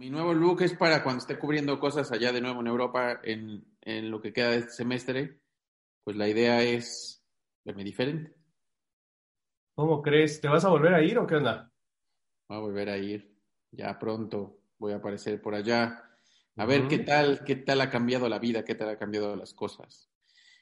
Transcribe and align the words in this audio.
Mi 0.00 0.08
nuevo 0.08 0.32
look 0.32 0.62
es 0.62 0.72
para 0.72 1.02
cuando 1.02 1.20
esté 1.20 1.38
cubriendo 1.38 1.78
cosas 1.78 2.10
allá 2.10 2.32
de 2.32 2.40
nuevo 2.40 2.62
en 2.62 2.68
Europa 2.68 3.20
en, 3.22 3.62
en 3.82 4.10
lo 4.10 4.18
que 4.18 4.32
queda 4.32 4.52
de 4.52 4.60
este 4.60 4.70
semestre. 4.70 5.42
Pues 6.02 6.16
la 6.16 6.26
idea 6.26 6.62
es 6.62 7.22
verme 7.66 7.84
diferente. 7.84 8.34
¿Cómo 9.74 10.00
crees? 10.00 10.40
¿Te 10.40 10.48
vas 10.48 10.64
a 10.64 10.70
volver 10.70 10.94
a 10.94 11.02
ir 11.02 11.18
o 11.18 11.26
qué 11.26 11.34
onda? 11.34 11.70
Voy 12.48 12.56
a 12.56 12.60
volver 12.62 12.88
a 12.88 12.96
ir. 12.96 13.30
Ya 13.72 13.98
pronto 13.98 14.62
voy 14.78 14.94
a 14.94 14.96
aparecer 14.96 15.38
por 15.42 15.54
allá. 15.54 16.02
A 16.56 16.64
ver 16.64 16.88
qué 16.88 17.00
tal, 17.00 17.44
qué 17.44 17.56
tal 17.56 17.82
ha 17.82 17.90
cambiado 17.90 18.26
la 18.26 18.38
vida, 18.38 18.64
qué 18.64 18.74
tal 18.74 18.88
ha 18.88 18.98
cambiado 18.98 19.36
las 19.36 19.52
cosas. 19.52 20.08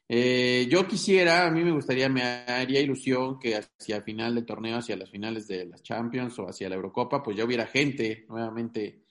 Eh, 0.08 0.66
yo 0.68 0.88
quisiera, 0.88 1.46
a 1.46 1.50
mí 1.52 1.62
me 1.62 1.70
gustaría, 1.70 2.08
me 2.08 2.22
haría 2.22 2.80
ilusión 2.80 3.38
que 3.38 3.54
hacia 3.54 4.02
final 4.02 4.34
del 4.34 4.46
torneo, 4.46 4.78
hacia 4.78 4.96
las 4.96 5.10
finales 5.10 5.46
de 5.46 5.66
las 5.66 5.80
Champions 5.84 6.36
o 6.40 6.48
hacia 6.48 6.68
la 6.68 6.74
Eurocopa, 6.74 7.22
pues 7.22 7.36
ya 7.36 7.44
hubiera 7.44 7.68
gente 7.68 8.26
nuevamente 8.28 9.06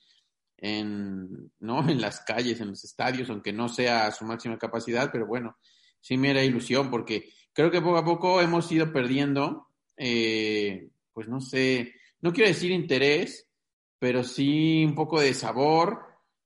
en, 0.58 1.52
¿no? 1.60 1.88
en 1.90 2.02
las 2.02 2.22
calles, 2.22 2.60
en 2.62 2.70
los 2.70 2.84
estadios, 2.84 3.30
aunque 3.30 3.54
no 3.54 3.70
sea 3.70 4.08
a 4.08 4.12
su 4.12 4.26
máxima 4.26 4.58
capacidad, 4.58 5.10
pero 5.12 5.28
bueno, 5.28 5.58
sí 6.02 6.18
me 6.18 6.32
era 6.32 6.44
ilusión 6.44 6.90
porque 6.90 7.32
creo 7.54 7.72
que 7.72 7.82
poco 7.82 7.98
a 7.98 8.06
poco 8.06 8.42
hemos 8.42 8.72
ido 8.72 8.92
perdiendo, 8.92 9.70
eh, 9.96 10.90
pues 11.14 11.28
no 11.28 11.42
sé, 11.42 11.94
no 12.22 12.34
quiero 12.34 12.50
decir 12.50 12.72
interés, 12.72 13.48
pero 14.00 14.24
sí 14.24 14.86
un 14.86 14.96
poco 14.96 15.20
de 15.20 15.34
sabor 15.34 16.06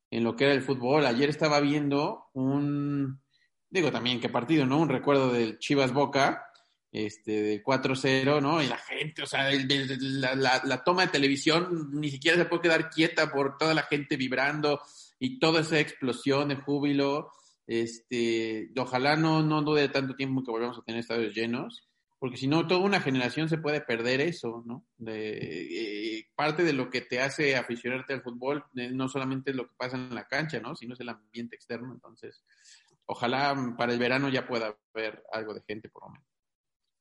en 0.10 0.24
lo 0.24 0.36
que 0.36 0.46
era 0.46 0.54
el 0.54 0.62
fútbol. 0.62 1.06
Ayer 1.06 1.30
estaba 1.30 1.60
viendo 1.60 2.26
un, 2.34 3.22
digo 3.70 3.92
también 3.92 4.20
qué 4.20 4.30
partido, 4.30 4.66
¿no? 4.66 4.80
Un 4.80 4.90
recuerdo 4.90 5.32
del 5.32 5.60
Chivas 5.60 5.94
Boca, 5.94 6.51
este, 6.92 7.42
de 7.42 7.64
4-0, 7.64 8.42
¿no? 8.42 8.62
Y 8.62 8.68
la 8.68 8.78
gente, 8.78 9.24
o 9.24 9.26
sea, 9.26 9.50
la, 9.52 10.84
toma 10.84 11.06
de 11.06 11.12
televisión 11.12 11.90
ni 11.94 12.10
siquiera 12.12 12.38
se 12.38 12.46
puede 12.46 12.64
quedar 12.64 12.90
quieta 12.90 13.32
por 13.32 13.58
toda 13.58 13.74
la 13.74 13.84
gente 13.84 14.18
vibrando 14.18 14.82
y 15.20 15.40
toda 15.40 15.62
esa 15.62 15.80
explosión 15.80 16.50
de 16.50 16.56
júbilo. 16.56 17.32
Este, 17.68 18.72
ojalá 18.78 19.16
no, 19.16 19.42
no 19.42 19.62
dure 19.62 19.88
tanto 19.88 20.16
tiempo 20.16 20.44
que 20.44 20.52
volvamos 20.52 20.78
a 20.78 20.82
tener 20.82 21.00
estadios 21.00 21.34
llenos, 21.34 21.88
porque 22.20 22.38
si 22.38 22.48
no, 22.48 22.68
toda 22.68 22.82
una 22.82 23.00
generación 23.00 23.48
se 23.48 23.58
puede 23.58 23.82
perder 23.82 24.20
eso, 24.20 24.62
¿no? 24.66 24.86
De, 24.98 26.18
eh, 26.20 26.28
parte 26.36 26.64
de 26.64 26.74
lo 26.74 26.90
que 26.90 27.02
te 27.02 27.22
hace 27.22 27.56
aficionarte 27.56 28.14
al 28.14 28.22
fútbol 28.22 28.66
eh, 28.76 28.92
no 28.92 29.08
solamente 29.08 29.52
es 29.52 29.58
lo 29.58 29.68
que 29.68 29.76
pasa 29.78 29.96
en 29.96 30.14
la 30.14 30.28
cancha, 30.28 30.60
¿no? 30.60 30.76
Sino 30.76 30.94
es 30.94 31.00
el 31.00 31.10
ambiente 31.10 31.56
externo. 31.56 31.94
Entonces, 31.94 32.44
ojalá 33.06 33.56
para 33.78 33.94
el 33.94 34.00
verano 34.00 34.28
ya 34.28 34.46
pueda 34.46 34.76
haber 34.94 35.24
algo 35.32 35.54
de 35.54 35.64
gente 35.66 35.88
por 35.90 36.04
lo 36.04 36.10
menos. 36.10 36.31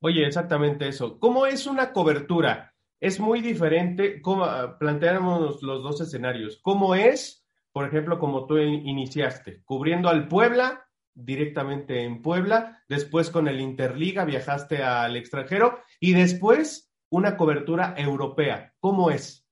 Oye, 0.03 0.27
exactamente 0.27 0.89
eso. 0.89 1.19
¿Cómo 1.19 1.45
es 1.47 1.67
una 1.67 1.93
cobertura? 1.93 2.75
Es 3.01 3.21
muy 3.21 3.43
diferente, 3.43 4.23
como 4.23 4.47
planteamos 4.79 5.63
los 5.63 5.83
dos 5.83 6.01
escenarios. 6.01 6.59
¿Cómo 6.63 6.95
es, 6.95 7.45
por 7.73 7.87
ejemplo, 7.87 8.19
como 8.19 8.47
tú 8.47 8.57
iniciaste, 8.59 9.63
cubriendo 9.65 10.09
al 10.09 10.27
Puebla, 10.27 10.87
directamente 11.15 12.03
en 12.05 12.23
Puebla, 12.23 12.83
después 12.89 13.29
con 13.29 13.47
el 13.47 13.61
Interliga 13.61 14.25
viajaste 14.25 14.83
al 14.83 15.17
extranjero 15.17 15.81
y 15.99 16.15
después 16.15 16.91
una 17.11 17.37
cobertura 17.37 17.95
europea? 17.99 18.73
¿Cómo 18.81 19.11
es? 19.11 19.47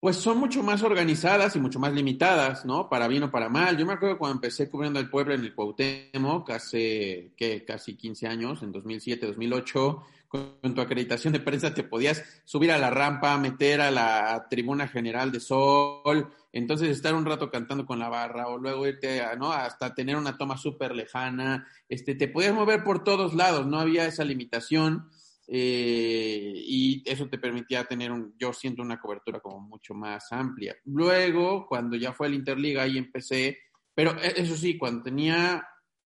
Pues 0.00 0.16
son 0.16 0.38
mucho 0.38 0.62
más 0.62 0.82
organizadas 0.82 1.54
y 1.56 1.60
mucho 1.60 1.78
más 1.78 1.92
limitadas, 1.92 2.64
¿no? 2.64 2.88
Para 2.88 3.06
bien 3.06 3.24
o 3.24 3.30
para 3.30 3.50
mal. 3.50 3.76
Yo 3.76 3.84
me 3.84 3.92
acuerdo 3.92 4.16
cuando 4.16 4.36
empecé 4.36 4.70
cubriendo 4.70 4.98
el 4.98 5.10
pueblo 5.10 5.34
en 5.34 5.42
el 5.42 5.54
Cuauhtémoc 5.54 6.48
hace, 6.50 7.34
¿qué? 7.36 7.66
Casi 7.66 7.96
15 7.96 8.26
años, 8.26 8.62
en 8.62 8.72
2007, 8.72 9.26
2008, 9.26 10.02
con 10.30 10.74
tu 10.74 10.80
acreditación 10.80 11.34
de 11.34 11.40
prensa 11.40 11.74
te 11.74 11.82
podías 11.82 12.24
subir 12.46 12.72
a 12.72 12.78
la 12.78 12.88
rampa, 12.88 13.36
meter 13.36 13.82
a 13.82 13.90
la 13.90 14.46
tribuna 14.48 14.88
general 14.88 15.32
de 15.32 15.40
sol, 15.40 16.32
entonces 16.52 16.88
estar 16.88 17.14
un 17.14 17.26
rato 17.26 17.50
cantando 17.50 17.84
con 17.84 17.98
la 17.98 18.08
barra 18.08 18.48
o 18.48 18.56
luego 18.56 18.86
irte, 18.86 19.20
a, 19.20 19.34
¿no? 19.34 19.52
Hasta 19.52 19.94
tener 19.94 20.16
una 20.16 20.38
toma 20.38 20.56
súper 20.56 20.94
lejana, 20.94 21.66
este, 21.90 22.14
te 22.14 22.28
podías 22.28 22.54
mover 22.54 22.84
por 22.84 23.04
todos 23.04 23.34
lados, 23.34 23.66
no 23.66 23.78
había 23.78 24.06
esa 24.06 24.24
limitación. 24.24 25.10
Eh, 25.52 26.52
y 26.54 27.02
eso 27.04 27.28
te 27.28 27.38
permitía 27.38 27.82
tener, 27.82 28.12
un, 28.12 28.36
yo 28.38 28.52
siento, 28.52 28.82
una 28.82 29.00
cobertura 29.00 29.40
como 29.40 29.58
mucho 29.58 29.94
más 29.94 30.30
amplia. 30.30 30.76
Luego, 30.84 31.66
cuando 31.66 31.96
ya 31.96 32.12
fue 32.12 32.28
el 32.28 32.34
Interliga, 32.34 32.82
ahí 32.82 32.96
empecé, 32.96 33.58
pero 33.92 34.16
e, 34.22 34.34
eso 34.36 34.56
sí, 34.56 34.78
cuando 34.78 35.02
tenía 35.02 35.66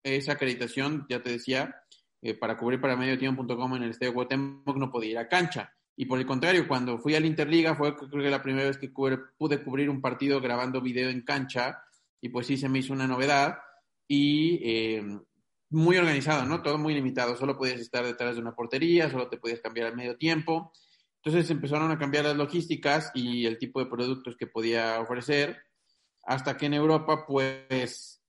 esa 0.03 0.33
acreditación, 0.33 1.07
ya 1.09 1.19
te 1.19 1.31
decía, 1.31 1.75
eh, 2.21 2.35
para 2.35 2.59
cubrir 2.59 2.79
para 2.79 2.95
mediotiempo.com 2.95 3.75
en 3.75 3.83
el 3.83 3.89
Estadio 3.89 4.13
Guatemala 4.13 4.61
no 4.75 4.91
podía 4.91 5.11
ir 5.11 5.17
a 5.17 5.27
cancha. 5.27 5.73
Y 5.95 6.05
por 6.05 6.19
el 6.19 6.27
contrario, 6.27 6.67
cuando 6.67 6.99
fui 6.99 7.15
al 7.15 7.25
Interliga 7.25 7.75
fue 7.75 7.95
creo 7.95 8.23
que 8.23 8.29
la 8.29 8.41
primera 8.41 8.67
vez 8.67 8.77
que 8.77 8.89
pude 8.89 9.63
cubrir 9.63 9.89
un 9.89 10.01
partido 10.01 10.41
grabando 10.41 10.79
video 10.79 11.09
en 11.09 11.21
cancha 11.21 11.83
y 12.21 12.29
pues 12.29 12.47
sí 12.47 12.57
se 12.57 12.69
me 12.69 12.79
hizo 12.79 12.93
una 12.93 13.07
novedad 13.07 13.57
y 14.07 14.59
eh, 14.63 15.03
muy 15.73 15.97
organizado, 15.97 16.45
¿no? 16.45 16.61
Todo 16.61 16.77
muy 16.77 16.93
limitado. 16.93 17.35
Solo 17.35 17.57
podías 17.57 17.79
estar 17.79 18.05
detrás 18.05 18.35
de 18.35 18.41
una 18.41 18.55
portería, 18.55 19.09
solo 19.09 19.27
te 19.27 19.37
podías 19.37 19.59
cambiar 19.59 19.87
al 19.87 19.95
medio 19.95 20.17
tiempo. 20.17 20.71
Entonces 21.23 21.49
empezaron 21.49 21.89
a 21.91 21.97
cambiar 21.97 22.25
las 22.25 22.35
logísticas 22.35 23.11
y 23.13 23.45
el 23.45 23.57
tipo 23.57 23.79
de 23.79 23.89
productos 23.89 24.35
que 24.37 24.47
podía 24.47 24.99
ofrecer, 24.99 25.57
hasta 26.23 26.57
que 26.57 26.67
en 26.67 26.73
Europa, 26.73 27.25
pues, 27.25 28.21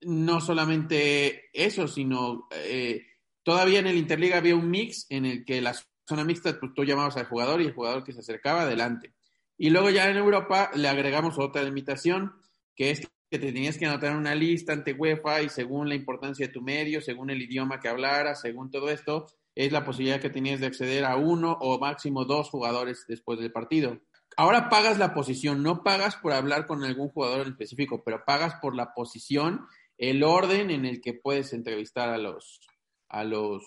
no 0.00 0.40
solamente 0.40 1.50
eso, 1.52 1.86
sino 1.86 2.48
eh, 2.50 3.06
todavía 3.42 3.80
en 3.80 3.86
el 3.86 3.96
Interliga 3.96 4.38
había 4.38 4.56
un 4.56 4.70
mix 4.70 5.06
en 5.10 5.26
el 5.26 5.44
que 5.44 5.60
la 5.60 5.74
zona 6.08 6.24
mixta, 6.24 6.58
pues 6.58 6.72
tú 6.74 6.84
llamabas 6.84 7.16
al 7.16 7.26
jugador 7.26 7.60
y 7.60 7.66
el 7.66 7.74
jugador 7.74 8.04
que 8.04 8.12
se 8.12 8.20
acercaba 8.20 8.62
adelante. 8.62 9.14
Y 9.56 9.70
luego 9.70 9.90
ya 9.90 10.08
en 10.08 10.16
Europa 10.16 10.70
le 10.74 10.88
agregamos 10.88 11.38
otra 11.38 11.62
limitación, 11.62 12.32
que 12.74 12.90
es 12.90 13.06
que 13.30 13.38
te 13.38 13.52
tenías 13.52 13.78
que 13.78 13.86
anotar 13.86 14.16
una 14.16 14.34
lista 14.34 14.72
ante 14.72 14.92
UEFA 14.92 15.42
y 15.42 15.48
según 15.48 15.88
la 15.88 15.94
importancia 15.94 16.46
de 16.46 16.52
tu 16.52 16.62
medio, 16.62 17.00
según 17.00 17.30
el 17.30 17.40
idioma 17.40 17.78
que 17.78 17.88
hablaras, 17.88 18.40
según 18.40 18.70
todo 18.70 18.90
esto, 18.90 19.26
es 19.54 19.70
la 19.70 19.84
posibilidad 19.84 20.20
que 20.20 20.30
tenías 20.30 20.58
de 20.58 20.66
acceder 20.66 21.04
a 21.04 21.16
uno 21.16 21.56
o 21.60 21.78
máximo 21.78 22.24
dos 22.24 22.50
jugadores 22.50 23.04
después 23.06 23.38
del 23.38 23.52
partido. 23.52 24.00
Ahora 24.36 24.68
pagas 24.68 24.98
la 24.98 25.14
posición, 25.14 25.62
no 25.62 25.84
pagas 25.84 26.16
por 26.16 26.32
hablar 26.32 26.66
con 26.66 26.82
algún 26.82 27.08
jugador 27.08 27.42
en 27.42 27.52
específico, 27.52 28.02
pero 28.04 28.24
pagas 28.24 28.56
por 28.56 28.74
la 28.74 28.94
posición, 28.94 29.66
el 29.96 30.24
orden 30.24 30.70
en 30.70 30.84
el 30.84 31.00
que 31.00 31.14
puedes 31.14 31.52
entrevistar 31.52 32.08
a 32.08 32.18
los, 32.18 32.60
a 33.08 33.22
los 33.22 33.62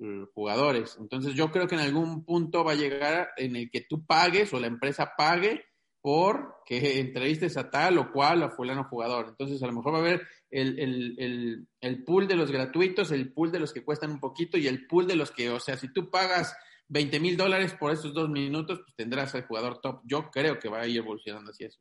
eh, 0.00 0.24
jugadores. 0.34 0.96
Entonces 1.00 1.34
yo 1.34 1.50
creo 1.50 1.66
que 1.66 1.74
en 1.74 1.80
algún 1.80 2.24
punto 2.24 2.62
va 2.62 2.72
a 2.72 2.76
llegar 2.76 3.30
en 3.36 3.56
el 3.56 3.70
que 3.70 3.80
tú 3.80 4.04
pagues 4.04 4.52
o 4.52 4.60
la 4.60 4.68
empresa 4.68 5.14
pague 5.16 5.64
por 6.02 6.56
que 6.64 7.00
entrevistes 7.00 7.56
a 7.56 7.70
tal 7.70 7.98
o 7.98 8.12
cual 8.12 8.42
o 8.42 8.50
fulano 8.50 8.84
jugador. 8.84 9.26
Entonces, 9.28 9.62
a 9.62 9.66
lo 9.66 9.72
mejor 9.72 9.94
va 9.94 9.98
a 9.98 10.00
haber 10.00 10.26
el, 10.50 11.66
el, 11.80 12.04
pool 12.04 12.26
de 12.26 12.36
los 12.36 12.50
gratuitos, 12.50 13.10
el 13.12 13.32
pool 13.32 13.52
de 13.52 13.60
los 13.60 13.72
que 13.72 13.84
cuestan 13.84 14.12
un 14.12 14.20
poquito 14.20 14.56
y 14.56 14.66
el 14.66 14.86
pool 14.86 15.06
de 15.06 15.16
los 15.16 15.30
que, 15.30 15.50
o 15.50 15.60
sea, 15.60 15.76
si 15.76 15.92
tú 15.92 16.10
pagas 16.10 16.56
20 16.88 17.20
mil 17.20 17.36
dólares 17.36 17.74
por 17.74 17.92
esos 17.92 18.14
dos 18.14 18.28
minutos, 18.30 18.80
pues 18.80 18.94
tendrás 18.96 19.34
al 19.34 19.46
jugador 19.46 19.80
top. 19.80 20.00
Yo 20.04 20.30
creo 20.30 20.58
que 20.58 20.68
va 20.68 20.80
a 20.80 20.86
ir 20.86 20.98
evolucionando 20.98 21.50
así 21.50 21.64
eso. 21.64 21.80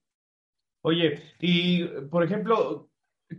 Oye, 0.81 1.22
y 1.40 1.86
por 2.09 2.24
ejemplo, 2.24 2.90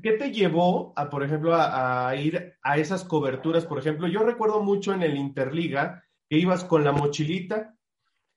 ¿qué 0.03 0.13
te 0.13 0.31
llevó 0.31 0.93
a, 0.97 1.09
por 1.11 1.25
ejemplo, 1.25 1.55
a, 1.55 2.09
a 2.09 2.17
ir 2.17 2.55
a 2.63 2.79
esas 2.79 3.05
coberturas? 3.05 3.67
Por 3.67 3.79
ejemplo, 3.79 4.09
yo 4.09 4.21
recuerdo 4.21 4.63
mucho 4.63 4.93
en 4.93 5.03
el 5.03 5.17
Interliga 5.17 6.05
que 6.29 6.39
ibas 6.39 6.65
con 6.65 6.85
la 6.85 6.93
mochilita, 6.93 7.75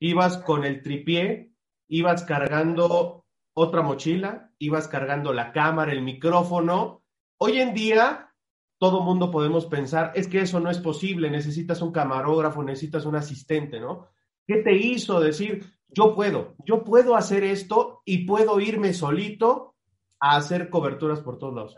ibas 0.00 0.38
con 0.38 0.64
el 0.64 0.82
tripié, 0.82 1.53
ibas 1.88 2.24
cargando 2.24 3.24
otra 3.54 3.82
mochila, 3.82 4.50
ibas 4.58 4.88
cargando 4.88 5.32
la 5.32 5.52
cámara, 5.52 5.92
el 5.92 6.02
micrófono. 6.02 7.02
Hoy 7.38 7.60
en 7.60 7.74
día, 7.74 8.30
todo 8.78 9.00
mundo 9.00 9.30
podemos 9.30 9.66
pensar, 9.66 10.12
es 10.14 10.28
que 10.28 10.40
eso 10.40 10.60
no 10.60 10.70
es 10.70 10.78
posible, 10.78 11.30
necesitas 11.30 11.80
un 11.82 11.92
camarógrafo, 11.92 12.62
necesitas 12.62 13.06
un 13.06 13.16
asistente, 13.16 13.80
¿no? 13.80 14.08
¿Qué 14.46 14.56
te 14.56 14.74
hizo 14.74 15.20
decir, 15.20 15.64
yo 15.88 16.14
puedo, 16.14 16.54
yo 16.64 16.84
puedo 16.84 17.16
hacer 17.16 17.44
esto 17.44 18.02
y 18.04 18.26
puedo 18.26 18.60
irme 18.60 18.92
solito 18.92 19.74
a 20.20 20.36
hacer 20.36 20.68
coberturas 20.68 21.20
por 21.20 21.38
todos 21.38 21.54
lados? 21.54 21.76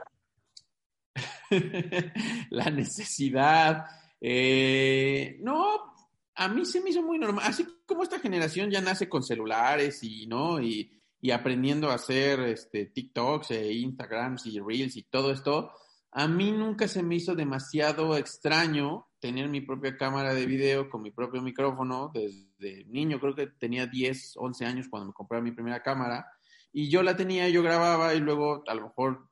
la 2.51 2.71
necesidad. 2.71 3.85
Eh, 4.21 5.39
no, 5.41 5.95
a 6.37 6.49
mí 6.49 6.67
se 6.67 6.81
me 6.81 6.91
hizo 6.91 7.03
muy 7.03 7.19
normal, 7.19 7.45
así 7.47 7.67
como 7.87 8.03
esta 8.03 8.19
generación 8.19 8.71
ya 8.71 8.83
nace 8.83 9.09
con 9.09 9.23
celulares 9.23 10.03
y, 10.03 10.27
¿no? 10.27 10.61
Y, 10.61 10.93
aprendiendo 11.33 11.91
a 11.91 11.95
hacer 11.95 12.39
este, 12.39 12.87
TikToks 12.87 13.51
e 13.51 13.73
Instagrams 13.73 14.47
y 14.47 14.61
Reels 14.61 14.97
y 14.97 15.03
todo 15.03 15.33
esto, 15.33 15.73
a 16.13 16.29
mí 16.29 16.53
nunca 16.53 16.87
se 16.87 17.03
me 17.03 17.17
hizo 17.17 17.35
demasiado 17.35 18.17
extraño 18.17 19.09
tener 19.19 19.49
mi 19.49 19.61
propia 19.61 19.97
cámara 19.97 20.35
de 20.35 20.47
video 20.47 20.89
con 20.89 21.03
mi 21.03 21.11
propio 21.11 21.43
micrófono 21.43 22.13
desde 22.15 22.85
niño, 22.85 23.19
creo 23.19 23.35
que 23.35 23.49
tenía 23.49 23.89
10, 23.89 24.35
11 24.37 24.67
años 24.67 24.87
cuando 24.89 25.09
me 25.09 25.15
compré 25.15 25.43
mi 25.43 25.51
primera 25.51 25.83
cámara 25.83 26.27
y 26.73 26.91
yo 26.91 27.03
la 27.03 27.17
tenía, 27.17 27.49
yo 27.49 27.61
grababa 27.61 28.15
y 28.15 28.21
luego 28.21 28.63
a 28.69 28.75
lo 28.77 28.83
mejor 28.83 29.29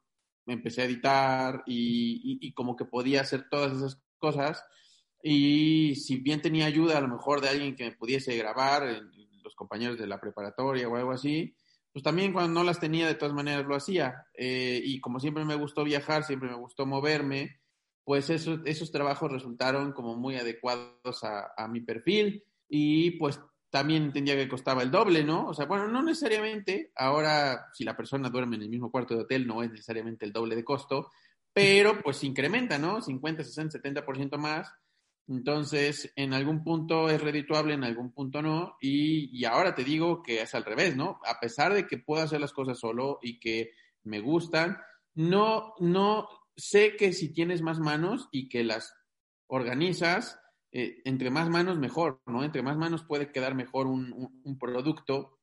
me 0.47 0.55
empecé 0.55 0.83
a 0.83 0.87
editar 0.87 1.63
y, 1.65 2.39
y 2.41 2.53
como 2.55 2.75
que 2.75 2.87
podía 2.87 3.21
hacer 3.21 3.49
todas 3.49 3.73
esas 3.73 4.03
cosas 4.19 4.65
y 5.27 5.95
si 5.95 6.19
bien 6.19 6.43
tenía 6.43 6.67
ayuda 6.67 6.99
a 6.99 7.01
lo 7.01 7.09
mejor 7.09 7.41
de 7.41 7.49
alguien 7.49 7.75
que 7.75 7.85
me 7.85 7.97
pudiese 7.97 8.37
grabar, 8.37 8.85
los 9.43 9.55
compañeros 9.55 9.99
de 9.99 10.07
la 10.07 10.21
preparatoria 10.21 10.87
o 10.87 10.97
algo 10.97 11.13
así, 11.13 11.57
pues 11.91 12.03
también 12.03 12.35
cuando 12.35 12.61
no 12.61 12.63
las 12.63 12.79
tenía, 12.79 13.07
de 13.07 13.15
todas 13.15 13.35
maneras 13.35 13.65
lo 13.65 13.75
hacía. 13.75 14.27
Eh, 14.35 14.83
y 14.85 15.01
como 15.01 15.21
siempre 15.21 15.47
me 15.47 15.55
gustó 15.55 15.83
viajar, 15.83 16.25
siempre 16.25 16.51
me 16.51 16.57
gustó 16.57 16.85
moverme, 16.85 17.63
pues 18.05 18.29
eso, 18.29 18.61
esos 18.67 18.93
trabajos 18.93 19.33
resultaron 19.33 19.93
como 19.93 20.15
muy 20.15 20.37
adecuados 20.37 21.25
a, 21.25 21.55
a 21.57 21.69
mi 21.69 21.81
perfil 21.81 22.45
y 22.69 23.13
pues 23.13 23.41
también 23.71 24.03
entendía 24.03 24.37
que 24.37 24.47
costaba 24.47 24.83
el 24.83 24.91
doble, 24.91 25.25
¿no? 25.25 25.49
O 25.49 25.55
sea, 25.55 25.65
bueno, 25.65 25.89
no 25.89 26.03
necesariamente, 26.03 26.93
ahora 26.97 27.69
si 27.73 27.85
la 27.85 27.97
persona 27.97 28.29
duerme 28.29 28.57
en 28.57 28.63
el 28.63 28.69
mismo 28.69 28.91
cuarto 28.91 29.15
de 29.15 29.23
hotel 29.23 29.47
no 29.47 29.63
es 29.63 29.71
necesariamente 29.71 30.27
el 30.27 30.35
doble 30.35 30.55
de 30.55 30.65
costo, 30.65 31.09
pero 31.55 32.03
pues 32.03 32.23
incrementa, 32.25 32.79
¿no? 32.79 33.01
50, 33.01 33.43
60, 33.43 33.79
70% 33.81 34.37
más. 34.37 34.71
Entonces, 35.27 36.13
en 36.17 36.35
algún 36.35 36.63
punto 36.63 37.09
es 37.09 37.21
redituable, 37.21 37.75
en 37.75 37.85
algún 37.85 38.13
punto 38.13 38.43
no. 38.43 38.77
Y, 38.81 39.31
y, 39.33 39.45
ahora 39.47 39.75
te 39.75 39.85
digo 39.85 40.23
que 40.23 40.43
es 40.43 40.55
al 40.55 40.65
revés, 40.65 40.97
¿no? 40.97 41.19
A 41.25 41.41
pesar 41.41 41.73
de 41.73 41.87
que 41.87 41.99
puedo 41.99 42.23
hacer 42.23 42.41
las 42.41 42.53
cosas 42.53 42.79
solo 42.79 43.19
y 43.23 43.41
que 43.41 43.71
me 44.03 44.21
gustan, 44.21 44.77
no, 45.15 45.75
no 45.79 46.29
sé 46.57 46.97
que 46.97 47.13
si 47.13 47.33
tienes 47.33 47.63
más 47.63 47.81
manos 47.81 48.29
y 48.33 48.49
que 48.49 48.65
las 48.65 48.95
organizas, 49.47 50.39
eh, 50.73 51.01
entre 51.05 51.31
más 51.31 51.49
manos 51.49 51.79
mejor, 51.79 52.21
¿no? 52.27 52.45
Entre 52.45 52.63
más 52.63 52.77
manos 52.77 53.05
puede 53.05 53.33
quedar 53.33 53.55
mejor 53.55 53.87
un, 53.87 54.13
un, 54.13 54.41
un, 54.45 54.59
producto, 54.59 55.39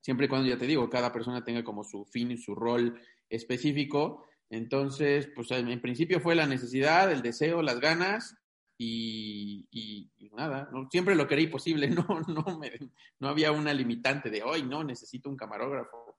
siempre 0.00 0.26
y 0.26 0.28
cuando, 0.28 0.48
ya 0.48 0.58
te 0.58 0.66
digo, 0.66 0.90
cada 0.90 1.12
persona 1.12 1.44
tenga 1.44 1.62
como 1.62 1.84
su 1.84 2.04
fin 2.06 2.32
y 2.32 2.38
su 2.38 2.56
rol 2.56 3.00
específico. 3.28 4.26
Entonces, 4.50 5.30
pues 5.34 5.50
en 5.52 5.80
principio 5.80 6.20
fue 6.20 6.34
la 6.34 6.46
necesidad, 6.46 7.10
el 7.10 7.22
deseo, 7.22 7.62
las 7.62 7.80
ganas 7.80 8.41
y, 8.82 9.68
y, 9.70 10.10
y 10.18 10.30
nada, 10.30 10.68
¿no? 10.72 10.88
siempre 10.90 11.14
lo 11.14 11.28
quería 11.28 11.50
posible, 11.50 11.88
no, 12.08 12.20
no, 12.26 12.58
me, 12.58 12.72
no 13.20 13.28
había 13.28 13.52
una 13.52 13.72
limitante 13.72 14.30
de 14.30 14.42
hoy, 14.42 14.62
no, 14.64 14.82
necesito 14.82 15.28
un 15.28 15.36
camarógrafo, 15.36 16.18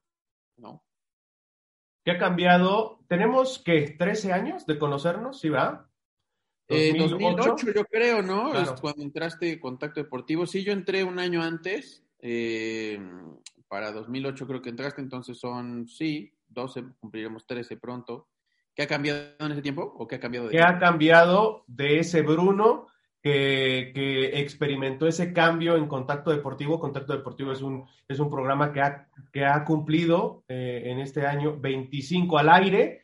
¿no? 0.57 0.83
¿Qué 2.06 2.12
ha 2.12 2.18
cambiado? 2.18 3.00
¿Tenemos 3.07 3.60
que 3.60 3.95
13 3.98 4.33
años 4.33 4.65
de 4.65 4.77
conocernos? 4.77 5.39
¿Sí, 5.39 5.48
va? 5.48 5.89
Eh, 6.68 6.94
2008, 6.98 7.71
yo 7.74 7.86
creo, 7.86 8.21
¿no? 8.21 8.51
Claro. 8.51 8.75
Cuando 8.81 9.04
entraste 9.04 9.54
en 9.54 9.59
Contacto 9.59 10.01
Deportivo. 10.01 10.45
Sí, 10.45 10.66
yo 10.66 10.74
entré 10.74 11.06
un 11.06 11.18
año 11.18 11.42
antes. 11.42 12.04
Eh, 12.19 13.00
para 13.69 13.94
2008 13.94 14.48
creo 14.48 14.62
que 14.62 14.69
entraste, 14.69 15.01
entonces 15.01 15.39
son, 15.39 15.88
sí, 15.88 16.33
12, 16.50 16.83
cumpliremos 17.00 17.48
13 17.48 17.77
pronto. 17.77 18.27
¿Qué 18.75 18.84
ha 18.84 18.88
cambiado 18.88 19.22
en 19.40 19.52
ese 19.52 19.62
tiempo? 19.62 19.94
¿O 19.98 20.08
qué 20.08 20.16
ha 20.16 20.20
cambiado 20.20 20.48
de 20.48 20.54
¿Qué 20.54 20.62
ha 20.62 20.80
cambiado 20.80 21.64
de 21.68 22.00
ese 22.00 22.22
Bruno 22.22 22.88
que, 23.22 23.92
que, 23.94 24.40
experimentó 24.40 25.08
ese 25.08 25.31
cambio 25.31 25.75
en 25.75 25.88
Contacto 25.88 26.31
Deportivo? 26.31 26.80
Contacto 26.80 27.14
Deportivo 27.14 27.52
es 27.52 27.62
un, 27.62 27.86
es 28.08 28.20
un 28.20 28.30
programa 28.30 28.74
que 28.74 28.81
ha, 28.81 29.08
que 29.31 29.46
ha 29.46 29.64
cumplido 29.64 30.44
eh, 30.48 30.84
en 30.86 31.00
este 31.00 31.25
año 31.25 31.60
25 31.60 32.38
al 32.38 32.50
aire 32.50 33.04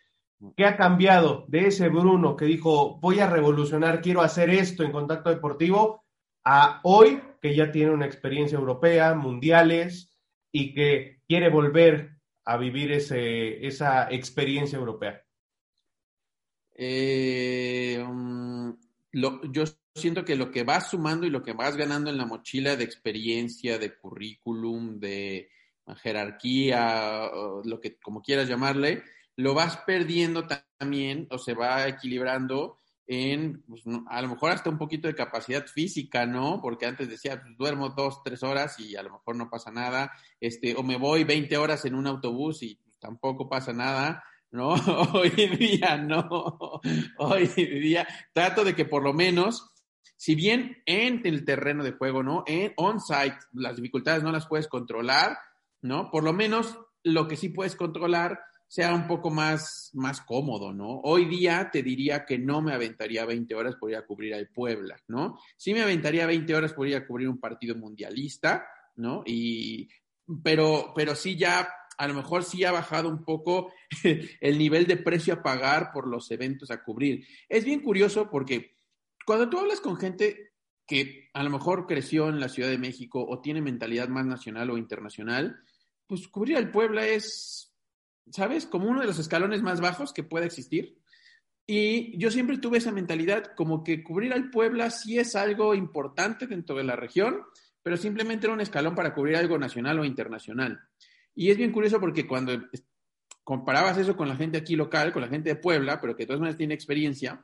¿Qué 0.55 0.65
ha 0.65 0.77
cambiado 0.77 1.43
de 1.49 1.67
ese 1.67 1.89
Bruno 1.89 2.37
que 2.37 2.45
dijo, 2.45 2.97
voy 3.01 3.19
a 3.19 3.29
revolucionar, 3.29 4.01
quiero 4.01 4.21
hacer 4.21 4.49
esto 4.49 4.83
en 4.83 4.91
contacto 4.93 5.29
deportivo, 5.29 6.05
a 6.45 6.79
hoy 6.83 7.21
que 7.41 7.53
ya 7.55 7.71
tiene 7.71 7.91
una 7.91 8.05
experiencia 8.05 8.57
europea, 8.57 9.15
mundiales, 9.15 10.17
y 10.51 10.73
que 10.73 11.19
quiere 11.27 11.49
volver 11.49 12.11
a 12.45 12.55
vivir 12.55 12.93
ese, 12.93 13.67
esa 13.67 14.09
experiencia 14.09 14.77
europea? 14.77 15.21
Eh, 16.81 18.01
um, 18.07 18.73
lo, 19.11 19.43
yo 19.51 19.65
siento 19.93 20.23
que 20.23 20.37
lo 20.37 20.49
que 20.49 20.63
vas 20.63 20.91
sumando 20.91 21.27
y 21.27 21.29
lo 21.29 21.43
que 21.43 21.51
vas 21.51 21.75
ganando 21.75 22.09
en 22.09 22.17
la 22.17 22.25
mochila 22.25 22.77
de 22.77 22.85
experiencia, 22.85 23.77
de 23.77 23.97
currículum, 23.97 24.97
de 24.97 25.49
jerarquía, 25.97 27.29
lo 27.65 27.81
que 27.81 27.97
como 27.97 28.21
quieras 28.21 28.47
llamarle, 28.47 29.03
lo 29.35 29.53
vas 29.53 29.77
perdiendo 29.85 30.47
también 30.47 31.27
o 31.31 31.37
se 31.37 31.53
va 31.53 31.85
equilibrando 31.87 32.77
en, 33.07 33.61
pues, 33.63 33.81
a 34.07 34.21
lo 34.21 34.29
mejor 34.29 34.51
hasta 34.51 34.69
un 34.69 34.77
poquito 34.77 35.09
de 35.09 35.15
capacidad 35.15 35.65
física, 35.65 36.25
¿no? 36.25 36.61
Porque 36.61 36.85
antes 36.85 37.09
decía, 37.09 37.41
pues, 37.41 37.57
duermo 37.57 37.89
dos, 37.89 38.21
tres 38.23 38.41
horas 38.43 38.79
y 38.79 38.95
a 38.95 39.03
lo 39.03 39.11
mejor 39.11 39.35
no 39.35 39.49
pasa 39.49 39.71
nada, 39.71 40.13
este, 40.39 40.75
o 40.75 40.83
me 40.83 40.95
voy 40.95 41.25
20 41.25 41.57
horas 41.57 41.83
en 41.83 41.95
un 41.95 42.07
autobús 42.07 42.63
y 42.63 42.75
pues, 42.75 42.99
tampoco 42.99 43.49
pasa 43.49 43.73
nada, 43.73 44.23
¿no? 44.51 44.73
Hoy 45.13 45.29
día 45.29 45.97
no, 45.97 46.81
hoy 47.17 47.47
día 47.47 48.07
trato 48.33 48.63
de 48.63 48.75
que 48.75 48.85
por 48.85 49.03
lo 49.03 49.13
menos, 49.13 49.71
si 50.17 50.35
bien 50.35 50.77
en 50.85 51.21
el 51.25 51.45
terreno 51.45 51.83
de 51.83 51.93
juego, 51.93 52.23
¿no? 52.23 52.43
En 52.47 52.73
on-site, 52.77 53.37
las 53.53 53.75
dificultades 53.75 54.23
no 54.23 54.31
las 54.31 54.47
puedes 54.47 54.67
controlar, 54.67 55.37
¿no? 55.81 56.09
Por 56.11 56.23
lo 56.23 56.33
menos 56.33 56.77
lo 57.03 57.27
que 57.27 57.37
sí 57.37 57.49
puedes 57.49 57.75
controlar 57.75 58.39
sea 58.67 58.93
un 58.93 59.07
poco 59.07 59.31
más, 59.31 59.89
más 59.93 60.21
cómodo, 60.21 60.73
¿no? 60.73 60.99
Hoy 61.01 61.25
día 61.25 61.69
te 61.71 61.81
diría 61.81 62.23
que 62.23 62.37
no 62.37 62.61
me 62.61 62.73
aventaría 62.73 63.25
20 63.25 63.55
horas 63.55 63.75
por 63.75 63.89
ir 63.89 63.97
a 63.97 64.05
cubrir 64.05 64.35
al 64.35 64.47
Puebla, 64.49 64.95
¿no? 65.07 65.39
Sí 65.57 65.73
me 65.73 65.81
aventaría 65.81 66.27
20 66.27 66.53
horas 66.53 66.73
por 66.73 66.87
ir 66.87 66.95
a 66.95 67.07
cubrir 67.07 67.29
un 67.29 67.39
partido 67.39 67.75
mundialista, 67.75 68.67
¿no? 68.95 69.23
Y, 69.25 69.89
pero, 70.43 70.93
pero 70.95 71.15
sí 71.15 71.35
ya, 71.35 71.67
a 71.99 72.07
lo 72.07 72.15
mejor 72.15 72.43
sí 72.43 72.63
ha 72.63 72.71
bajado 72.71 73.09
un 73.09 73.23
poco 73.23 73.71
el 74.41 74.57
nivel 74.57 74.87
de 74.87 74.97
precio 74.97 75.35
a 75.35 75.43
pagar 75.43 75.91
por 75.91 76.07
los 76.07 76.31
eventos 76.31 76.71
a 76.71 76.83
cubrir. 76.83 77.27
Es 77.47 77.65
bien 77.65 77.81
curioso 77.81 78.29
porque 78.31 78.77
cuando 79.25 79.49
tú 79.49 79.59
hablas 79.59 79.81
con 79.81 79.97
gente 79.97 80.53
que 80.87 81.29
a 81.33 81.43
lo 81.43 81.51
mejor 81.51 81.85
creció 81.85 82.29
en 82.29 82.39
la 82.39 82.49
Ciudad 82.49 82.69
de 82.69 82.79
México 82.79 83.23
o 83.23 83.41
tiene 83.41 83.61
mentalidad 83.61 84.07
más 84.07 84.25
nacional 84.25 84.71
o 84.71 84.77
internacional, 84.77 85.59
pues 86.07 86.27
cubrir 86.27 86.57
al 86.57 86.71
Puebla 86.71 87.05
es 87.05 87.69
¿sabes? 88.31 88.65
Como 88.65 88.89
uno 88.89 89.01
de 89.01 89.07
los 89.07 89.19
escalones 89.19 89.61
más 89.61 89.81
bajos 89.81 90.13
que 90.13 90.23
pueda 90.23 90.45
existir. 90.45 90.97
Y 91.65 92.17
yo 92.17 92.31
siempre 92.31 92.57
tuve 92.57 92.79
esa 92.79 92.91
mentalidad, 92.91 93.53
como 93.55 93.83
que 93.83 94.03
cubrir 94.03 94.33
al 94.33 94.49
Puebla 94.49 94.89
sí 94.89 95.19
es 95.19 95.35
algo 95.35 95.75
importante 95.75 96.47
dentro 96.47 96.75
de 96.75 96.83
la 96.83 96.95
región, 96.95 97.43
pero 97.83 97.95
simplemente 97.95 98.47
era 98.47 98.53
un 98.53 98.61
escalón 98.61 98.95
para 98.95 99.13
cubrir 99.13 99.35
algo 99.35 99.57
nacional 99.57 99.99
o 99.99 100.05
internacional. 100.05 100.79
Y 101.35 101.51
es 101.51 101.57
bien 101.57 101.71
curioso 101.71 101.99
porque 101.99 102.27
cuando 102.27 102.53
comparabas 103.43 103.97
eso 103.97 104.15
con 104.15 104.27
la 104.27 104.35
gente 104.35 104.57
aquí 104.57 104.75
local, 104.75 105.11
con 105.11 105.21
la 105.21 105.27
gente 105.27 105.49
de 105.49 105.55
Puebla, 105.55 105.99
pero 105.99 106.15
que 106.15 106.23
de 106.23 106.27
todas 106.27 106.39
maneras 106.39 106.57
tiene 106.57 106.73
experiencia, 106.73 107.43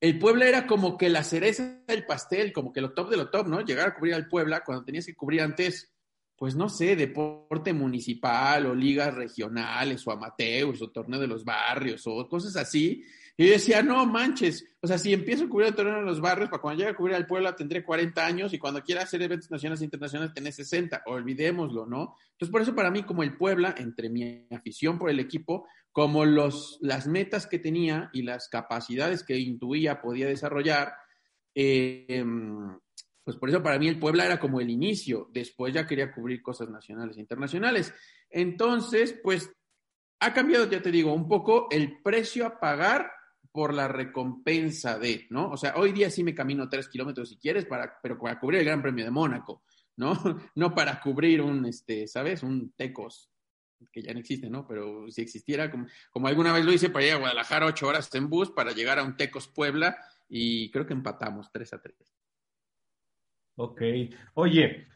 el 0.00 0.18
Puebla 0.18 0.46
era 0.46 0.66
como 0.66 0.96
que 0.96 1.10
la 1.10 1.22
cereza 1.22 1.82
del 1.86 2.06
pastel, 2.06 2.52
como 2.52 2.72
que 2.72 2.80
lo 2.80 2.92
top 2.92 3.10
de 3.10 3.16
lo 3.16 3.30
top, 3.30 3.48
¿no? 3.48 3.60
Llegar 3.60 3.88
a 3.88 3.94
cubrir 3.94 4.14
al 4.14 4.28
Puebla 4.28 4.64
cuando 4.64 4.84
tenías 4.84 5.06
que 5.06 5.14
cubrir 5.14 5.42
antes 5.42 5.92
pues 6.40 6.56
no 6.56 6.70
sé, 6.70 6.96
deporte 6.96 7.74
municipal 7.74 8.64
o 8.64 8.74
ligas 8.74 9.14
regionales 9.14 10.06
o 10.06 10.10
amateurs 10.10 10.80
o 10.80 10.90
torneo 10.90 11.20
de 11.20 11.26
los 11.26 11.44
barrios 11.44 12.06
o 12.06 12.26
cosas 12.26 12.56
así. 12.56 13.04
Y 13.40 13.46
yo 13.46 13.52
decía, 13.54 13.82
no 13.82 14.04
manches, 14.04 14.66
o 14.82 14.86
sea, 14.86 14.98
si 14.98 15.14
empiezo 15.14 15.44
a 15.44 15.48
cubrir 15.48 15.68
el 15.68 15.74
torneo 15.74 15.94
de 15.94 16.02
los 16.02 16.20
barrios, 16.20 16.50
para 16.50 16.60
cuando 16.60 16.80
llegue 16.80 16.90
a 16.90 16.94
cubrir 16.94 17.16
al 17.16 17.26
pueblo 17.26 17.54
tendré 17.54 17.82
40 17.82 18.26
años 18.26 18.52
y 18.52 18.58
cuando 18.58 18.82
quiera 18.82 19.00
hacer 19.00 19.22
eventos 19.22 19.50
nacionales 19.50 19.80
e 19.80 19.84
internacionales 19.84 20.34
tendré 20.34 20.52
60, 20.52 21.04
olvidémoslo, 21.06 21.86
¿no? 21.86 22.16
Entonces, 22.32 22.52
por 22.52 22.60
eso 22.60 22.74
para 22.74 22.90
mí 22.90 23.02
como 23.02 23.22
el 23.22 23.38
Puebla, 23.38 23.74
entre 23.78 24.10
mi 24.10 24.46
afición 24.50 24.98
por 24.98 25.08
el 25.08 25.18
equipo, 25.20 25.66
como 25.90 26.26
los, 26.26 26.76
las 26.82 27.06
metas 27.06 27.46
que 27.46 27.58
tenía 27.58 28.10
y 28.12 28.24
las 28.24 28.50
capacidades 28.50 29.22
que 29.22 29.38
intuía 29.38 30.02
podía 30.02 30.26
desarrollar, 30.26 30.92
eh, 31.54 32.22
pues 33.24 33.38
por 33.38 33.48
eso 33.48 33.62
para 33.62 33.78
mí 33.78 33.88
el 33.88 33.98
Puebla 33.98 34.26
era 34.26 34.38
como 34.38 34.60
el 34.60 34.68
inicio, 34.68 35.30
después 35.32 35.72
ya 35.72 35.86
quería 35.86 36.12
cubrir 36.12 36.42
cosas 36.42 36.68
nacionales 36.68 37.16
e 37.16 37.20
internacionales. 37.20 37.94
Entonces, 38.28 39.18
pues 39.22 39.50
ha 40.20 40.34
cambiado, 40.34 40.68
ya 40.68 40.82
te 40.82 40.90
digo, 40.90 41.14
un 41.14 41.26
poco 41.26 41.68
el 41.70 42.02
precio 42.02 42.44
a 42.44 42.60
pagar 42.60 43.10
por 43.52 43.74
la 43.74 43.88
recompensa 43.88 44.98
de, 44.98 45.26
¿no? 45.30 45.50
O 45.50 45.56
sea, 45.56 45.74
hoy 45.76 45.92
día 45.92 46.10
sí 46.10 46.22
me 46.22 46.34
camino 46.34 46.68
tres 46.68 46.88
kilómetros 46.88 47.28
si 47.28 47.36
quieres, 47.36 47.66
para, 47.66 47.98
pero 48.02 48.18
para 48.18 48.38
cubrir 48.38 48.60
el 48.60 48.66
Gran 48.66 48.82
Premio 48.82 49.04
de 49.04 49.10
Mónaco, 49.10 49.62
¿no? 49.96 50.12
No 50.54 50.74
para 50.74 51.00
cubrir 51.00 51.42
un, 51.42 51.66
este, 51.66 52.06
¿sabes? 52.06 52.42
Un 52.42 52.72
Tecos, 52.72 53.30
que 53.90 54.02
ya 54.02 54.12
no 54.12 54.20
existe, 54.20 54.48
¿no? 54.48 54.66
Pero 54.66 55.10
si 55.10 55.22
existiera, 55.22 55.70
como, 55.70 55.86
como 56.10 56.28
alguna 56.28 56.52
vez 56.52 56.64
lo 56.64 56.72
hice 56.72 56.90
para 56.90 57.06
ir 57.06 57.12
a 57.12 57.18
Guadalajara 57.18 57.66
ocho 57.66 57.88
horas 57.88 58.14
en 58.14 58.28
bus 58.28 58.50
para 58.50 58.72
llegar 58.72 58.98
a 58.98 59.04
un 59.04 59.16
Tecos 59.16 59.48
Puebla 59.48 59.96
y 60.28 60.70
creo 60.70 60.86
que 60.86 60.94
empatamos 60.94 61.50
tres 61.52 61.72
a 61.72 61.80
tres. 61.80 62.14
Ok. 63.56 63.82
Oye, 64.34 64.86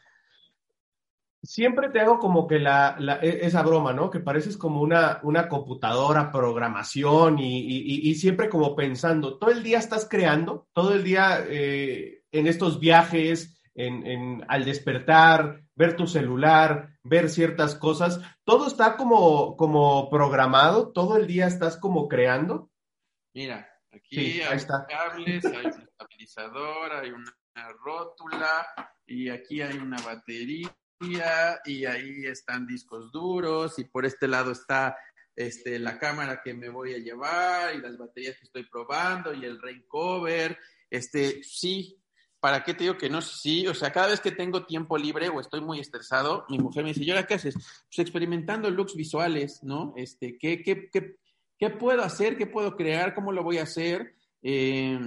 siempre 1.44 1.90
te 1.90 2.00
hago 2.00 2.18
como 2.18 2.46
que 2.46 2.58
la, 2.58 2.96
la, 2.98 3.16
e, 3.16 3.46
esa 3.46 3.62
broma, 3.62 3.92
¿no? 3.92 4.10
Que 4.10 4.20
pareces 4.20 4.56
como 4.56 4.80
una, 4.80 5.20
una 5.22 5.48
computadora, 5.48 6.32
programación 6.32 7.38
y, 7.38 7.60
y, 7.60 8.10
y, 8.10 8.14
siempre 8.14 8.48
como 8.48 8.74
pensando, 8.74 9.38
todo 9.38 9.50
el 9.50 9.62
día 9.62 9.78
estás 9.78 10.08
creando, 10.08 10.66
todo 10.72 10.94
el 10.94 11.04
día 11.04 11.44
eh, 11.48 12.22
en 12.32 12.46
estos 12.46 12.80
viajes, 12.80 13.62
en, 13.74 14.06
en, 14.06 14.44
al 14.48 14.64
despertar, 14.64 15.62
ver 15.74 15.96
tu 15.96 16.06
celular, 16.06 16.96
ver 17.02 17.28
ciertas 17.28 17.74
cosas, 17.74 18.20
todo 18.44 18.66
está 18.66 18.96
como, 18.96 19.56
como 19.56 20.08
programado, 20.10 20.92
todo 20.92 21.16
el 21.16 21.26
día 21.26 21.46
estás 21.46 21.76
como 21.76 22.08
creando. 22.08 22.70
Mira, 23.34 23.68
aquí 23.92 24.32
sí, 24.32 24.40
hay 24.40 24.56
está. 24.56 24.86
cables, 24.88 25.44
hay 25.44 25.66
un 25.66 25.82
estabilizador, 25.82 26.92
hay 26.92 27.10
una 27.10 27.68
rótula 27.84 28.66
y 29.06 29.28
aquí 29.28 29.60
hay 29.60 29.76
una 29.76 30.00
batería 30.02 30.74
y 31.00 31.84
ahí 31.84 32.26
están 32.26 32.66
discos 32.66 33.12
duros 33.12 33.78
y 33.78 33.84
por 33.84 34.06
este 34.06 34.28
lado 34.28 34.52
está 34.52 34.96
este, 35.36 35.78
la 35.78 35.98
cámara 35.98 36.40
que 36.42 36.54
me 36.54 36.68
voy 36.68 36.94
a 36.94 36.98
llevar 36.98 37.74
y 37.74 37.80
las 37.80 37.98
baterías 37.98 38.36
que 38.38 38.44
estoy 38.44 38.64
probando 38.64 39.34
y 39.34 39.44
el 39.44 39.60
rain 39.60 39.84
cover. 39.88 40.56
Este, 40.88 41.42
sí, 41.42 42.00
¿para 42.38 42.62
qué 42.62 42.74
te 42.74 42.84
digo 42.84 42.96
que 42.96 43.10
no? 43.10 43.20
Sí, 43.20 43.66
o 43.66 43.74
sea, 43.74 43.92
cada 43.92 44.08
vez 44.08 44.20
que 44.20 44.30
tengo 44.30 44.64
tiempo 44.64 44.96
libre 44.96 45.28
o 45.28 45.40
estoy 45.40 45.60
muy 45.60 45.80
estresado, 45.80 46.44
mi 46.48 46.58
mujer 46.58 46.84
me 46.84 46.90
dice, 46.90 47.02
¿y 47.02 47.10
ahora 47.10 47.26
qué 47.26 47.34
haces? 47.34 47.54
Pues 47.54 47.98
experimentando 47.98 48.70
looks 48.70 48.94
visuales, 48.94 49.62
¿no? 49.62 49.92
Este, 49.96 50.38
¿qué, 50.38 50.62
qué, 50.62 50.88
qué, 50.90 51.16
qué 51.58 51.70
puedo 51.70 52.02
hacer? 52.02 52.36
¿Qué 52.36 52.46
puedo 52.46 52.76
crear? 52.76 53.14
¿Cómo 53.14 53.32
lo 53.32 53.42
voy 53.42 53.58
a 53.58 53.64
hacer? 53.64 54.14
Eh, 54.42 55.00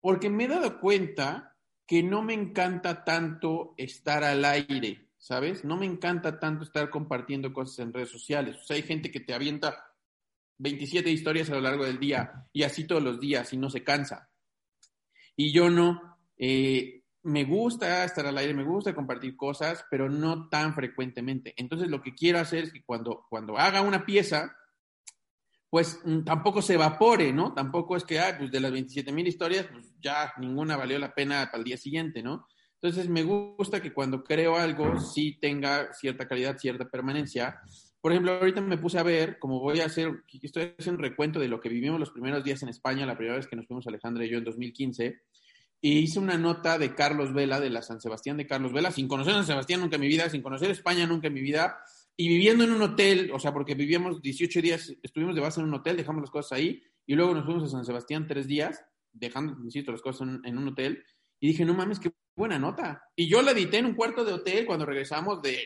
porque 0.00 0.28
me 0.28 0.44
he 0.44 0.48
dado 0.48 0.80
cuenta 0.80 1.56
que 1.86 2.02
no 2.02 2.22
me 2.22 2.34
encanta 2.34 3.04
tanto 3.04 3.74
estar 3.76 4.24
al 4.24 4.44
aire. 4.44 5.03
¿Sabes? 5.24 5.64
No 5.64 5.78
me 5.78 5.86
encanta 5.86 6.38
tanto 6.38 6.64
estar 6.64 6.90
compartiendo 6.90 7.50
cosas 7.50 7.78
en 7.78 7.94
redes 7.94 8.10
sociales. 8.10 8.58
O 8.58 8.74
hay 8.74 8.82
gente 8.82 9.10
que 9.10 9.20
te 9.20 9.32
avienta 9.32 9.86
27 10.58 11.10
historias 11.10 11.48
a 11.48 11.54
lo 11.54 11.62
largo 11.62 11.86
del 11.86 11.98
día 11.98 12.46
y 12.52 12.62
así 12.62 12.86
todos 12.86 13.02
los 13.02 13.18
días 13.18 13.50
y 13.54 13.56
no 13.56 13.70
se 13.70 13.82
cansa. 13.82 14.28
Y 15.34 15.50
yo 15.50 15.70
no. 15.70 16.18
Eh, 16.36 17.04
me 17.22 17.44
gusta 17.44 18.04
estar 18.04 18.26
al 18.26 18.36
aire, 18.36 18.52
me 18.52 18.64
gusta 18.64 18.94
compartir 18.94 19.34
cosas, 19.34 19.86
pero 19.90 20.10
no 20.10 20.50
tan 20.50 20.74
frecuentemente. 20.74 21.54
Entonces, 21.56 21.88
lo 21.88 22.02
que 22.02 22.14
quiero 22.14 22.38
hacer 22.38 22.64
es 22.64 22.72
que 22.74 22.84
cuando, 22.84 23.24
cuando 23.30 23.56
haga 23.56 23.80
una 23.80 24.04
pieza, 24.04 24.54
pues 25.70 26.02
mm, 26.04 26.24
tampoco 26.24 26.60
se 26.60 26.74
evapore, 26.74 27.32
¿no? 27.32 27.54
Tampoco 27.54 27.96
es 27.96 28.04
que, 28.04 28.20
ah, 28.20 28.36
pues 28.38 28.52
de 28.52 28.60
las 28.60 28.72
27 28.72 29.10
mil 29.10 29.26
historias, 29.26 29.68
pues 29.72 29.90
ya 30.02 30.34
ninguna 30.36 30.76
valió 30.76 30.98
la 30.98 31.14
pena 31.14 31.46
para 31.46 31.56
el 31.56 31.64
día 31.64 31.78
siguiente, 31.78 32.22
¿no? 32.22 32.46
Entonces, 32.84 33.08
me 33.08 33.22
gusta 33.22 33.80
que 33.80 33.94
cuando 33.94 34.22
creo 34.22 34.56
algo 34.56 35.00
sí 35.00 35.38
tenga 35.40 35.94
cierta 35.94 36.28
calidad, 36.28 36.58
cierta 36.58 36.86
permanencia. 36.86 37.58
Por 37.98 38.12
ejemplo, 38.12 38.32
ahorita 38.32 38.60
me 38.60 38.76
puse 38.76 38.98
a 38.98 39.02
ver, 39.02 39.38
como 39.38 39.58
voy 39.58 39.80
a 39.80 39.86
hacer, 39.86 40.22
estoy 40.42 40.74
haciendo 40.78 40.98
un 40.98 41.08
recuento 41.08 41.40
de 41.40 41.48
lo 41.48 41.62
que 41.62 41.70
vivimos 41.70 41.98
los 41.98 42.10
primeros 42.10 42.44
días 42.44 42.62
en 42.62 42.68
España, 42.68 43.06
la 43.06 43.16
primera 43.16 43.38
vez 43.38 43.46
que 43.46 43.56
nos 43.56 43.66
fuimos 43.66 43.86
Alejandra 43.86 44.26
y 44.26 44.28
yo 44.28 44.36
en 44.36 44.44
2015, 44.44 45.18
y 45.80 45.98
hice 46.00 46.18
una 46.18 46.36
nota 46.36 46.76
de 46.76 46.94
Carlos 46.94 47.32
Vela, 47.32 47.58
de 47.58 47.70
la 47.70 47.80
San 47.80 48.02
Sebastián 48.02 48.36
de 48.36 48.46
Carlos 48.46 48.74
Vela, 48.74 48.90
sin 48.90 49.08
conocer 49.08 49.32
a 49.32 49.36
San 49.36 49.46
Sebastián 49.46 49.80
nunca 49.80 49.94
en 49.94 50.02
mi 50.02 50.08
vida, 50.08 50.28
sin 50.28 50.42
conocer 50.42 50.70
España 50.70 51.06
nunca 51.06 51.28
en 51.28 51.32
mi 51.32 51.40
vida, 51.40 51.78
y 52.18 52.28
viviendo 52.28 52.64
en 52.64 52.72
un 52.72 52.82
hotel, 52.82 53.30
o 53.32 53.38
sea, 53.38 53.54
porque 53.54 53.74
vivíamos 53.74 54.20
18 54.20 54.60
días, 54.60 54.94
estuvimos 55.02 55.34
de 55.34 55.40
base 55.40 55.58
en 55.60 55.68
un 55.68 55.72
hotel, 55.72 55.96
dejamos 55.96 56.20
las 56.20 56.30
cosas 56.30 56.58
ahí, 56.58 56.82
y 57.06 57.14
luego 57.14 57.32
nos 57.32 57.46
fuimos 57.46 57.64
a 57.64 57.68
San 57.68 57.86
Sebastián 57.86 58.26
tres 58.26 58.46
días, 58.46 58.84
dejando, 59.10 59.56
insisto, 59.64 59.90
las 59.90 60.02
cosas 60.02 60.28
en, 60.28 60.40
en 60.44 60.58
un 60.58 60.68
hotel, 60.68 61.02
y 61.44 61.48
dije, 61.48 61.66
no 61.66 61.74
mames, 61.74 62.00
qué 62.00 62.10
buena 62.34 62.58
nota. 62.58 63.04
Y 63.14 63.28
yo 63.28 63.42
la 63.42 63.50
edité 63.50 63.76
en 63.76 63.84
un 63.84 63.94
cuarto 63.94 64.24
de 64.24 64.32
hotel 64.32 64.64
cuando 64.64 64.86
regresamos 64.86 65.42
de, 65.42 65.62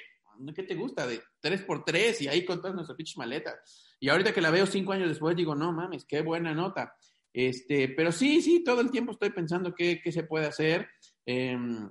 ¿qué 0.52 0.64
te 0.64 0.74
gusta? 0.74 1.06
De 1.06 1.22
3x3 1.40 2.22
y 2.22 2.26
ahí 2.26 2.44
con 2.44 2.60
todas 2.60 2.74
nuestras 2.74 2.96
pinches 2.96 3.16
maletas. 3.16 3.94
Y 4.00 4.08
ahorita 4.08 4.34
que 4.34 4.40
la 4.40 4.50
veo 4.50 4.66
cinco 4.66 4.90
años 4.90 5.08
después, 5.08 5.36
digo, 5.36 5.54
no 5.54 5.72
mames, 5.72 6.04
qué 6.04 6.20
buena 6.20 6.52
nota. 6.52 6.96
Este, 7.32 7.90
pero 7.90 8.10
sí, 8.10 8.42
sí, 8.42 8.64
todo 8.64 8.80
el 8.80 8.90
tiempo 8.90 9.12
estoy 9.12 9.30
pensando 9.30 9.72
qué, 9.72 10.00
qué 10.02 10.10
se 10.10 10.24
puede 10.24 10.46
hacer. 10.46 10.88
Em, 11.24 11.88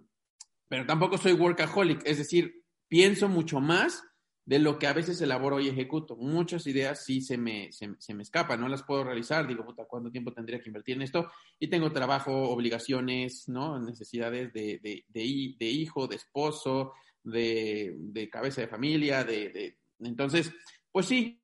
pero 0.67 0.85
tampoco 0.85 1.17
soy 1.17 1.31
workaholic, 1.31 2.01
es 2.05 2.17
decir, 2.17 2.65
pienso 2.89 3.29
mucho 3.29 3.61
más 3.61 4.03
de 4.47 4.59
lo 4.59 4.79
que 4.79 4.87
a 4.87 4.93
veces 4.93 5.19
elaboro 5.19 5.59
y 5.59 5.67
ejecuto. 5.67 6.15
Muchas 6.15 6.65
ideas 6.67 7.03
sí 7.03 7.19
se 7.19 7.37
me, 7.37 7.69
se, 7.73 8.13
me 8.13 8.23
escapan, 8.23 8.61
no 8.61 8.69
las 8.69 8.81
puedo 8.81 9.03
realizar. 9.03 9.45
Digo, 9.45 9.65
puta, 9.65 9.83
¿cuánto 9.83 10.09
tiempo 10.09 10.31
tendría 10.31 10.61
que 10.61 10.69
invertir 10.69 10.95
en 10.95 11.01
esto? 11.01 11.29
Y 11.59 11.67
tengo 11.67 11.91
trabajo, 11.91 12.31
obligaciones, 12.31 13.49
¿no? 13.49 13.77
Necesidades 13.77 14.53
de, 14.53 14.79
de, 14.81 15.03
de, 15.09 15.65
hijo, 15.65 16.07
de 16.07 16.15
esposo, 16.15 16.93
de, 17.21 18.29
cabeza 18.31 18.61
de 18.61 18.69
familia, 18.69 19.25
de, 19.25 19.79
Entonces, 19.99 20.53
pues 20.93 21.07
sí, 21.07 21.43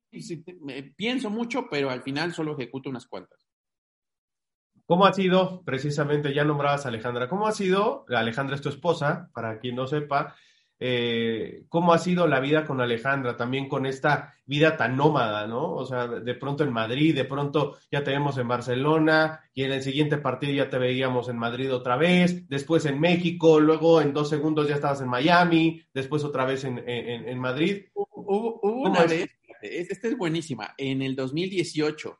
pienso 0.96 1.28
mucho, 1.28 1.66
pero 1.70 1.90
al 1.90 2.02
final 2.02 2.32
solo 2.32 2.54
ejecuto 2.54 2.88
unas 2.88 3.06
cuantas. 3.06 3.46
¿Cómo 4.86 5.04
ha 5.04 5.12
sido, 5.12 5.62
precisamente, 5.62 6.32
ya 6.32 6.44
nombrabas 6.44 6.86
a 6.86 6.88
Alejandra, 6.88 7.28
cómo 7.28 7.46
ha 7.46 7.52
sido, 7.52 8.06
Alejandra 8.08 8.56
es 8.56 8.62
tu 8.62 8.70
esposa, 8.70 9.28
para 9.34 9.58
quien 9.58 9.76
no 9.76 9.86
sepa, 9.86 10.34
eh, 10.80 11.64
cómo 11.68 11.92
ha 11.92 11.98
sido 11.98 12.26
la 12.26 12.40
vida 12.40 12.64
con 12.64 12.80
Alejandra, 12.80 13.36
también 13.36 13.68
con 13.68 13.86
esta 13.86 14.34
vida 14.44 14.76
tan 14.76 14.96
nómada, 14.96 15.46
¿no? 15.46 15.72
O 15.72 15.86
sea, 15.86 16.06
de 16.06 16.34
pronto 16.34 16.64
en 16.64 16.72
Madrid, 16.72 17.14
de 17.14 17.24
pronto 17.24 17.76
ya 17.90 18.02
te 18.02 18.10
vemos 18.10 18.36
en 18.38 18.48
Barcelona 18.48 19.40
y 19.54 19.62
en 19.62 19.72
el 19.72 19.82
siguiente 19.82 20.18
partido 20.18 20.52
ya 20.52 20.68
te 20.68 20.78
veíamos 20.78 21.28
en 21.28 21.38
Madrid 21.38 21.72
otra 21.72 21.96
vez, 21.96 22.48
después 22.48 22.84
en 22.86 23.00
México, 23.00 23.60
luego 23.60 24.00
en 24.00 24.12
dos 24.12 24.28
segundos 24.28 24.68
ya 24.68 24.74
estabas 24.74 25.00
en 25.00 25.08
Miami, 25.08 25.80
después 25.94 26.24
otra 26.24 26.44
vez 26.44 26.64
en, 26.64 26.82
en, 26.86 27.38
Madrid. 27.38 27.84
Hubo, 27.94 28.60
una 28.60 29.04
vez, 29.04 29.30
esta 29.62 30.08
es 30.08 30.18
buenísima, 30.18 30.74
en 30.76 31.02
el 31.02 31.14
2018, 31.14 32.18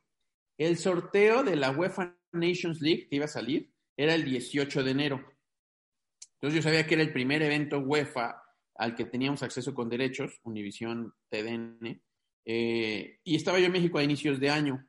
el 0.58 0.78
sorteo 0.78 1.42
de 1.42 1.56
la 1.56 1.72
UEFA 1.72 2.16
Nations 2.32 2.80
League 2.80 3.08
que 3.08 3.16
iba 3.16 3.24
a 3.24 3.28
salir 3.28 3.72
era 3.96 4.14
el 4.14 4.24
18 4.24 4.84
de 4.84 4.90
enero. 4.90 5.24
Entonces 6.34 6.56
yo 6.56 6.62
sabía 6.62 6.86
que 6.86 6.94
era 6.94 7.02
el 7.02 7.12
primer 7.12 7.42
evento 7.42 7.78
UEFA 7.78 8.43
al 8.76 8.94
que 8.94 9.04
teníamos 9.04 9.42
acceso 9.42 9.74
con 9.74 9.88
derechos, 9.88 10.40
Univisión 10.42 11.12
TDN, 11.28 12.00
eh, 12.44 13.20
y 13.24 13.36
estaba 13.36 13.58
yo 13.58 13.66
en 13.66 13.72
México 13.72 13.98
a 13.98 14.02
inicios 14.02 14.38
de 14.40 14.50
año. 14.50 14.86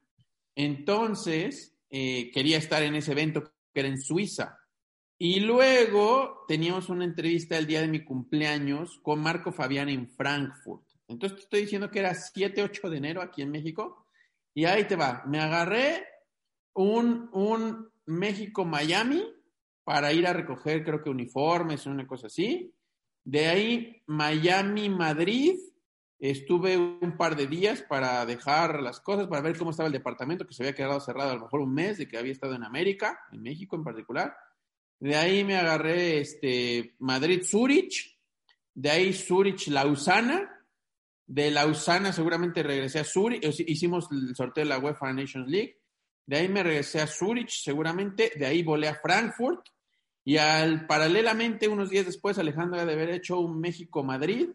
Entonces, 0.56 1.78
eh, 1.90 2.32
quería 2.34 2.58
estar 2.58 2.84
en 2.84 2.96
ese 2.96 3.12
evento 3.12 3.44
que 3.74 3.80
era 3.80 3.90
en 3.90 4.02
Suiza. 4.02 4.58
Y 5.18 5.40
luego 5.40 6.44
teníamos 6.48 6.90
una 6.90 7.06
entrevista 7.06 7.58
el 7.58 7.68
día 7.68 7.82
de 7.82 7.88
mi 7.88 8.04
cumpleaños 8.04 9.00
con 9.02 9.22
Marco 9.22 9.52
Fabián 9.52 9.88
en 9.88 10.10
Frankfurt. 10.10 10.84
Entonces 11.08 11.38
te 11.38 11.44
estoy 11.44 11.62
diciendo 11.62 11.90
que 11.90 12.00
era 12.00 12.14
7, 12.14 12.64
8 12.64 12.90
de 12.90 12.98
enero 12.98 13.22
aquí 13.22 13.42
en 13.42 13.52
México. 13.52 14.08
Y 14.54 14.66
ahí 14.66 14.86
te 14.86 14.96
va. 14.96 15.24
Me 15.26 15.40
agarré 15.40 16.06
un, 16.74 17.30
un 17.32 17.90
México-Miami 18.06 19.24
para 19.86 20.12
ir 20.12 20.28
a 20.28 20.34
recoger, 20.34 20.84
creo 20.84 21.02
que 21.02 21.10
uniformes, 21.10 21.86
una 21.86 22.08
cosa 22.08 22.28
así. 22.28 22.75
De 23.26 23.48
ahí, 23.48 24.04
Miami, 24.06 24.88
Madrid. 24.90 25.58
Estuve 26.18 26.78
un 26.78 27.18
par 27.18 27.36
de 27.36 27.46
días 27.46 27.82
para 27.82 28.26
dejar 28.26 28.82
las 28.82 29.02
cosas, 29.02 29.28
para 29.28 29.42
ver 29.42 29.58
cómo 29.58 29.72
estaba 29.72 29.88
el 29.88 29.94
departamento, 29.94 30.48
que 30.48 30.54
se 30.54 30.64
había 30.64 30.74
quedado 30.74 31.00
cerrado 31.02 31.32
a 31.32 31.36
lo 31.36 31.42
mejor 31.42 31.60
un 31.60 31.74
mes 31.74 31.98
de 31.98 32.08
que 32.08 32.18
había 32.18 32.32
estado 32.32 32.56
en 32.56 32.64
América, 32.64 33.20
en 33.34 33.42
México 33.42 33.76
en 33.76 33.84
particular. 33.84 34.34
De 35.00 35.16
ahí 35.18 35.44
me 35.44 35.58
agarré 35.58 36.20
este, 36.20 36.96
Madrid, 37.00 37.42
Zurich. 37.44 38.18
De 38.74 38.92
ahí 38.92 39.14
Zurich, 39.14 39.68
Lausana. 39.68 40.52
De 41.28 41.52
Lausana 41.52 42.14
seguramente 42.14 42.64
regresé 42.64 43.00
a 43.00 43.04
Zurich. 43.04 43.44
Hicimos 43.68 44.08
el 44.12 44.36
sorteo 44.36 44.64
de 44.64 44.70
la 44.70 44.80
UEFA 44.80 45.12
Nations 45.12 45.50
League. 45.50 45.82
De 46.26 46.38
ahí 46.38 46.48
me 46.48 46.64
regresé 46.64 47.02
a 47.02 47.08
Zurich 47.08 47.50
seguramente. 47.50 48.32
De 48.36 48.46
ahí 48.46 48.64
volé 48.64 48.88
a 48.88 48.96
Frankfurt. 48.96 49.68
Y 50.26 50.38
al, 50.38 50.88
paralelamente, 50.88 51.68
unos 51.68 51.92
días 51.92 52.08
después, 52.08 52.40
Alejandro 52.40 52.84
de 52.84 52.92
haber 52.92 53.12
hecho 53.12 53.40
un 53.40 53.62
México-Madrid, 53.62 54.50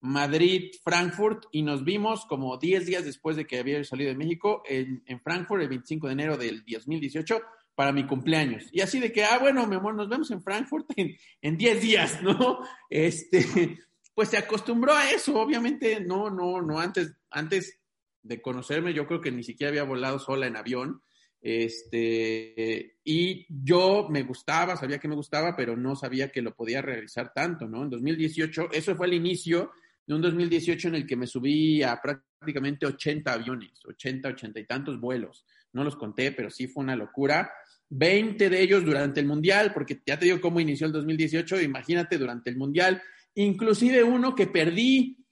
Madrid-Frankfurt, 0.00 1.44
y 1.52 1.62
nos 1.62 1.84
vimos 1.84 2.26
como 2.26 2.58
10 2.58 2.86
días 2.86 3.04
después 3.04 3.36
de 3.36 3.46
que 3.46 3.60
había 3.60 3.82
salido 3.84 4.10
de 4.10 4.16
México 4.16 4.62
en, 4.66 5.04
en, 5.06 5.20
Frankfurt, 5.20 5.62
el 5.62 5.68
25 5.68 6.08
de 6.08 6.12
enero 6.12 6.36
del 6.36 6.64
2018, 6.66 7.40
para 7.76 7.92
mi 7.92 8.04
cumpleaños. 8.04 8.64
Y 8.72 8.80
así 8.80 8.98
de 8.98 9.12
que, 9.12 9.24
ah, 9.24 9.38
bueno, 9.38 9.64
mi 9.68 9.76
amor, 9.76 9.94
nos 9.94 10.08
vemos 10.08 10.30
en 10.32 10.42
Frankfurt 10.42 10.90
en, 10.96 11.16
en 11.40 11.56
10 11.56 11.80
días, 11.80 12.20
¿no? 12.24 12.58
Este, 12.90 13.78
pues 14.12 14.30
se 14.30 14.38
acostumbró 14.38 14.92
a 14.92 15.10
eso, 15.10 15.38
obviamente, 15.38 16.00
no, 16.00 16.30
no, 16.30 16.60
no, 16.62 16.80
antes, 16.80 17.14
antes 17.30 17.78
de 18.22 18.42
conocerme, 18.42 18.92
yo 18.92 19.06
creo 19.06 19.20
que 19.20 19.30
ni 19.30 19.44
siquiera 19.44 19.68
había 19.68 19.84
volado 19.84 20.18
sola 20.18 20.46
en 20.48 20.56
avión. 20.56 21.02
Este, 21.40 22.98
y 23.04 23.46
yo 23.48 24.08
me 24.10 24.22
gustaba, 24.22 24.76
sabía 24.76 24.98
que 24.98 25.08
me 25.08 25.14
gustaba, 25.14 25.54
pero 25.54 25.76
no 25.76 25.94
sabía 25.94 26.30
que 26.30 26.42
lo 26.42 26.54
podía 26.54 26.82
realizar 26.82 27.32
tanto, 27.32 27.68
¿no? 27.68 27.82
En 27.82 27.90
2018, 27.90 28.70
eso 28.72 28.96
fue 28.96 29.06
el 29.06 29.14
inicio 29.14 29.70
de 30.06 30.14
un 30.14 30.22
2018 30.22 30.88
en 30.88 30.94
el 30.96 31.06
que 31.06 31.16
me 31.16 31.26
subí 31.26 31.82
a 31.82 32.00
prácticamente 32.00 32.86
80 32.86 33.32
aviones, 33.32 33.84
80, 33.84 34.28
80 34.28 34.60
y 34.60 34.66
tantos 34.66 35.00
vuelos. 35.00 35.44
No 35.72 35.84
los 35.84 35.96
conté, 35.96 36.32
pero 36.32 36.50
sí 36.50 36.68
fue 36.68 36.84
una 36.84 36.96
locura. 36.96 37.50
20 37.88 38.48
de 38.48 38.60
ellos 38.60 38.84
durante 38.84 39.20
el 39.20 39.26
Mundial, 39.26 39.72
porque 39.72 40.00
ya 40.04 40.18
te 40.18 40.26
digo 40.26 40.40
cómo 40.40 40.60
inició 40.60 40.86
el 40.86 40.92
2018, 40.92 41.60
imagínate 41.60 42.18
durante 42.18 42.50
el 42.50 42.56
Mundial, 42.56 43.02
inclusive 43.34 44.02
uno 44.02 44.34
que 44.34 44.46
perdí, 44.46 45.24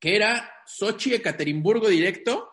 que 0.00 0.16
era 0.16 0.50
Sochi-Ekaterimburgo 0.66 1.88
directo, 1.88 2.47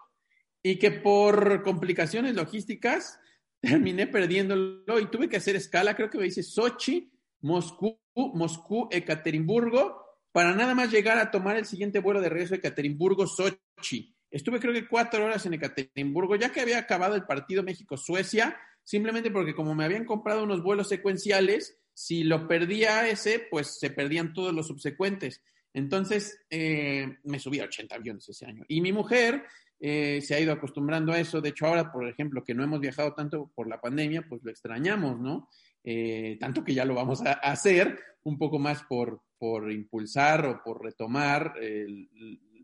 y 0.66 0.78
que 0.78 0.90
por 0.90 1.62
complicaciones 1.62 2.34
logísticas 2.34 3.20
terminé 3.62 4.08
perdiéndolo 4.08 5.00
y 5.00 5.12
tuve 5.12 5.30
que 5.30 5.38
hacer 5.38 5.56
escala, 5.56 5.96
creo 5.96 6.10
que 6.10 6.18
me 6.18 6.24
dice 6.24 6.42
Sochi, 6.42 7.12
Moscú, 7.42 8.00
Moscú, 8.16 8.88
Ekaterimburgo, 8.90 10.02
para 10.32 10.56
nada 10.56 10.74
más 10.74 10.92
llegar 10.92 11.20
a 11.20 11.30
tomar 11.30 11.56
el 11.56 11.66
siguiente 11.66 12.00
vuelo 12.00 12.20
de 12.20 12.30
regreso 12.30 12.56
a 12.56 12.58
Ekaterimburgo, 12.58 13.28
Sochi. 13.28 14.16
Estuve 14.32 14.60
creo 14.60 14.74
que 14.74 14.88
cuatro 14.88 15.24
horas 15.24 15.46
en 15.46 15.54
Ekaterimburgo, 15.54 16.36
ya 16.36 16.52
que 16.52 16.62
había 16.62 16.80
acabado 16.80 17.14
el 17.14 17.26
partido 17.26 17.62
México-Suecia, 17.62 18.58
simplemente 18.84 19.30
porque 19.30 19.54
como 19.54 19.76
me 19.76 19.86
habían 19.86 20.04
comprado 20.04 20.44
unos 20.44 20.64
vuelos 20.64 20.90
secuenciales, 20.90 21.78
si 21.94 22.24
lo 22.24 22.48
perdía 22.48 23.08
ese, 23.08 23.38
pues 23.52 23.78
se 23.80 23.92
perdían 23.92 24.34
todos 24.34 24.52
los 24.52 24.66
subsecuentes. 24.66 25.44
Entonces, 25.76 26.40
eh, 26.50 27.18
me 27.24 27.38
subí 27.38 27.60
a 27.60 27.66
80 27.66 27.96
aviones 27.96 28.28
ese 28.30 28.46
año. 28.46 28.64
Y 28.68 28.82
mi 28.82 28.94
mujer 28.94 29.46
eh, 29.88 30.20
se 30.22 30.34
ha 30.34 30.40
ido 30.40 30.52
acostumbrando 30.52 31.12
a 31.12 31.20
eso. 31.20 31.42
De 31.42 31.50
hecho, 31.50 31.68
ahora, 31.68 31.92
por 31.92 32.08
ejemplo, 32.08 32.44
que 32.44 32.56
no 32.56 32.64
hemos 32.64 32.80
viajado 32.80 33.14
tanto 33.14 33.52
por 33.54 33.68
la 33.68 33.80
pandemia, 33.80 34.26
pues 34.28 34.44
lo 34.44 34.50
extrañamos, 34.50 35.20
¿no? 35.20 35.48
Eh, 35.84 36.38
tanto 36.40 36.64
que 36.64 36.74
ya 36.74 36.86
lo 36.86 36.96
vamos 36.96 37.22
a 37.24 37.34
hacer, 37.34 38.00
un 38.24 38.40
poco 38.40 38.58
más 38.58 38.82
por, 38.86 39.22
por 39.38 39.72
impulsar 39.72 40.44
o 40.48 40.64
por 40.64 40.84
retomar 40.84 41.54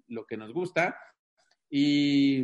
lo 0.07 0.25
que 0.25 0.35
nos 0.35 0.51
gusta. 0.51 0.97
Y 1.69 2.43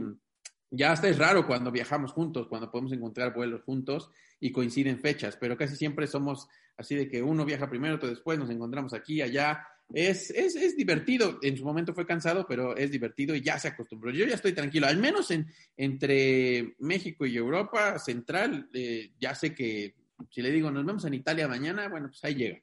ya 0.70 0.92
hasta 0.92 1.08
es 1.08 1.18
raro 1.18 1.48
cuando 1.48 1.72
viajamos 1.72 2.12
juntos, 2.12 2.48
cuando 2.48 2.70
podemos 2.70 2.92
encontrar 2.92 3.34
vuelos 3.34 3.64
juntos 3.64 4.12
y 4.40 4.52
coinciden 4.52 5.00
fechas, 5.00 5.38
pero 5.38 5.58
casi 5.58 5.76
siempre 5.76 6.06
somos 6.06 6.48
así 6.78 6.94
de 6.94 7.10
que 7.10 7.24
uno 7.24 7.46
viaja 7.46 7.68
primero, 7.68 7.96
otro 7.96 8.10
después, 8.10 8.38
nos 8.38 8.52
encontramos 8.52 8.94
aquí, 8.94 9.24
allá. 9.24 9.68
Es, 9.94 10.32
es, 10.32 10.56
es, 10.56 10.75
divertido, 10.75 11.39
en 11.41 11.56
su 11.56 11.63
momento 11.63 11.94
fue 11.94 12.06
cansado, 12.06 12.46
pero 12.48 12.75
es 12.75 12.91
divertido 12.91 13.34
y 13.36 13.41
ya 13.41 13.58
se 13.58 13.70
acostumbró. 13.70 14.12
Yo 14.12 14.25
ya 14.25 14.36
estoy 14.36 14.53
tranquilo, 14.53 14.88
al 14.88 14.98
menos 14.98 15.32
en, 15.32 15.48
entre 15.77 16.75
México 16.79 17.25
y 17.25 17.38
Europa 17.38 17.98
Central, 17.98 18.70
eh, 18.74 19.12
ya 19.17 19.34
sé 19.34 19.56
que 19.56 19.96
si 20.29 20.41
le 20.41 20.51
digo 20.51 20.72
nos 20.72 20.86
vemos 20.86 21.06
en 21.06 21.13
Italia 21.13 21.48
mañana, 21.48 21.88
bueno, 21.88 22.08
pues 22.08 22.24
ahí 22.25 22.36
llega. 22.36 22.60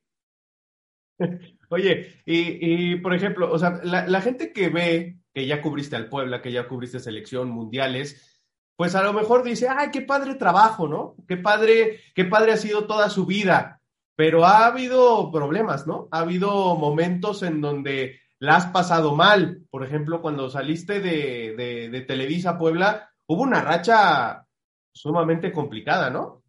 Oye, 1.71 2.23
y, 2.27 2.93
y 2.93 2.97
por 2.97 3.15
ejemplo, 3.15 3.51
o 3.51 3.59
sea, 3.59 3.81
la, 3.83 4.07
la 4.07 4.21
gente 4.21 4.53
que 4.53 4.69
ve 4.69 5.19
que 5.33 5.47
ya 5.47 5.63
cubriste 5.63 5.97
al 5.97 6.09
Puebla, 6.09 6.43
que 6.43 6.53
ya 6.53 6.69
cubriste 6.69 7.01
selección, 7.01 7.51
mundiales, 7.51 8.35
pues 8.77 8.95
a 8.95 9.03
lo 9.03 9.13
mejor 9.13 9.43
dice, 9.45 9.69
ay, 9.69 9.91
qué 9.93 10.03
padre 10.03 10.35
trabajo, 10.35 10.89
¿no? 10.89 11.17
Qué 11.29 11.37
padre, 11.37 12.01
qué 12.15 12.25
padre 12.25 12.53
ha 12.53 12.57
sido 12.57 12.87
toda 12.87 13.09
su 13.09 13.25
vida. 13.25 13.81
Pero 14.17 14.45
ha 14.45 14.67
habido 14.67 15.31
problemas, 15.33 15.87
¿no? 15.87 16.09
Ha 16.11 16.21
habido 16.21 16.77
momentos 16.77 17.43
en 17.43 17.61
donde 17.61 18.21
la 18.39 18.57
has 18.57 18.67
pasado 18.67 19.15
mal. 19.17 19.65
Por 19.71 19.85
ejemplo, 19.85 20.23
cuando 20.23 20.51
saliste 20.51 21.01
de, 21.01 21.55
de, 21.91 22.01
Televisa 22.03 22.57
Puebla, 22.59 23.11
hubo 23.27 23.43
una 23.43 23.61
racha 23.61 24.47
sumamente 24.93 25.53
complicada, 25.53 26.11
¿no? 26.11 26.45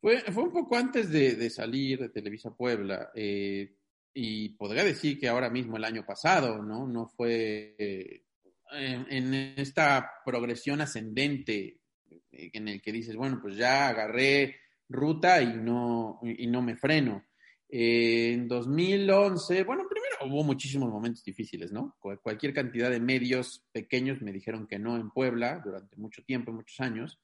Fue, 0.00 0.22
un 0.36 0.52
poco 0.52 0.76
antes 0.76 1.10
de, 1.10 1.36
de 1.36 1.50
salir 1.50 2.00
de 2.00 2.08
Televisa 2.08 2.50
Puebla. 2.50 3.10
Eh, 3.14 3.76
y 4.18 4.48
podría 4.50 4.82
decir 4.82 5.20
que 5.20 5.28
ahora 5.28 5.50
mismo 5.50 5.76
el 5.76 5.84
año 5.84 6.04
pasado, 6.06 6.62
¿no? 6.62 6.86
No 6.86 7.06
fue 7.06 7.74
eh, 7.78 8.22
en, 8.72 9.34
esta 9.34 10.10
progresión 10.24 10.80
ascendente 10.80 11.80
eh, 12.30 12.50
en 12.52 12.68
el 12.68 12.80
que 12.80 12.92
dices, 12.92 13.14
bueno, 13.14 13.38
pues 13.42 13.56
ya 13.56 13.88
agarré 13.88 14.56
ruta 14.88 15.42
y 15.42 15.56
no, 15.56 16.20
y 16.22 16.46
no 16.46 16.62
me 16.62 16.76
freno. 16.76 17.24
Eh, 17.68 18.32
en 18.32 18.48
2011, 18.48 19.64
bueno, 19.64 19.84
primero 19.88 20.16
hubo 20.26 20.44
muchísimos 20.44 20.88
momentos 20.90 21.24
difíciles, 21.24 21.72
¿no? 21.72 21.96
Cualquier 21.98 22.54
cantidad 22.54 22.90
de 22.90 23.00
medios 23.00 23.64
pequeños 23.72 24.22
me 24.22 24.32
dijeron 24.32 24.66
que 24.66 24.78
no 24.78 24.96
en 24.96 25.10
Puebla 25.10 25.60
durante 25.64 25.96
mucho 25.96 26.22
tiempo, 26.24 26.52
muchos 26.52 26.80
años. 26.80 27.20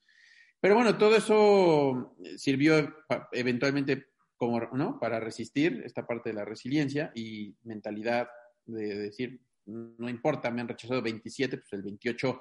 Pero 0.61 0.75
bueno, 0.75 0.97
todo 0.97 1.17
eso 1.17 2.17
sirvió 2.37 2.95
eventualmente 3.33 4.07
como, 4.37 4.61
¿no? 4.73 4.99
Para 4.99 5.21
resistir 5.21 5.83
esta 5.85 6.07
parte 6.07 6.31
de 6.31 6.35
la 6.35 6.45
resiliencia 6.45 7.13
y 7.15 7.57
mentalidad 7.63 8.29
de 8.65 8.97
decir, 8.97 9.41
no 9.67 10.09
importa, 10.09 10.51
me 10.51 10.61
han 10.61 10.69
rechazado 10.69 11.03
27, 11.03 11.59
pues 11.59 11.73
el 11.73 11.83
28 11.83 12.41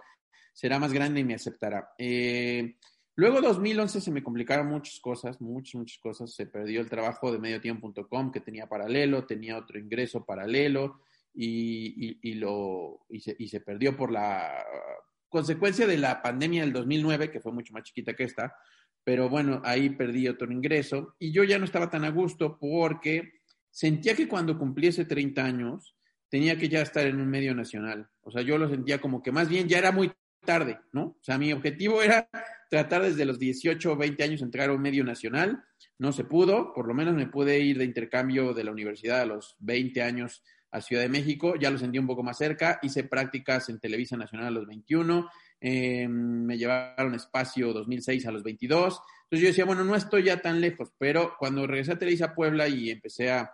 será 0.53 0.79
más 0.79 0.91
grande 0.91 1.21
y 1.21 1.23
me 1.23 1.35
aceptará. 1.35 1.93
Eh, 1.97 2.77
luego 3.15 3.41
2011 3.41 4.01
se 4.01 4.11
me 4.11 4.23
complicaron 4.23 4.67
muchas 4.67 4.99
cosas, 4.99 5.39
muchas, 5.41 5.75
muchas 5.75 5.99
cosas. 5.99 6.33
Se 6.33 6.45
perdió 6.45 6.81
el 6.81 6.89
trabajo 6.89 7.31
de 7.31 7.39
mediotiempo.com 7.39 8.31
que 8.31 8.41
tenía 8.41 8.67
paralelo, 8.67 9.25
tenía 9.25 9.57
otro 9.57 9.79
ingreso 9.79 10.25
paralelo 10.25 11.01
y, 11.33 12.33
lo, 12.35 13.05
y 13.09 13.21
se, 13.21 13.35
y 13.37 13.47
se 13.47 13.61
perdió 13.61 13.95
por 13.95 14.11
la 14.11 14.65
consecuencia 15.29 15.87
de 15.87 15.97
la 15.97 16.21
pandemia 16.21 16.61
del 16.61 16.73
2009, 16.73 17.31
que 17.31 17.39
fue 17.39 17.53
mucho 17.53 17.73
más 17.73 17.83
chiquita 17.83 18.13
que 18.13 18.25
esta, 18.25 18.53
pero 19.03 19.29
bueno, 19.29 19.61
ahí 19.63 19.89
perdí 19.89 20.27
otro 20.27 20.51
ingreso 20.51 21.15
y 21.19 21.31
yo 21.31 21.43
ya 21.43 21.57
no 21.57 21.65
estaba 21.65 21.89
tan 21.89 22.03
a 22.03 22.11
gusto 22.11 22.57
porque 22.59 23.41
sentía 23.69 24.15
que 24.15 24.27
cuando 24.27 24.57
cumpliese 24.57 25.05
30 25.05 25.43
años 25.43 25.95
tenía 26.29 26.57
que 26.57 26.69
ya 26.69 26.81
estar 26.81 27.05
en 27.07 27.19
un 27.19 27.29
medio 27.29 27.55
nacional. 27.55 28.09
O 28.21 28.31
sea, 28.31 28.41
yo 28.41 28.57
lo 28.57 28.69
sentía 28.69 29.01
como 29.01 29.23
que 29.23 29.31
más 29.31 29.49
bien 29.49 29.67
ya 29.67 29.79
era 29.79 29.91
muy 29.91 30.11
tarde, 30.41 30.79
¿no? 30.91 31.03
O 31.03 31.23
sea, 31.23 31.37
mi 31.37 31.53
objetivo 31.53 32.01
era 32.01 32.29
tratar 32.69 33.03
desde 33.03 33.25
los 33.25 33.39
18 33.39 33.91
o 33.91 33.95
20 33.95 34.23
años 34.23 34.41
entrar 34.41 34.69
a 34.69 34.73
un 34.73 34.81
medio 34.81 35.03
nacional. 35.03 35.63
No 35.97 36.11
se 36.11 36.23
pudo, 36.23 36.73
por 36.73 36.87
lo 36.87 36.93
menos 36.93 37.15
me 37.15 37.27
pude 37.27 37.59
ir 37.59 37.77
de 37.77 37.85
intercambio 37.85 38.53
de 38.53 38.63
la 38.63 38.71
universidad 38.71 39.21
a 39.21 39.25
los 39.25 39.55
20 39.59 40.01
años 40.01 40.43
a 40.71 40.81
Ciudad 40.81 41.01
de 41.01 41.09
México, 41.09 41.55
ya 41.59 41.69
lo 41.69 41.77
sentí 41.77 41.99
un 41.99 42.07
poco 42.07 42.23
más 42.23 42.37
cerca, 42.37 42.79
hice 42.81 43.03
prácticas 43.03 43.67
en 43.67 43.79
Televisa 43.79 44.15
Nacional 44.15 44.47
a 44.47 44.51
los 44.51 44.67
21 44.67 45.29
eh, 45.63 46.07
me 46.07 46.57
llevaron 46.57 47.13
espacio 47.13 47.71
2006 47.71 48.25
a 48.25 48.31
los 48.31 48.41
22. 48.41 48.99
Entonces 49.23 49.41
yo 49.41 49.47
decía, 49.47 49.65
bueno, 49.65 49.83
no 49.83 49.95
estoy 49.95 50.23
ya 50.23 50.41
tan 50.41 50.59
lejos, 50.59 50.91
pero 50.97 51.35
cuando 51.37 51.67
regresé 51.67 51.91
a 51.91 51.99
Televisa 51.99 52.33
Puebla 52.33 52.67
y 52.67 52.89
empecé 52.89 53.29
a, 53.29 53.51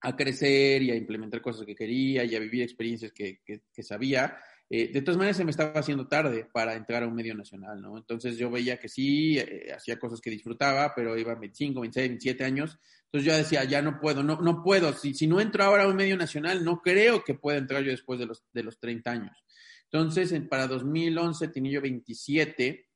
a 0.00 0.16
crecer 0.16 0.80
y 0.82 0.92
a 0.92 0.94
implementar 0.94 1.42
cosas 1.42 1.66
que 1.66 1.74
quería 1.74 2.22
y 2.22 2.36
a 2.36 2.38
vivir 2.38 2.62
experiencias 2.62 3.12
que, 3.12 3.40
que, 3.44 3.82
sabía, 3.82 4.38
eh, 4.74 4.90
de 4.90 5.02
todas 5.02 5.18
maneras 5.18 5.36
se 5.36 5.44
me 5.44 5.50
estaba 5.50 5.78
haciendo 5.78 6.08
tarde 6.08 6.48
para 6.50 6.74
entrar 6.74 7.02
a 7.02 7.06
un 7.06 7.14
medio 7.14 7.34
nacional, 7.34 7.82
¿no? 7.82 7.98
Entonces 7.98 8.38
yo 8.38 8.50
veía 8.50 8.80
que 8.80 8.88
sí, 8.88 9.38
eh, 9.38 9.70
hacía 9.70 9.98
cosas 9.98 10.18
que 10.18 10.30
disfrutaba, 10.30 10.94
pero 10.96 11.18
iba 11.18 11.34
25, 11.34 11.78
26, 11.82 12.08
27 12.08 12.42
años. 12.42 12.78
Entonces 13.04 13.30
yo 13.30 13.36
decía, 13.36 13.64
ya 13.64 13.82
no 13.82 14.00
puedo, 14.00 14.22
no, 14.22 14.40
no 14.40 14.62
puedo. 14.62 14.94
Si, 14.94 15.12
si 15.12 15.26
no 15.26 15.42
entro 15.42 15.62
ahora 15.62 15.82
a 15.82 15.88
un 15.88 15.96
medio 15.96 16.16
nacional, 16.16 16.64
no 16.64 16.80
creo 16.80 17.22
que 17.22 17.34
pueda 17.34 17.58
entrar 17.58 17.82
yo 17.82 17.90
después 17.90 18.18
de 18.18 18.24
los, 18.24 18.46
de 18.54 18.62
los 18.62 18.80
30 18.80 19.10
años. 19.10 19.44
Entonces, 19.90 20.32
para 20.48 20.66
2011 20.66 21.48
tenía 21.48 21.72
yo 21.72 21.82
27 21.82 22.88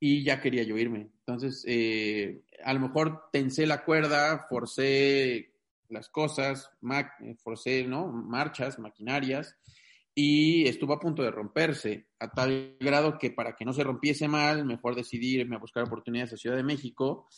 y 0.00 0.24
ya 0.24 0.40
quería 0.40 0.62
yo 0.62 0.78
irme. 0.78 1.10
Entonces, 1.18 1.62
eh, 1.66 2.40
a 2.64 2.72
lo 2.72 2.80
mejor 2.80 3.24
tensé 3.30 3.66
la 3.66 3.84
cuerda, 3.84 4.46
forcé 4.48 5.52
las 5.90 6.08
cosas, 6.08 6.70
forcé 7.44 7.84
¿no? 7.84 8.06
marchas, 8.08 8.78
maquinarias, 8.78 9.58
y 10.20 10.66
estuvo 10.66 10.94
a 10.94 10.98
punto 10.98 11.22
de 11.22 11.30
romperse, 11.30 12.08
a 12.18 12.28
tal 12.28 12.76
grado 12.80 13.16
que 13.18 13.30
para 13.30 13.54
que 13.54 13.64
no 13.64 13.72
se 13.72 13.84
rompiese 13.84 14.26
mal, 14.26 14.64
mejor 14.64 14.96
decidí 14.96 15.36
irme 15.36 15.54
a 15.54 15.60
buscar 15.60 15.84
oportunidades 15.84 16.32
en 16.32 16.38
Ciudad 16.38 16.56
de 16.56 16.64
México, 16.64 17.28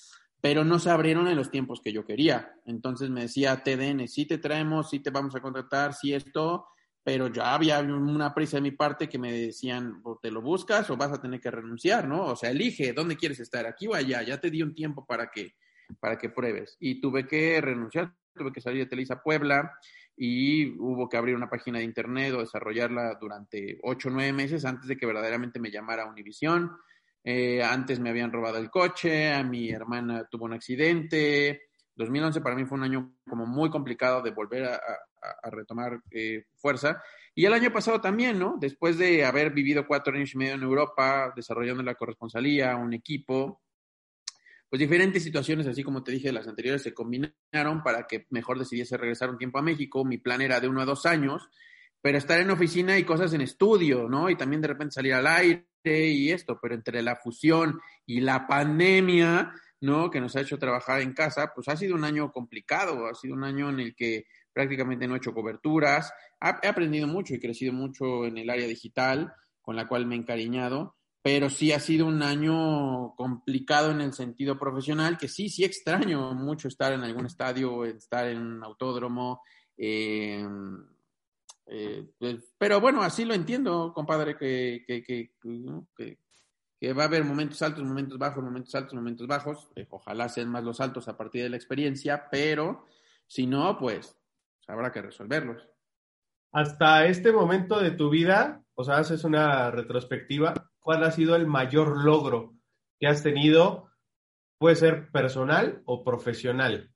pero 0.40 0.64
no 0.64 0.78
se 0.78 0.88
abrieron 0.88 1.28
en 1.28 1.36
los 1.36 1.50
tiempos 1.50 1.82
que 1.82 1.92
yo 1.92 2.06
quería. 2.06 2.54
Entonces 2.64 3.10
me 3.10 3.20
decía 3.20 3.62
TDN, 3.62 4.08
sí 4.08 4.24
te 4.24 4.38
traemos, 4.38 4.88
sí 4.88 5.00
te 5.00 5.10
vamos 5.10 5.36
a 5.36 5.42
contratar, 5.42 5.92
sí 5.92 6.14
esto, 6.14 6.68
pero 7.04 7.28
ya 7.28 7.52
había 7.52 7.80
una 7.80 8.32
prisa 8.32 8.56
de 8.56 8.62
mi 8.62 8.70
parte 8.70 9.10
que 9.10 9.18
me 9.18 9.30
decían, 9.30 10.00
o 10.02 10.16
te 10.16 10.30
lo 10.30 10.40
buscas 10.40 10.88
o 10.88 10.96
vas 10.96 11.12
a 11.12 11.20
tener 11.20 11.38
que 11.38 11.50
renunciar, 11.50 12.08
¿no? 12.08 12.28
O 12.28 12.36
sea, 12.36 12.48
elige 12.48 12.94
dónde 12.94 13.18
quieres 13.18 13.40
estar, 13.40 13.66
aquí 13.66 13.88
o 13.88 13.94
allá, 13.94 14.22
ya 14.22 14.40
te 14.40 14.50
di 14.50 14.62
un 14.62 14.74
tiempo 14.74 15.04
para 15.04 15.30
que, 15.30 15.52
para 15.98 16.18
que 16.18 16.30
pruebes. 16.30 16.76
Y 16.78 17.00
tuve 17.00 17.26
que 17.26 17.60
renunciar, 17.60 18.14
tuve 18.34 18.52
que 18.52 18.60
salir 18.60 18.84
de 18.84 18.90
Televisa 18.90 19.22
Puebla 19.22 19.72
y 20.16 20.78
hubo 20.78 21.08
que 21.08 21.16
abrir 21.16 21.34
una 21.34 21.48
página 21.48 21.78
de 21.78 21.84
internet 21.84 22.34
o 22.34 22.40
desarrollarla 22.40 23.16
durante 23.20 23.78
ocho 23.82 24.08
o 24.08 24.12
nueve 24.12 24.32
meses 24.32 24.64
antes 24.64 24.86
de 24.86 24.96
que 24.96 25.06
verdaderamente 25.06 25.58
me 25.58 25.70
llamara 25.70 26.06
Univisión. 26.06 26.76
Eh, 27.24 27.62
antes 27.62 28.00
me 28.00 28.10
habían 28.10 28.32
robado 28.32 28.58
el 28.58 28.70
coche, 28.70 29.32
a 29.32 29.42
mi 29.42 29.70
hermana 29.70 30.26
tuvo 30.30 30.44
un 30.44 30.52
accidente. 30.52 31.62
2011 31.96 32.40
para 32.40 32.56
mí 32.56 32.64
fue 32.64 32.78
un 32.78 32.84
año 32.84 33.14
como 33.28 33.46
muy 33.46 33.70
complicado 33.70 34.22
de 34.22 34.30
volver 34.30 34.64
a, 34.64 34.80
a, 35.42 35.50
retomar 35.50 36.00
eh, 36.10 36.44
fuerza. 36.56 37.02
Y 37.34 37.44
el 37.44 37.52
año 37.52 37.72
pasado 37.72 38.00
también, 38.00 38.38
¿no? 38.38 38.56
Después 38.60 38.98
de 38.98 39.24
haber 39.24 39.50
vivido 39.52 39.86
cuatro 39.86 40.14
años 40.14 40.34
y 40.34 40.38
medio 40.38 40.54
en 40.54 40.62
Europa, 40.62 41.32
desarrollando 41.34 41.82
la 41.82 41.94
corresponsalía, 41.94 42.76
un 42.76 42.92
equipo, 42.94 43.62
pues 44.70 44.78
diferentes 44.78 45.24
situaciones, 45.24 45.66
así 45.66 45.82
como 45.82 46.04
te 46.04 46.12
dije, 46.12 46.30
las 46.30 46.46
anteriores 46.46 46.82
se 46.82 46.94
combinaron 46.94 47.82
para 47.82 48.06
que 48.06 48.26
mejor 48.30 48.56
decidiese 48.56 48.96
regresar 48.96 49.28
un 49.28 49.36
tiempo 49.36 49.58
a 49.58 49.62
México. 49.62 50.04
Mi 50.04 50.18
plan 50.18 50.40
era 50.40 50.60
de 50.60 50.68
uno 50.68 50.80
a 50.80 50.84
dos 50.84 51.06
años, 51.06 51.50
pero 52.00 52.16
estar 52.16 52.40
en 52.40 52.50
oficina 52.50 52.96
y 52.96 53.02
cosas 53.02 53.34
en 53.34 53.40
estudio, 53.40 54.08
¿no? 54.08 54.30
Y 54.30 54.36
también 54.36 54.62
de 54.62 54.68
repente 54.68 54.94
salir 54.94 55.14
al 55.14 55.26
aire 55.26 55.64
y 55.84 56.30
esto, 56.30 56.56
pero 56.62 56.76
entre 56.76 57.02
la 57.02 57.16
fusión 57.16 57.80
y 58.06 58.20
la 58.20 58.46
pandemia, 58.46 59.52
¿no? 59.80 60.08
Que 60.08 60.20
nos 60.20 60.36
ha 60.36 60.42
hecho 60.42 60.56
trabajar 60.56 61.00
en 61.00 61.14
casa, 61.14 61.50
pues 61.52 61.66
ha 61.68 61.76
sido 61.76 61.96
un 61.96 62.04
año 62.04 62.30
complicado, 62.30 63.06
ha 63.06 63.14
sido 63.16 63.34
un 63.34 63.42
año 63.42 63.70
en 63.70 63.80
el 63.80 63.96
que 63.96 64.26
prácticamente 64.52 65.08
no 65.08 65.14
he 65.14 65.18
hecho 65.18 65.34
coberturas. 65.34 66.12
He 66.62 66.68
aprendido 66.68 67.08
mucho 67.08 67.34
y 67.34 67.40
crecido 67.40 67.72
mucho 67.72 68.24
en 68.24 68.38
el 68.38 68.48
área 68.48 68.68
digital, 68.68 69.34
con 69.60 69.74
la 69.74 69.88
cual 69.88 70.06
me 70.06 70.14
he 70.14 70.18
encariñado, 70.18 70.96
pero 71.22 71.50
sí 71.50 71.72
ha 71.72 71.80
sido 71.80 72.06
un 72.06 72.22
año 72.22 73.14
complicado 73.14 73.90
en 73.90 74.00
el 74.00 74.12
sentido 74.12 74.58
profesional, 74.58 75.18
que 75.18 75.28
sí, 75.28 75.48
sí 75.48 75.64
extraño 75.64 76.32
mucho 76.34 76.68
estar 76.68 76.92
en 76.92 77.02
algún 77.02 77.26
estadio, 77.26 77.84
estar 77.84 78.26
en 78.28 78.38
un 78.38 78.64
autódromo. 78.64 79.42
Eh, 79.76 80.46
eh, 81.66 82.10
pues, 82.18 82.54
pero 82.58 82.80
bueno, 82.80 83.02
así 83.02 83.24
lo 83.24 83.34
entiendo, 83.34 83.92
compadre, 83.94 84.36
que, 84.36 84.84
que, 84.86 85.02
que, 85.02 85.32
que 86.80 86.94
va 86.94 87.02
a 87.02 87.06
haber 87.06 87.24
momentos 87.24 87.60
altos, 87.60 87.84
momentos 87.84 88.18
bajos, 88.18 88.42
momentos 88.42 88.74
altos, 88.74 88.94
momentos 88.94 89.26
bajos. 89.26 89.68
Eh, 89.76 89.86
ojalá 89.90 90.28
sean 90.30 90.48
más 90.48 90.64
los 90.64 90.80
altos 90.80 91.06
a 91.08 91.16
partir 91.16 91.42
de 91.42 91.50
la 91.50 91.56
experiencia, 91.56 92.28
pero 92.30 92.86
si 93.26 93.46
no, 93.46 93.78
pues 93.78 94.16
habrá 94.66 94.90
que 94.90 95.02
resolverlos. 95.02 95.68
Hasta 96.52 97.06
este 97.06 97.32
momento 97.32 97.78
de 97.78 97.92
tu 97.92 98.10
vida, 98.10 98.64
o 98.74 98.82
sea, 98.82 98.96
haces 98.96 99.22
una 99.22 99.70
retrospectiva, 99.70 100.54
¿cuál 100.80 101.04
ha 101.04 101.12
sido 101.12 101.36
el 101.36 101.46
mayor 101.46 102.04
logro 102.04 102.54
que 102.98 103.06
has 103.06 103.22
tenido? 103.22 103.88
Puede 104.58 104.76
ser 104.76 105.10
personal 105.12 105.82
o 105.84 106.02
profesional. 106.02 106.92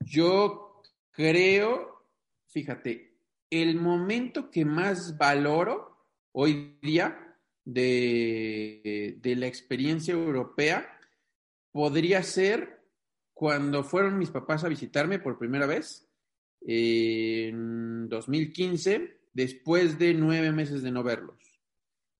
Yo 0.00 0.82
creo, 1.10 2.06
fíjate, 2.48 3.18
el 3.50 3.76
momento 3.76 4.50
que 4.50 4.64
más 4.64 5.18
valoro 5.18 6.06
hoy 6.32 6.78
día 6.80 7.36
de, 7.64 9.18
de 9.18 9.36
la 9.36 9.46
experiencia 9.46 10.14
europea 10.14 10.98
podría 11.72 12.22
ser 12.22 12.80
cuando 13.34 13.84
fueron 13.84 14.18
mis 14.18 14.30
papás 14.30 14.64
a 14.64 14.68
visitarme 14.68 15.18
por 15.18 15.38
primera 15.38 15.66
vez 15.66 16.09
en 16.62 18.08
2015, 18.08 19.20
después 19.32 19.98
de 19.98 20.14
nueve 20.14 20.52
meses 20.52 20.82
de 20.82 20.90
no 20.90 21.02
verlos. 21.02 21.60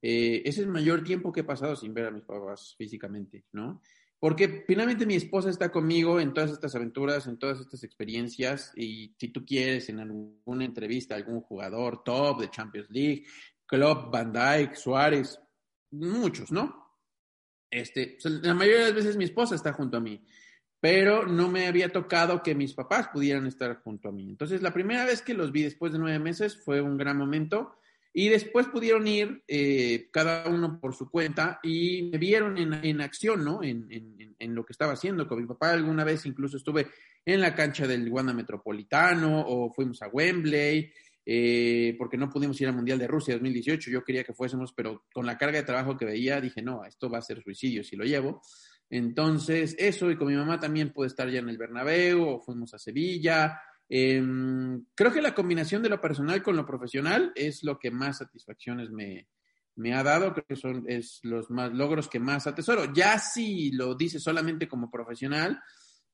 Eh, 0.02 0.42
ese 0.44 0.60
es 0.60 0.66
el 0.66 0.72
mayor 0.72 1.04
tiempo 1.04 1.32
que 1.32 1.40
he 1.40 1.44
pasado 1.44 1.76
sin 1.76 1.92
ver 1.92 2.06
a 2.06 2.10
mis 2.10 2.24
papás 2.24 2.74
físicamente, 2.78 3.44
¿no? 3.52 3.82
Porque 4.18 4.64
finalmente 4.66 5.06
mi 5.06 5.14
esposa 5.14 5.48
está 5.48 5.70
conmigo 5.70 6.20
en 6.20 6.34
todas 6.34 6.50
estas 6.50 6.74
aventuras, 6.74 7.26
en 7.26 7.38
todas 7.38 7.60
estas 7.60 7.84
experiencias, 7.84 8.72
y 8.76 9.14
si 9.18 9.28
tú 9.28 9.44
quieres 9.46 9.88
en 9.88 9.98
alguna 9.98 10.64
entrevista 10.64 11.14
algún 11.14 11.40
jugador 11.40 12.04
top 12.04 12.40
de 12.40 12.50
Champions 12.50 12.90
League, 12.90 13.24
Club, 13.66 14.10
Van 14.10 14.32
Dijk, 14.32 14.74
Suárez, 14.74 15.40
muchos, 15.90 16.52
¿no? 16.52 16.98
Este, 17.70 18.18
la 18.24 18.52
mayoría 18.52 18.80
de 18.80 18.86
las 18.86 18.94
veces 18.94 19.16
mi 19.16 19.24
esposa 19.24 19.54
está 19.54 19.72
junto 19.72 19.96
a 19.96 20.00
mí 20.00 20.20
pero 20.80 21.26
no 21.26 21.48
me 21.48 21.66
había 21.66 21.90
tocado 21.90 22.42
que 22.42 22.54
mis 22.54 22.72
papás 22.72 23.08
pudieran 23.08 23.46
estar 23.46 23.82
junto 23.82 24.08
a 24.08 24.12
mí. 24.12 24.28
Entonces, 24.28 24.62
la 24.62 24.72
primera 24.72 25.04
vez 25.04 25.20
que 25.20 25.34
los 25.34 25.52
vi 25.52 25.62
después 25.62 25.92
de 25.92 25.98
nueve 25.98 26.18
meses 26.18 26.58
fue 26.64 26.80
un 26.80 26.96
gran 26.96 27.18
momento 27.18 27.74
y 28.12 28.28
después 28.28 28.66
pudieron 28.66 29.06
ir 29.06 29.44
eh, 29.46 30.08
cada 30.10 30.48
uno 30.48 30.80
por 30.80 30.94
su 30.94 31.10
cuenta 31.10 31.60
y 31.62 32.08
me 32.10 32.18
vieron 32.18 32.56
en, 32.58 33.00
acción, 33.00 33.44
¿no? 33.44 33.62
En, 33.62 33.86
lo 34.54 34.64
que 34.64 34.72
estaba 34.72 34.94
haciendo 34.94 35.28
con 35.28 35.38
mi 35.40 35.46
papá. 35.46 35.72
Alguna 35.72 36.02
vez 36.02 36.24
incluso 36.24 36.56
estuve 36.56 36.88
en 37.24 37.40
la 37.40 37.54
cancha 37.54 37.86
del 37.86 38.08
Wanda 38.08 38.32
Metropolitano 38.32 39.44
o 39.46 39.70
fuimos 39.70 40.00
a 40.02 40.08
Wembley. 40.08 40.90
Eh, 41.32 41.94
porque 41.98 42.16
no 42.16 42.30
pudimos 42.30 42.58
ir 42.60 42.66
al 42.66 42.74
Mundial 42.74 42.98
de 42.98 43.06
Rusia 43.06 43.34
2018, 43.34 43.90
yo 43.90 44.02
quería 44.02 44.24
que 44.24 44.32
fuésemos, 44.32 44.72
pero 44.72 45.04
con 45.12 45.26
la 45.26 45.36
carga 45.36 45.58
de 45.58 45.66
trabajo 45.66 45.96
que 45.96 46.06
veía 46.06 46.40
dije, 46.40 46.62
no, 46.62 46.82
esto 46.84 47.10
va 47.10 47.18
a 47.18 47.22
ser 47.22 47.42
suicidio 47.42 47.84
si 47.84 47.94
lo 47.94 48.04
llevo. 48.04 48.40
Entonces, 48.90 49.76
eso, 49.78 50.10
y 50.10 50.16
con 50.16 50.26
mi 50.26 50.34
mamá 50.34 50.58
también 50.58 50.92
pude 50.92 51.06
estar 51.06 51.30
ya 51.30 51.38
en 51.38 51.48
el 51.48 51.56
Bernabéu, 51.56 52.26
o 52.26 52.40
fuimos 52.40 52.74
a 52.74 52.78
Sevilla. 52.78 53.60
Em, 53.88 54.84
creo 54.94 55.12
que 55.12 55.22
la 55.22 55.34
combinación 55.34 55.82
de 55.82 55.88
lo 55.88 56.00
personal 56.00 56.42
con 56.42 56.56
lo 56.56 56.66
profesional 56.66 57.32
es 57.36 57.62
lo 57.62 57.78
que 57.78 57.92
más 57.92 58.18
satisfacciones 58.18 58.90
me, 58.90 59.26
ha 59.94 60.02
dado, 60.02 60.32
creo 60.32 60.44
que 60.46 60.56
son 60.56 60.84
es 60.88 61.20
los 61.22 61.50
más 61.50 61.72
logros 61.72 62.08
que 62.08 62.18
más 62.18 62.48
atesoro. 62.48 62.92
Ya 62.92 63.18
si 63.20 63.70
lo 63.70 63.94
dice 63.94 64.18
solamente 64.18 64.68
como 64.68 64.90
profesional, 64.90 65.60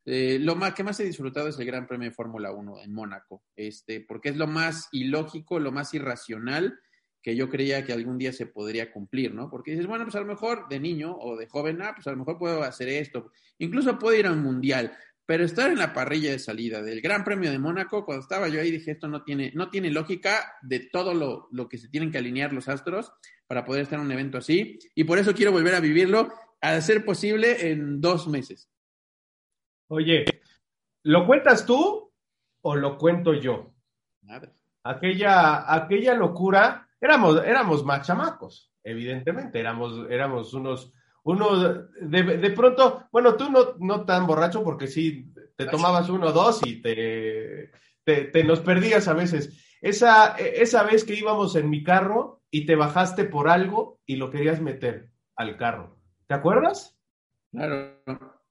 eh, 0.05 0.39
lo 0.39 0.55
más 0.55 0.75
que 0.75 0.85
más 0.85 1.01
he 1.01 1.05
disfrutado 1.05 1.49
es 1.49 1.59
el 1.59 1.67
Gran 1.67 1.87
Premio 1.87 2.09
de 2.09 2.15
Fórmula 2.15 2.53
1 2.53 2.83
en 2.83 2.93
Mónaco, 2.93 3.43
este, 3.57 4.03
porque 4.03 4.29
es 4.29 4.37
lo 4.37 4.47
más 4.47 4.89
ilógico, 4.93 5.59
lo 5.59 5.73
más 5.73 5.93
irracional 5.95 6.79
que 7.27 7.35
yo 7.35 7.51
creía 7.51 7.85
que 7.85 7.93
algún 7.93 8.19
día 8.19 8.33
se 8.33 8.47
podría 8.47 8.93
cumplir, 8.93 9.35
¿no? 9.35 9.51
Porque 9.51 9.73
dices, 9.73 9.89
bueno, 9.89 10.05
pues 10.05 10.15
a 10.15 10.21
lo 10.21 10.27
mejor 10.27 10.69
de 10.69 10.79
niño 10.79 11.13
o 11.19 11.37
de 11.37 11.49
joven, 11.49 11.83
ah, 11.83 11.91
pues 11.93 12.07
a 12.07 12.13
lo 12.13 12.19
mejor 12.19 12.39
puedo 12.39 12.63
hacer 12.63 12.89
esto, 12.89 13.33
incluso 13.59 13.99
puedo 13.99 14.17
ir 14.17 14.29
a 14.29 14.33
un 14.33 14.45
mundial, 14.45 14.97
pero 15.27 15.43
estar 15.43 15.69
en 15.69 15.79
la 15.79 15.93
parrilla 15.93 16.31
de 16.31 16.39
salida 16.39 16.83
del 16.83 17.01
Gran 17.01 17.25
Premio 17.25 17.51
de 17.51 17.59
Mónaco, 17.59 18.05
cuando 18.05 18.23
estaba 18.23 18.47
yo 18.47 18.61
ahí 18.61 18.71
dije, 18.71 18.93
esto 18.93 19.09
no 19.09 19.25
tiene, 19.25 19.51
no 19.57 19.71
tiene 19.71 19.91
lógica 19.91 20.53
de 20.63 20.79
todo 20.79 21.15
lo, 21.15 21.49
lo 21.51 21.69
que 21.69 21.79
se 21.79 21.89
tienen 21.89 22.13
que 22.13 22.19
alinear 22.19 22.53
los 22.53 22.69
astros 22.69 23.13
para 23.49 23.65
poder 23.65 23.83
estar 23.83 23.99
en 23.99 24.05
un 24.05 24.13
evento 24.13 24.39
así, 24.39 24.79
y 24.95 25.03
por 25.03 25.19
eso 25.19 25.35
quiero 25.35 25.51
volver 25.51 25.75
a 25.75 25.81
vivirlo, 25.81 26.33
a 26.61 26.81
ser 26.81 27.05
posible 27.05 27.73
en 27.73 28.01
dos 28.01 28.29
meses. 28.29 28.71
Oye, 29.89 30.27
¿lo 31.03 31.27
cuentas 31.27 31.67
tú 31.67 32.13
o 32.61 32.77
lo 32.77 32.97
cuento 32.97 33.35
yo? 33.35 33.75
Nada. 34.23 34.53
Aquella, 34.85 35.75
aquella 35.75 36.15
locura 36.15 36.86
éramos, 37.01 37.45
éramos 37.45 37.85
más 37.85 38.07
chamacos, 38.07 38.73
evidentemente, 38.83 39.61
éramos, 39.61 40.07
éramos 40.11 40.55
unos, 40.55 40.93
uno 41.25 41.89
de, 42.01 42.51
pronto, 42.51 43.09
bueno, 43.11 43.35
tú 43.37 43.51
no, 43.51 43.75
no 43.81 44.05
tan 44.05 44.27
borracho 44.27 44.63
porque 44.63 44.87
sí, 44.87 45.33
te 45.57 45.67
tomabas 45.67 46.09
uno 46.09 46.29
o 46.29 46.33
dos 46.33 46.61
y 46.65 46.81
te, 46.81 47.73
te, 48.05 48.45
nos 48.45 48.61
perdías 48.61 49.09
a 49.09 49.15
veces. 49.15 49.63
Esa, 49.81 50.37
esa 50.37 50.85
vez 50.85 51.05
que 51.05 51.15
íbamos 51.15 51.57
en 51.57 51.69
mi 51.69 51.83
carro 51.83 52.43
y 52.51 52.65
te 52.65 52.77
bajaste 52.77 53.25
por 53.25 53.49
algo 53.49 54.01
y 54.07 54.17
lo 54.17 54.31
querías 54.31 54.61
meter 54.61 55.11
al 55.35 55.57
carro. 55.57 55.99
¿Te 56.27 56.35
acuerdas? 56.35 56.97
Claro. 57.51 58.01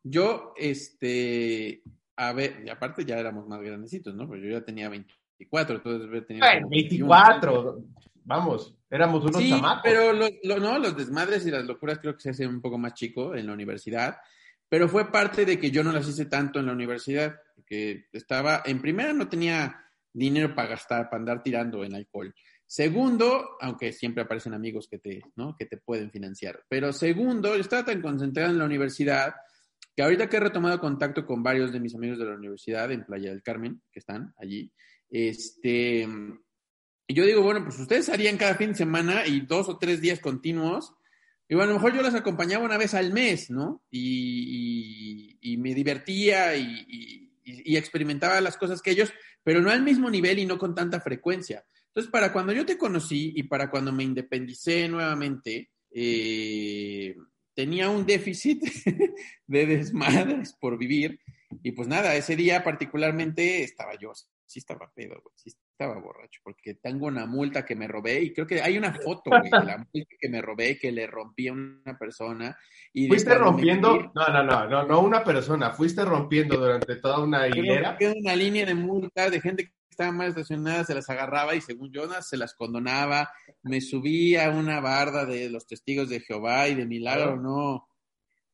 Yo, 0.03 0.53
este, 0.55 1.81
a 2.15 2.33
ver, 2.33 2.61
y 2.65 2.69
aparte 2.69 3.05
ya 3.05 3.17
éramos 3.17 3.47
más 3.47 3.61
grandecitos, 3.61 4.13
¿no? 4.13 4.27
Pues 4.27 4.41
yo 4.41 4.49
ya 4.49 4.63
tenía 4.63 4.89
24, 4.89 5.77
entonces 5.77 6.27
tenía... 6.27 6.59
24, 6.69 7.79
vamos, 8.25 8.75
éramos 8.89 9.23
unos 9.23 9.41
sí, 9.41 9.53
Pero 9.83 10.13
no, 10.59 10.79
los 10.79 10.97
desmadres 10.97 11.45
y 11.45 11.51
las 11.51 11.65
locuras 11.65 11.99
creo 11.99 12.15
que 12.15 12.21
se 12.21 12.31
hacen 12.31 12.49
un 12.49 12.61
poco 12.61 12.77
más 12.77 12.93
chico 12.93 13.35
en 13.35 13.47
la 13.47 13.53
universidad, 13.53 14.17
pero 14.67 14.89
fue 14.89 15.11
parte 15.11 15.45
de 15.45 15.59
que 15.59 15.71
yo 15.71 15.83
no 15.83 15.91
las 15.91 16.07
hice 16.07 16.25
tanto 16.25 16.59
en 16.59 16.65
la 16.65 16.73
universidad, 16.73 17.35
porque 17.55 18.07
estaba, 18.11 18.63
en 18.65 18.81
primera 18.81 19.13
no 19.13 19.29
tenía 19.29 19.79
dinero 20.11 20.53
para 20.53 20.69
gastar, 20.69 21.09
para 21.09 21.21
andar 21.21 21.43
tirando 21.43 21.83
en 21.83 21.95
alcohol. 21.95 22.33
Segundo, 22.67 23.57
aunque 23.61 23.93
siempre 23.93 24.23
aparecen 24.23 24.55
amigos 24.55 24.87
que 24.89 24.97
te, 24.97 25.21
¿no? 25.35 25.55
que 25.55 25.67
te 25.67 25.77
pueden 25.77 26.09
financiar, 26.09 26.63
pero 26.67 26.91
segundo, 26.91 27.55
yo 27.55 27.61
estaba 27.61 27.85
tan 27.85 28.01
concentrado 28.01 28.49
en 28.49 28.57
la 28.57 28.65
universidad 28.65 29.35
que 29.95 30.03
ahorita 30.03 30.27
que 30.27 30.37
he 30.37 30.41
retomado 30.41 30.79
contacto 30.79 31.25
con 31.25 31.41
varios 31.43 31.71
de 31.71 31.79
mis 31.79 31.95
amigos 31.95 32.17
de 32.17 32.25
la 32.25 32.33
universidad 32.33 32.91
en 32.91 33.05
Playa 33.05 33.29
del 33.29 33.43
Carmen, 33.43 33.81
que 33.91 33.99
están 33.99 34.33
allí, 34.37 34.69
este, 35.09 36.07
y 37.07 37.13
yo 37.13 37.25
digo, 37.25 37.41
bueno, 37.41 37.63
pues 37.63 37.79
ustedes 37.79 38.09
harían 38.09 38.37
cada 38.37 38.55
fin 38.55 38.69
de 38.69 38.75
semana 38.75 39.27
y 39.27 39.41
dos 39.41 39.69
o 39.69 39.77
tres 39.77 40.01
días 40.01 40.19
continuos. 40.19 40.93
Y 41.47 41.53
bueno, 41.53 41.71
a 41.71 41.73
lo 41.73 41.79
mejor 41.79 41.95
yo 41.95 42.01
las 42.01 42.15
acompañaba 42.15 42.65
una 42.65 42.77
vez 42.77 42.95
al 42.95 43.13
mes, 43.13 43.51
¿no? 43.51 43.83
Y, 43.91 45.37
me 45.59 45.73
divertía 45.73 46.55
y, 46.55 47.29
y, 47.43 47.77
experimentaba 47.77 48.41
las 48.41 48.57
cosas 48.57 48.81
que 48.81 48.91
ellos, 48.91 49.13
pero 49.43 49.61
no 49.61 49.69
al 49.69 49.83
mismo 49.83 50.09
nivel 50.09 50.39
y 50.39 50.45
no 50.45 50.57
con 50.57 50.73
tanta 50.73 50.99
frecuencia. 50.99 51.65
Entonces, 51.87 52.11
para 52.11 52.33
cuando 52.33 52.51
yo 52.51 52.65
te 52.65 52.77
conocí 52.77 53.33
y 53.35 53.43
para 53.43 53.69
cuando 53.69 53.91
me 53.91 54.03
independicé 54.03 54.87
nuevamente, 54.87 55.71
eh, 55.91 57.15
tenía 57.53 57.89
un 57.89 58.05
déficit 58.05 58.61
de 59.47 59.65
desmadres 59.65 60.53
por 60.59 60.77
vivir. 60.77 61.19
Y 61.63 61.71
pues 61.71 61.87
nada, 61.87 62.15
ese 62.15 62.35
día 62.35 62.63
particularmente 62.63 63.63
estaba 63.63 63.97
yo, 63.97 64.11
sí 64.45 64.59
estaba 64.59 64.91
pedo, 64.93 65.23
sí 65.35 65.51
estaba 65.77 65.99
borracho, 65.99 66.39
porque 66.41 66.75
tengo 66.75 67.07
una 67.07 67.25
multa 67.25 67.65
que 67.65 67.75
me 67.75 67.87
robé 67.87 68.21
y 68.21 68.33
creo 68.33 68.47
que 68.47 68.61
hay 68.61 68.77
una 68.77 68.93
foto, 68.93 69.29
güey, 69.29 69.43
de 69.43 69.65
la 69.65 69.77
multa 69.93 70.15
que 70.19 70.29
me 70.29 70.41
robé 70.41 70.79
que 70.79 70.91
le 70.91 71.05
rompí 71.05 71.49
a 71.49 71.53
una 71.53 71.97
persona. 71.99 72.57
Y 72.93 73.07
¿Fuiste 73.09 73.35
rompiendo? 73.35 74.11
No, 74.15 74.27
no, 74.29 74.43
no, 74.43 74.67
no, 74.67 74.83
no 74.85 74.99
una 75.01 75.23
persona, 75.23 75.71
fuiste 75.71 76.05
rompiendo 76.05 76.57
durante 76.57 76.95
toda 76.95 77.19
una 77.19 77.47
hilera. 77.47 77.97
Una 78.15 78.35
línea 78.35 78.65
de 78.65 78.73
multas 78.73 79.29
de 79.31 79.41
gente 79.41 79.65
que 79.65 79.73
estaba 79.89 80.13
mal 80.13 80.29
estacionada, 80.29 80.85
se 80.85 80.95
las 80.95 81.09
agarraba 81.09 81.55
y 81.55 81.61
según 81.61 81.91
Jonas 81.91 82.29
se 82.29 82.37
las 82.37 82.53
condonaba. 82.53 83.29
Me 83.63 83.81
subí 83.81 84.37
a 84.37 84.49
una 84.51 84.79
barda 84.79 85.25
de 85.25 85.49
los 85.49 85.67
testigos 85.67 86.09
de 86.09 86.21
Jehová 86.21 86.69
y 86.69 86.75
de 86.75 86.85
milagro 86.85 87.35
no. 87.35 87.89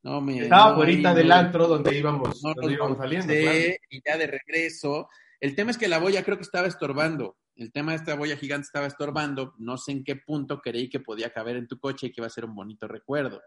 No, 0.04 0.20
me, 0.20 0.40
Estaba 0.40 0.76
no, 0.76 1.14
del 1.14 1.32
antro 1.32 1.68
donde 1.68 1.96
íbamos, 1.96 2.42
donde 2.42 2.74
íbamos 2.74 2.98
saliendo. 2.98 3.32
Y 3.32 4.02
ya 4.04 4.18
de 4.18 4.26
regreso, 4.26 5.08
el 5.42 5.56
tema 5.56 5.72
es 5.72 5.78
que 5.80 5.88
la 5.88 5.98
boya 5.98 6.24
creo 6.24 6.38
que 6.38 6.44
estaba 6.44 6.68
estorbando. 6.68 7.36
El 7.56 7.72
tema 7.72 7.92
de 7.92 7.98
esta 7.98 8.16
boya 8.16 8.38
gigante 8.38 8.66
estaba 8.66 8.86
estorbando. 8.86 9.56
No 9.58 9.78
sé 9.78 9.92
en 9.92 10.04
qué 10.04 10.16
punto 10.16 10.62
creí 10.62 10.88
que 10.88 11.00
podía 11.00 11.34
caber 11.34 11.56
en 11.58 11.68
tu 11.68 11.80
coche 11.80 12.08
y 12.08 12.12
que 12.12 12.22
iba 12.22 12.28
a 12.28 12.32
ser 12.32 12.46
un 12.46 12.54
bonito 12.54 12.88
recuerdo. 12.88 13.42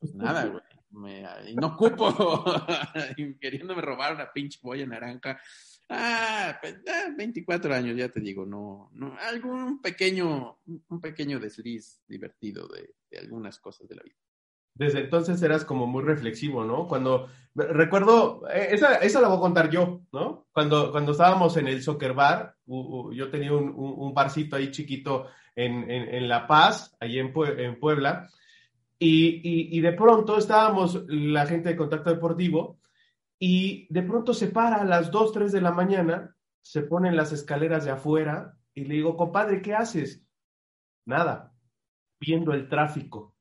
Pues 0.00 0.16
nada, 0.16 0.60
güey. 0.90 1.54
no 1.54 1.76
cupo. 1.76 2.12
queriéndome 3.40 3.82
robar 3.82 4.14
una 4.14 4.32
pinche 4.32 4.58
boya 4.60 4.84
naranja. 4.84 5.40
Ah, 5.88 6.60
24 7.16 7.68
pues, 7.68 7.78
años, 7.78 7.96
ya 7.96 8.08
te 8.08 8.20
digo, 8.20 8.44
no, 8.44 8.90
no, 8.94 9.16
algún 9.20 9.80
pequeño, 9.80 10.58
un 10.64 11.00
pequeño 11.00 11.38
desliz 11.38 12.02
divertido 12.08 12.66
de, 12.66 12.94
de 13.10 13.18
algunas 13.18 13.60
cosas 13.60 13.86
de 13.88 13.96
la 13.96 14.02
vida. 14.02 14.16
Desde 14.74 15.00
entonces 15.00 15.42
eras 15.42 15.64
como 15.64 15.86
muy 15.86 16.02
reflexivo, 16.02 16.64
¿no? 16.64 16.88
Cuando 16.88 17.28
recuerdo, 17.54 18.42
eh, 18.48 18.68
esa, 18.70 18.96
esa 18.96 19.20
la 19.20 19.28
voy 19.28 19.36
a 19.36 19.40
contar 19.40 19.70
yo, 19.70 20.00
¿no? 20.12 20.46
Cuando, 20.52 20.90
cuando 20.90 21.12
estábamos 21.12 21.56
en 21.56 21.68
el 21.68 21.82
soccer 21.82 22.14
bar, 22.14 22.56
yo 22.66 23.30
tenía 23.30 23.52
un, 23.52 23.72
un, 23.76 24.14
barcito 24.14 24.56
ahí 24.56 24.70
chiquito 24.70 25.26
en, 25.54 25.90
en, 25.90 26.28
La 26.28 26.46
Paz, 26.46 26.96
allí 27.00 27.18
en, 27.18 27.32
en 27.58 27.78
Puebla, 27.78 28.28
y, 28.98 29.76
y, 29.76 29.80
de 29.80 29.92
pronto 29.92 30.38
estábamos 30.38 31.04
la 31.08 31.44
gente 31.46 31.70
de 31.70 31.76
Contacto 31.76 32.10
Deportivo, 32.10 32.78
y 33.38 33.92
de 33.92 34.02
pronto 34.02 34.32
se 34.32 34.46
para 34.46 34.76
a 34.76 34.84
las 34.84 35.10
2, 35.10 35.32
3 35.32 35.52
de 35.52 35.60
la 35.60 35.72
mañana, 35.72 36.36
se 36.62 36.82
pone 36.82 37.08
en 37.08 37.16
las 37.16 37.32
escaleras 37.32 37.84
de 37.84 37.90
afuera, 37.90 38.56
y 38.74 38.84
le 38.84 38.94
digo, 38.94 39.16
compadre, 39.16 39.60
¿qué 39.60 39.74
haces? 39.74 40.24
Nada, 41.04 41.52
viendo 42.20 42.52
el 42.52 42.68
tráfico. 42.68 43.31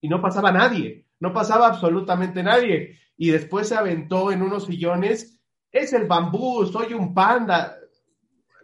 Y 0.00 0.08
no 0.08 0.20
pasaba 0.20 0.52
nadie, 0.52 1.06
no 1.20 1.32
pasaba 1.32 1.68
absolutamente 1.68 2.42
nadie. 2.42 2.98
Y 3.16 3.30
después 3.30 3.68
se 3.68 3.74
aventó 3.74 4.30
en 4.30 4.42
unos 4.42 4.66
sillones, 4.66 5.40
es 5.72 5.92
el 5.92 6.06
bambú, 6.06 6.66
soy 6.66 6.94
un 6.94 7.14
panda. 7.14 7.78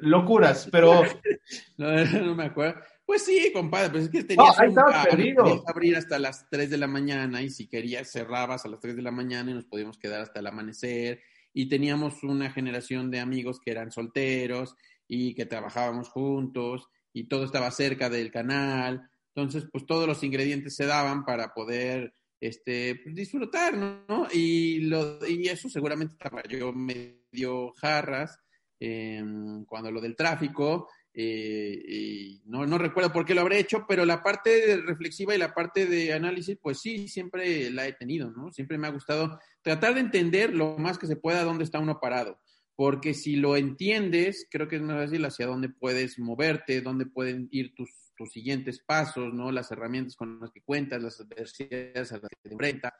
Locuras, 0.01 0.69
pero... 0.71 1.03
no, 1.77 2.35
me 2.35 2.45
acuerdo. 2.45 2.81
Pues 3.05 3.25
sí, 3.25 3.51
compadre, 3.53 3.91
pues 3.91 4.05
es 4.05 4.11
que 4.11 4.25
tenías 4.25 4.57
que 4.57 5.63
abrir 5.67 5.97
hasta 5.97 6.19
las 6.19 6.49
3 6.49 6.71
de 6.71 6.79
la 6.79 6.87
mañana 6.87 7.43
y 7.43 7.51
si 7.51 7.69
querías 7.69 8.11
cerrabas 8.11 8.65
a 8.65 8.69
las 8.69 8.81
3 8.81 8.97
de 8.97 9.03
la 9.03 9.11
mañana 9.11 9.51
y 9.51 9.55
nos 9.55 9.65
podíamos 9.65 9.99
quedar 9.99 10.23
hasta 10.23 10.41
el 10.41 10.47
amanecer 10.47 11.21
y 11.53 11.69
teníamos 11.69 12.23
una 12.23 12.51
generación 12.51 13.11
de 13.11 13.21
amigos 13.21 13.61
que 13.61 13.73
eran 13.73 13.91
solteros 13.91 14.77
y 15.07 15.35
que 15.35 15.47
trabajábamos 15.47 16.09
juntos 16.09 16.89
y 17.13 17.25
todo 17.25 17.45
estaba 17.45 17.71
cerca 17.71 18.09
del 18.09 18.31
canal. 18.31 19.11
Entonces, 19.35 19.69
pues 19.71 19.87
todos 19.87 20.07
los 20.07 20.23
ingredientes 20.23 20.77
se 20.77 20.87
daban 20.87 21.25
para 21.25 21.55
poder 21.55 22.15
este, 22.41 22.97
pues, 23.03 23.15
disfrutar, 23.15 23.75
¿no? 23.77 24.27
Y, 24.33 24.81
lo, 24.81 25.19
y 25.27 25.49
eso 25.49 25.69
seguramente 25.69 26.15
estaba 26.15 26.43
yo 26.43 26.73
medio 26.73 27.73
jarras 27.77 28.39
em, 28.81 29.65
cuando 29.65 29.91
lo 29.91 30.01
del 30.01 30.17
tráfico. 30.17 30.89
Eh, 31.15 31.83
y 31.87 32.43
no, 32.47 32.67
no 32.67 32.79
recuerdo 32.79 33.13
por 33.13 33.25
qué 33.25 33.35
lo 33.35 33.43
habré 33.43 33.59
hecho, 33.59 33.85
pero 33.87 34.05
la 34.05 34.23
parte 34.23 34.77
reflexiva 34.79 35.35
y 35.35 35.39
la 35.39 35.55
parte 35.55 35.87
de 35.87 36.13
análisis, 36.13 36.59
pues 36.61 36.81
sí, 36.81 37.07
siempre 37.07 37.71
la 37.71 37.87
he 37.87 37.93
tenido, 37.93 38.31
¿no? 38.31 38.51
Siempre 38.51 38.77
me 38.77 38.87
ha 38.87 38.91
gustado 38.91 39.39
tratar 39.63 39.95
de 39.95 40.01
entender 40.01 40.55
lo 40.55 40.77
más 40.79 40.99
que 40.99 41.07
se 41.07 41.17
pueda 41.17 41.45
dónde 41.45 41.65
está 41.65 41.79
uno 41.79 42.01
parado 42.01 42.41
porque 42.75 43.15
si 43.15 43.37
lo 43.37 43.57
entiendes, 43.57 44.49
creo 44.51 44.67
que 44.67 44.77
es 44.77 44.83
más 44.83 44.97
fácil 44.97 45.25
hacia 45.25 45.47
dónde 45.47 45.69
puedes 45.69 46.19
moverte, 46.19 46.81
dónde 46.81 47.07
pueden 47.07 47.49
ir 47.51 47.75
tus, 47.75 48.12
tus 48.17 48.33
siguientes 48.33 48.83
pasos, 48.83 49.33
¿no? 49.33 49.51
Las 49.53 49.71
herramientas 49.71 50.17
con 50.17 50.41
las 50.41 50.51
que 50.51 50.63
cuentas, 50.63 51.03
las 51.03 51.21
adversidades 51.21 52.13
a 52.13 52.19
las 52.19 52.29
que 52.29 52.37
te 52.43 52.53
enfrentas. 52.53 52.93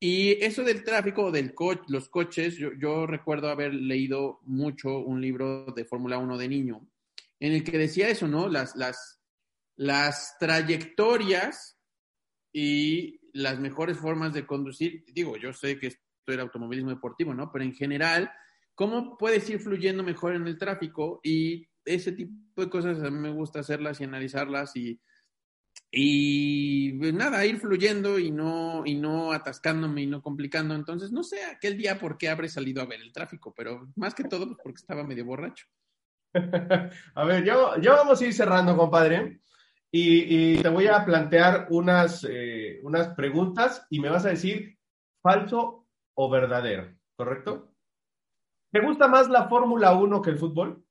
Y 0.00 0.32
eso 0.44 0.62
del 0.64 0.84
tráfico, 0.84 1.30
del 1.30 1.54
co 1.54 1.74
los 1.88 2.08
coches, 2.08 2.56
yo, 2.56 2.70
yo, 2.78 3.06
recuerdo 3.06 3.48
haber 3.48 3.72
leído 3.72 4.40
mucho 4.42 4.98
un 4.98 5.20
libro 5.20 5.66
de 5.74 5.84
Fórmula 5.84 6.18
1 6.18 6.36
de 6.36 6.48
niño, 6.48 6.88
en 7.40 7.52
el 7.52 7.64
que 7.64 7.78
decía 7.78 8.08
eso, 8.08 8.26
¿no? 8.26 8.48
Las, 8.48 8.76
las, 8.76 9.20
las 9.76 10.36
trayectorias 10.38 11.78
y 12.52 13.20
las 13.32 13.58
mejores 13.60 13.98
formas 13.98 14.32
de 14.34 14.46
conducir, 14.46 15.04
digo, 15.12 15.36
yo 15.36 15.52
sé 15.52 15.78
que 15.78 15.88
esto 15.88 16.02
era 16.26 16.42
automovilismo 16.42 16.90
deportivo, 16.90 17.34
¿no? 17.34 17.50
Pero 17.52 17.64
en 17.64 17.74
general, 17.74 18.30
¿Cómo 18.74 19.16
puedes 19.16 19.48
ir 19.50 19.60
fluyendo 19.60 20.02
mejor 20.02 20.34
en 20.34 20.46
el 20.46 20.58
tráfico? 20.58 21.20
Y 21.22 21.68
ese 21.84 22.12
tipo 22.12 22.62
de 22.62 22.70
cosas 22.70 23.02
a 23.02 23.10
mí 23.10 23.18
me 23.18 23.30
gusta 23.30 23.60
hacerlas 23.60 24.00
y 24.00 24.04
analizarlas 24.04 24.76
y, 24.76 25.00
y 25.90 26.92
pues 26.98 27.14
nada, 27.14 27.44
ir 27.46 27.58
fluyendo 27.58 28.18
y 28.18 28.30
no, 28.30 28.84
y 28.84 28.94
no 28.94 29.32
atascándome 29.32 30.02
y 30.02 30.06
no 30.06 30.22
complicando. 30.22 30.74
Entonces, 30.74 31.12
no 31.12 31.22
sé 31.22 31.44
aquel 31.44 31.76
día 31.76 31.98
por 31.98 32.18
qué 32.18 32.28
habré 32.28 32.48
salido 32.48 32.82
a 32.82 32.86
ver 32.86 33.00
el 33.00 33.12
tráfico, 33.12 33.54
pero 33.56 33.88
más 33.96 34.14
que 34.14 34.24
todo 34.24 34.46
pues 34.46 34.58
porque 34.62 34.80
estaba 34.80 35.04
medio 35.04 35.24
borracho. 35.24 35.66
a 37.14 37.24
ver, 37.24 37.44
yo, 37.44 37.76
yo 37.80 37.92
vamos 37.92 38.20
a 38.20 38.26
ir 38.26 38.34
cerrando, 38.34 38.76
compadre. 38.76 39.40
Y, 39.96 40.60
te 40.60 40.68
voy 40.70 40.88
a 40.88 41.04
plantear 41.04 41.68
unas, 41.70 42.26
eh, 42.28 42.80
unas 42.82 43.14
preguntas 43.14 43.86
y 43.90 44.00
me 44.00 44.08
vas 44.08 44.26
a 44.26 44.30
decir 44.30 44.76
falso 45.22 45.86
o 46.14 46.28
verdadero, 46.28 46.92
¿correcto? 47.16 47.72
¿Te 48.72 48.80
gusta 48.80 49.06
más 49.06 49.28
la 49.28 49.48
Fórmula 49.48 49.94
1 49.94 50.20
que 50.20 50.30
el 50.30 50.38
fútbol? 50.38 50.83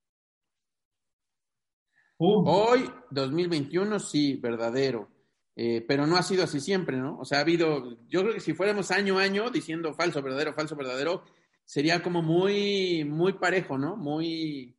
Hoy, 2.26 2.90
2021, 3.12 4.00
sí, 4.00 4.38
verdadero. 4.38 5.10
Eh, 5.58 5.84
pero 5.86 6.08
no 6.08 6.16
ha 6.16 6.24
sido 6.24 6.46
así 6.46 6.62
siempre, 6.62 6.98
¿no? 6.98 7.20
O 7.20 7.26
sea, 7.26 7.40
ha 7.40 7.42
habido, 7.42 8.00
yo 8.08 8.22
creo 8.22 8.34
que 8.34 8.40
si 8.40 8.54
fuéramos 8.54 8.92
año 8.92 9.20
a 9.20 9.24
año 9.24 9.50
diciendo 9.50 9.94
falso, 9.94 10.22
verdadero, 10.22 10.54
falso, 10.54 10.78
verdadero, 10.78 11.26
sería 11.66 12.02
como 12.02 12.22
muy, 12.22 13.04
muy 13.04 13.34
parejo, 13.34 13.78
¿no? 13.78 13.98
Muy, 13.98 14.74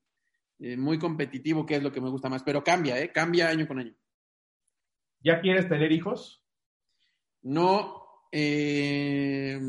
eh, 0.59 0.79
muy 0.79 0.99
competitivo, 0.99 1.67
que 1.67 1.77
es 1.77 1.83
lo 1.83 1.93
que 1.93 2.01
me 2.01 2.09
gusta 2.09 2.31
más. 2.31 2.43
Pero 2.43 2.65
cambia, 2.65 2.99
¿eh? 2.99 3.13
Cambia 3.13 3.51
año 3.51 3.69
con 3.69 3.79
año. 3.79 3.95
¿Ya 5.21 5.43
quieres 5.43 5.69
tener 5.69 5.93
hijos? 5.93 6.43
No, 7.43 8.07
eh, 8.33 9.61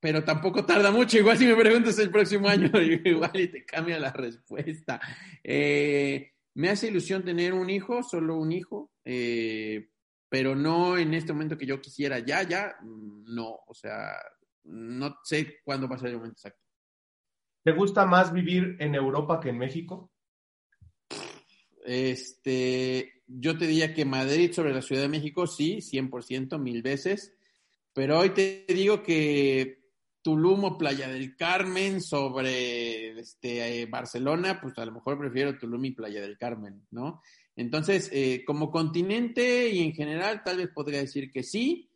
pero 0.00 0.24
tampoco 0.24 0.66
tarda 0.66 0.90
mucho. 0.90 1.18
Igual 1.18 1.38
si 1.38 1.46
me 1.46 1.54
preguntas 1.54 1.96
el 2.00 2.10
próximo 2.10 2.48
año, 2.48 2.68
igual 3.04 3.40
y 3.40 3.46
te 3.46 3.64
cambia 3.64 4.00
la 4.00 4.12
respuesta. 4.12 5.00
Eh, 5.44 6.32
me 6.54 6.68
hace 6.68 6.88
ilusión 6.88 7.24
tener 7.24 7.54
un 7.54 7.70
hijo, 7.70 8.02
solo 8.02 8.36
un 8.36 8.52
hijo, 8.52 8.90
eh, 9.04 9.88
pero 10.28 10.54
no 10.54 10.96
en 10.98 11.14
este 11.14 11.32
momento 11.32 11.58
que 11.58 11.66
yo 11.66 11.80
quisiera. 11.80 12.18
Ya, 12.18 12.42
ya, 12.42 12.74
no. 12.82 13.60
O 13.66 13.74
sea, 13.74 14.12
no 14.64 15.16
sé 15.24 15.58
cuándo 15.64 15.88
va 15.88 15.96
a 15.96 15.98
ser 15.98 16.08
el 16.08 16.16
momento 16.16 16.34
exacto. 16.34 16.60
¿Te 17.64 17.72
gusta 17.72 18.06
más 18.06 18.32
vivir 18.32 18.76
en 18.80 18.94
Europa 18.94 19.40
que 19.40 19.50
en 19.50 19.58
México? 19.58 20.10
Este, 21.84 23.22
yo 23.26 23.56
te 23.56 23.66
diría 23.66 23.94
que 23.94 24.04
Madrid 24.04 24.52
sobre 24.52 24.74
la 24.74 24.82
Ciudad 24.82 25.02
de 25.02 25.08
México, 25.08 25.46
sí, 25.46 25.80
100%, 25.80 26.58
mil 26.58 26.82
veces. 26.82 27.34
Pero 27.92 28.18
hoy 28.18 28.30
te 28.30 28.64
digo 28.68 29.02
que 29.02 29.81
Tulum 30.22 30.64
o 30.64 30.78
Playa 30.78 31.08
del 31.08 31.36
Carmen 31.36 32.00
sobre 32.00 33.18
este, 33.18 33.82
eh, 33.82 33.86
Barcelona, 33.86 34.60
pues 34.60 34.78
a 34.78 34.86
lo 34.86 34.92
mejor 34.92 35.18
prefiero 35.18 35.58
Tulum 35.58 35.84
y 35.84 35.90
Playa 35.90 36.20
del 36.20 36.38
Carmen, 36.38 36.86
¿no? 36.90 37.20
Entonces, 37.56 38.08
eh, 38.12 38.44
como 38.46 38.70
continente 38.70 39.68
y 39.68 39.82
en 39.82 39.92
general, 39.92 40.42
tal 40.44 40.58
vez 40.58 40.68
podría 40.68 41.00
decir 41.00 41.30
que 41.30 41.42
sí, 41.42 41.90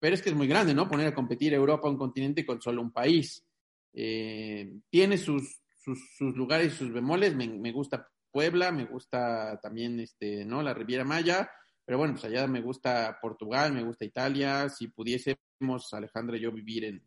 pero 0.00 0.14
es 0.14 0.22
que 0.22 0.30
es 0.30 0.36
muy 0.36 0.48
grande, 0.48 0.74
¿no? 0.74 0.88
Poner 0.88 1.08
a 1.08 1.14
competir 1.14 1.54
Europa 1.54 1.88
un 1.88 1.98
continente 1.98 2.44
con 2.44 2.60
solo 2.60 2.82
un 2.82 2.92
país. 2.92 3.44
Eh, 3.92 4.80
tiene 4.90 5.18
sus, 5.18 5.62
sus, 5.76 6.36
lugares 6.36 6.74
y 6.74 6.76
sus 6.76 6.92
bemoles, 6.92 7.36
me, 7.36 7.46
me, 7.46 7.72
gusta 7.72 8.08
Puebla, 8.30 8.72
me 8.72 8.84
gusta 8.84 9.60
también, 9.62 10.00
este, 10.00 10.44
¿no? 10.44 10.62
La 10.62 10.74
Riviera 10.74 11.04
Maya, 11.04 11.50
pero 11.84 11.98
bueno, 11.98 12.14
pues 12.14 12.24
allá 12.24 12.46
me 12.48 12.60
gusta 12.60 13.18
Portugal, 13.22 13.72
me 13.72 13.84
gusta 13.84 14.04
Italia, 14.04 14.68
si 14.68 14.88
pudiésemos, 14.88 15.92
Alejandra 15.92 16.36
y 16.36 16.40
yo, 16.40 16.50
vivir 16.50 16.84
en, 16.84 17.05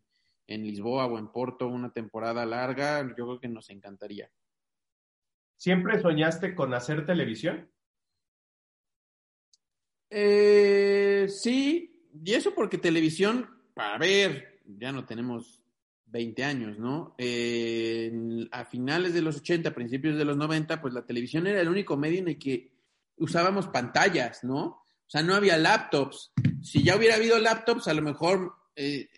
en 0.50 0.64
Lisboa 0.64 1.06
o 1.06 1.18
en 1.18 1.28
Porto 1.28 1.68
una 1.68 1.92
temporada 1.92 2.44
larga, 2.44 3.02
yo 3.02 3.14
creo 3.14 3.40
que 3.40 3.48
nos 3.48 3.70
encantaría. 3.70 4.30
¿Siempre 5.56 6.02
soñaste 6.02 6.56
con 6.56 6.74
hacer 6.74 7.06
televisión? 7.06 7.70
Eh, 10.10 11.26
sí, 11.28 12.04
y 12.24 12.32
eso 12.32 12.52
porque 12.52 12.78
televisión, 12.78 13.48
para 13.74 13.96
ver, 13.96 14.60
ya 14.64 14.90
no 14.90 15.04
tenemos 15.04 15.62
20 16.06 16.44
años, 16.44 16.78
¿no? 16.78 17.14
a 18.50 18.64
finales 18.64 19.14
de 19.14 19.22
los 19.22 19.36
80, 19.36 19.72
principios 19.72 20.18
de 20.18 20.24
los 20.24 20.36
90, 20.36 20.80
pues 20.80 20.92
la 20.92 21.06
televisión 21.06 21.46
era 21.46 21.60
el 21.60 21.68
único 21.68 21.96
medio 21.96 22.18
en 22.18 22.28
el 22.28 22.38
que 22.38 22.72
usábamos 23.18 23.68
pantallas, 23.68 24.42
¿no? 24.42 24.64
O 24.64 25.06
sea, 25.06 25.22
no 25.22 25.34
había 25.34 25.56
laptops. 25.56 26.32
Si 26.60 26.82
ya 26.82 26.96
hubiera 26.96 27.14
habido 27.14 27.38
laptops, 27.38 27.86
a 27.86 27.94
lo 27.94 28.02
mejor 28.02 28.54
eh, 28.74 29.08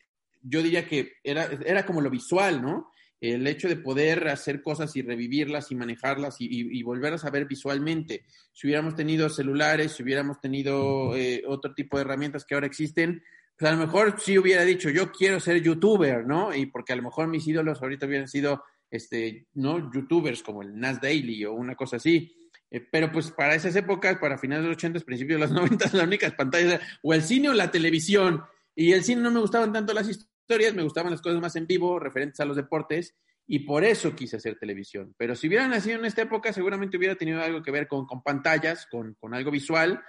yo 0.43 0.63
diría 0.63 0.87
que 0.87 1.15
era, 1.23 1.49
era 1.65 1.87
como 1.87 2.01
lo 2.01 2.11
visual, 2.11 2.63
¿no? 2.63 2.91
El 3.21 3.47
hecho 3.47 3.69
de 3.69 3.77
poder 3.77 4.27
hacer 4.27 4.63
cosas 4.63 4.97
y 4.97 5.03
revivirlas 5.03 5.71
y 5.71 5.77
manejarlas 5.77 6.37
y, 6.41 6.83
volverlas 6.83 7.25
a 7.25 7.31
ver 7.31 7.47
visualmente. 7.47 8.25
Si 8.53 8.67
hubiéramos 8.67 8.97
tenido 8.97 9.29
celulares, 9.29 9.93
si 9.93 10.03
hubiéramos 10.03 10.41
tenido 10.41 11.15
eh, 11.15 11.45
otro 11.47 11.73
tipo 11.73 11.97
de 11.97 12.03
herramientas 12.03 12.45
que 12.45 12.55
ahora 12.55 12.67
existen, 12.67 13.23
pues 13.57 13.71
a 13.71 13.77
lo 13.77 13.81
mejor 13.81 14.21
sí 14.21 14.37
hubiera 14.37 14.65
dicho, 14.65 14.91
yo 14.91 15.13
quiero 15.13 15.39
ser 15.39 15.63
youtuber, 15.63 16.27
¿no? 16.27 16.53
Y 16.53 16.67
porque 16.67 16.95
a 16.95 16.97
lo 16.97 17.03
mejor 17.05 17.29
mis 17.29 17.47
ídolos 17.47 17.81
ahorita 17.81 18.07
hubieran 18.07 18.27
sido, 18.27 18.65
este, 18.91 19.47
¿no? 19.55 19.93
Youtubers 19.93 20.43
como 20.43 20.63
el 20.63 20.77
Nas 20.77 21.01
Daily 21.01 21.45
o 21.45 21.53
una 21.53 21.77
cosa 21.77 21.99
así. 21.99 22.35
Eh, 22.73 22.81
pero 22.91 23.13
pues 23.13 23.31
para 23.31 23.55
esas 23.55 23.77
épocas, 23.77 24.19
para 24.19 24.37
finales 24.37 24.65
de 24.65 24.71
los 24.71 24.79
80, 24.79 24.99
principios 25.01 25.41
de 25.41 25.47
los 25.47 25.55
90, 25.57 25.91
las 25.93 26.07
únicas 26.07 26.35
pantallas 26.35 26.81
o 27.03 27.15
el 27.15 27.23
cine 27.23 27.51
o 27.51 27.53
la 27.55 27.71
televisión. 27.71 28.43
Y 28.75 28.91
el 28.93 29.05
cine 29.05 29.23
no 29.23 29.31
me 29.31 29.39
gustaban 29.39 29.73
tanto 29.73 29.93
las 29.93 30.09
historias 30.09 30.32
historias, 30.43 30.75
me 30.75 30.83
gustaban 30.83 31.13
las 31.13 31.23
cosas 31.23 31.41
más 31.41 31.57
en 31.57 31.67
vivo, 31.67 31.99
referentes 31.99 32.41
a 32.41 32.45
los 32.45 32.57
deportes, 32.57 33.17
y 33.47 33.61
por 33.61 33.85
eso 33.85 34.15
quise 34.15 34.37
hacer 34.37 34.59
televisión. 34.59 35.15
Pero 35.17 35.35
si 35.35 35.49
hubiera 35.49 35.67
nacido 35.67 35.99
en 35.99 36.05
esta 36.05 36.23
época, 36.23 36.53
seguramente 36.53 36.97
hubiera 36.97 37.17
tenido 37.17 37.43
algo 37.43 37.63
que 37.63 37.71
ver 37.71 37.89
con, 37.89 38.07
con 38.07 38.23
pantallas, 38.23 38.87
con, 38.87 39.15
con 39.15 39.35
algo 39.35 39.51
visual, 39.51 40.03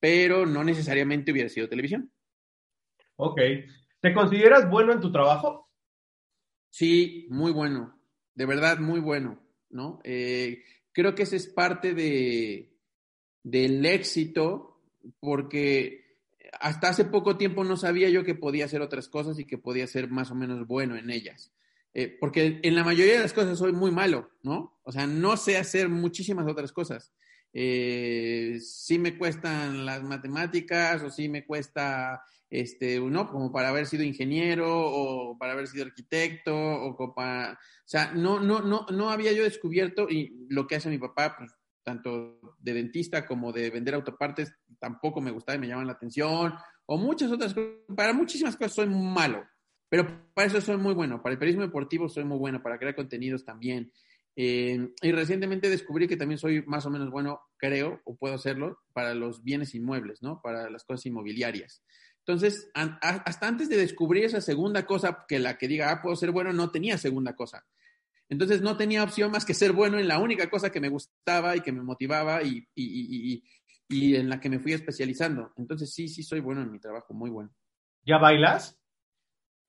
pero 0.00 0.46
no 0.46 0.64
necesariamente 0.64 1.32
hubiera 1.32 1.48
sido 1.48 1.68
televisión. 1.68 2.12
Ok. 3.16 3.40
¿Te 4.00 4.12
consideras 4.12 4.68
bueno 4.68 4.92
en 4.92 5.00
tu 5.00 5.10
trabajo? 5.10 5.70
Sí, 6.70 7.26
muy 7.30 7.52
bueno. 7.52 7.98
De 8.34 8.46
verdad, 8.46 8.78
muy 8.78 9.00
bueno, 9.00 9.40
¿no? 9.70 10.00
Eh, 10.04 10.62
creo 10.92 11.14
que 11.14 11.22
ese 11.22 11.36
es 11.36 11.46
parte 11.46 11.94
de, 11.94 12.76
del 13.42 13.86
éxito, 13.86 14.82
porque 15.20 16.03
hasta 16.64 16.88
hace 16.88 17.04
poco 17.04 17.36
tiempo 17.36 17.62
no 17.62 17.76
sabía 17.76 18.08
yo 18.08 18.24
que 18.24 18.34
podía 18.34 18.64
hacer 18.64 18.80
otras 18.80 19.08
cosas 19.08 19.38
y 19.38 19.44
que 19.44 19.58
podía 19.58 19.86
ser 19.86 20.08
más 20.08 20.30
o 20.30 20.34
menos 20.34 20.66
bueno 20.66 20.96
en 20.96 21.10
ellas. 21.10 21.52
Eh, 21.92 22.16
porque 22.18 22.58
en 22.62 22.74
la 22.74 22.82
mayoría 22.82 23.12
de 23.12 23.18
las 23.18 23.34
cosas 23.34 23.58
soy 23.58 23.72
muy 23.72 23.90
malo, 23.90 24.30
¿no? 24.42 24.80
O 24.82 24.90
sea, 24.90 25.06
no 25.06 25.36
sé 25.36 25.58
hacer 25.58 25.90
muchísimas 25.90 26.46
otras 26.46 26.72
cosas. 26.72 27.12
Eh, 27.52 28.60
sí 28.62 28.98
me 28.98 29.18
cuestan 29.18 29.84
las 29.84 30.02
matemáticas 30.04 31.02
o 31.02 31.10
sí 31.10 31.28
me 31.28 31.44
cuesta 31.44 32.22
este, 32.48 32.98
¿no? 32.98 33.28
Como 33.28 33.52
para 33.52 33.68
haber 33.68 33.84
sido 33.84 34.02
ingeniero 34.02 34.66
o 34.66 35.36
para 35.36 35.52
haber 35.52 35.66
sido 35.66 35.84
arquitecto 35.84 36.56
o 36.56 37.14
para, 37.14 37.52
o 37.52 37.58
sea, 37.84 38.10
no, 38.14 38.40
no, 38.40 38.62
no, 38.62 38.86
no 38.90 39.10
había 39.10 39.32
yo 39.32 39.44
descubierto 39.44 40.08
y 40.08 40.46
lo 40.48 40.66
que 40.66 40.76
hace 40.76 40.88
mi 40.88 40.96
papá, 40.96 41.36
pues, 41.36 41.52
tanto 41.82 42.56
de 42.58 42.72
dentista 42.72 43.26
como 43.26 43.52
de 43.52 43.68
vender 43.68 43.94
autopartes, 43.94 44.54
tampoco 44.78 45.20
me 45.20 45.30
gustaba 45.30 45.56
y 45.56 45.60
me 45.60 45.68
llaman 45.68 45.86
la 45.86 45.94
atención, 45.94 46.54
o 46.86 46.98
muchas 46.98 47.30
otras 47.30 47.54
cosas, 47.54 47.72
para 47.96 48.12
muchísimas 48.12 48.56
cosas 48.56 48.74
soy 48.74 48.86
malo, 48.88 49.44
pero 49.88 50.06
para 50.34 50.48
eso 50.48 50.60
soy 50.60 50.76
muy 50.76 50.94
bueno, 50.94 51.22
para 51.22 51.34
el 51.34 51.38
periodismo 51.38 51.64
deportivo 51.64 52.08
soy 52.08 52.24
muy 52.24 52.38
bueno, 52.38 52.62
para 52.62 52.78
crear 52.78 52.94
contenidos 52.94 53.44
también. 53.44 53.92
Eh, 54.36 54.88
y 55.00 55.12
recientemente 55.12 55.70
descubrí 55.70 56.08
que 56.08 56.16
también 56.16 56.38
soy 56.38 56.62
más 56.66 56.84
o 56.86 56.90
menos 56.90 57.10
bueno, 57.10 57.40
creo, 57.56 58.00
o 58.04 58.16
puedo 58.16 58.34
hacerlo, 58.34 58.80
para 58.92 59.14
los 59.14 59.44
bienes 59.44 59.74
inmuebles, 59.74 60.22
¿no? 60.22 60.40
Para 60.42 60.68
las 60.70 60.84
cosas 60.84 61.06
inmobiliarias. 61.06 61.82
Entonces, 62.26 62.70
hasta 62.72 63.46
antes 63.46 63.68
de 63.68 63.76
descubrir 63.76 64.24
esa 64.24 64.40
segunda 64.40 64.86
cosa, 64.86 65.26
que 65.28 65.38
la 65.38 65.58
que 65.58 65.68
diga, 65.68 65.90
ah, 65.90 66.00
puedo 66.02 66.16
ser 66.16 66.30
bueno, 66.30 66.52
no 66.52 66.70
tenía 66.70 66.96
segunda 66.96 67.36
cosa. 67.36 67.66
Entonces, 68.30 68.62
no 68.62 68.78
tenía 68.78 69.04
opción 69.04 69.30
más 69.30 69.44
que 69.44 69.52
ser 69.52 69.72
bueno 69.72 69.98
en 69.98 70.08
la 70.08 70.18
única 70.18 70.48
cosa 70.48 70.72
que 70.72 70.80
me 70.80 70.88
gustaba 70.88 71.54
y 71.54 71.60
que 71.60 71.72
me 71.72 71.82
motivaba 71.82 72.42
y, 72.42 72.66
y, 72.74 73.44
en 73.88 74.28
la 74.28 74.40
que 74.40 74.48
me 74.48 74.58
fui 74.58 74.72
especializando. 74.72 75.52
Entonces, 75.56 75.92
sí, 75.92 76.08
sí, 76.08 76.22
soy 76.22 76.40
bueno 76.40 76.62
en 76.62 76.72
mi 76.72 76.78
trabajo, 76.78 77.14
muy 77.14 77.30
bueno. 77.30 77.50
¿Ya 78.04 78.18
bailas? 78.18 78.80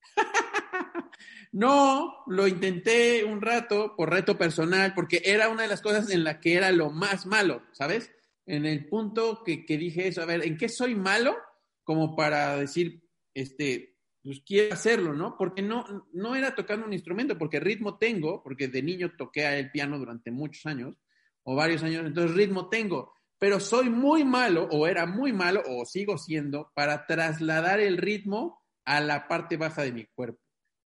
no, 1.51 2.23
lo 2.27 2.47
intenté 2.47 3.23
un 3.23 3.41
rato 3.41 3.95
por 3.95 4.09
reto 4.09 4.37
personal, 4.37 4.93
porque 4.93 5.21
era 5.25 5.49
una 5.49 5.63
de 5.63 5.67
las 5.69 5.81
cosas 5.81 6.09
en 6.09 6.23
la 6.23 6.39
que 6.39 6.55
era 6.55 6.71
lo 6.71 6.89
más 6.91 7.25
malo, 7.25 7.63
¿sabes? 7.71 8.11
En 8.45 8.65
el 8.65 8.87
punto 8.87 9.43
que, 9.43 9.65
que 9.65 9.77
dije 9.77 10.07
eso, 10.07 10.21
a 10.21 10.25
ver, 10.25 10.45
¿en 10.45 10.57
qué 10.57 10.69
soy 10.69 10.95
malo? 10.95 11.35
como 11.85 12.15
para 12.15 12.57
decir, 12.57 13.01
este, 13.33 13.95
pues 14.21 14.41
quiero 14.45 14.73
hacerlo, 14.73 15.13
¿no? 15.13 15.37
Porque 15.37 15.61
no, 15.61 16.07
no 16.11 16.35
era 16.35 16.55
tocando 16.55 16.85
un 16.85 16.93
instrumento, 16.93 17.37
porque 17.37 17.61
ritmo 17.61 17.97
tengo, 17.97 18.43
porque 18.43 18.67
de 18.67 18.81
niño 18.81 19.13
toqué 19.15 19.57
el 19.57 19.71
piano 19.71 19.97
durante 19.97 20.31
muchos 20.31 20.65
años, 20.65 20.97
o 21.43 21.55
varios 21.55 21.83
años, 21.83 22.05
entonces 22.05 22.35
ritmo 22.35 22.69
tengo, 22.69 23.13
pero 23.45 23.59
soy 23.59 23.91
muy 23.91 24.23
malo, 24.23 24.67
o 24.71 24.87
era 24.87 25.05
muy 25.05 25.31
malo, 25.31 25.61
o 25.67 25.85
sigo 25.85 26.17
siendo, 26.17 26.71
para 26.73 27.05
trasladar 27.05 27.79
el 27.79 27.97
ritmo 27.97 28.65
a 28.85 28.99
la 29.01 29.27
parte 29.27 29.55
baja 29.55 29.83
de 29.83 29.91
mi 29.91 30.07
cuerpo, 30.07 30.41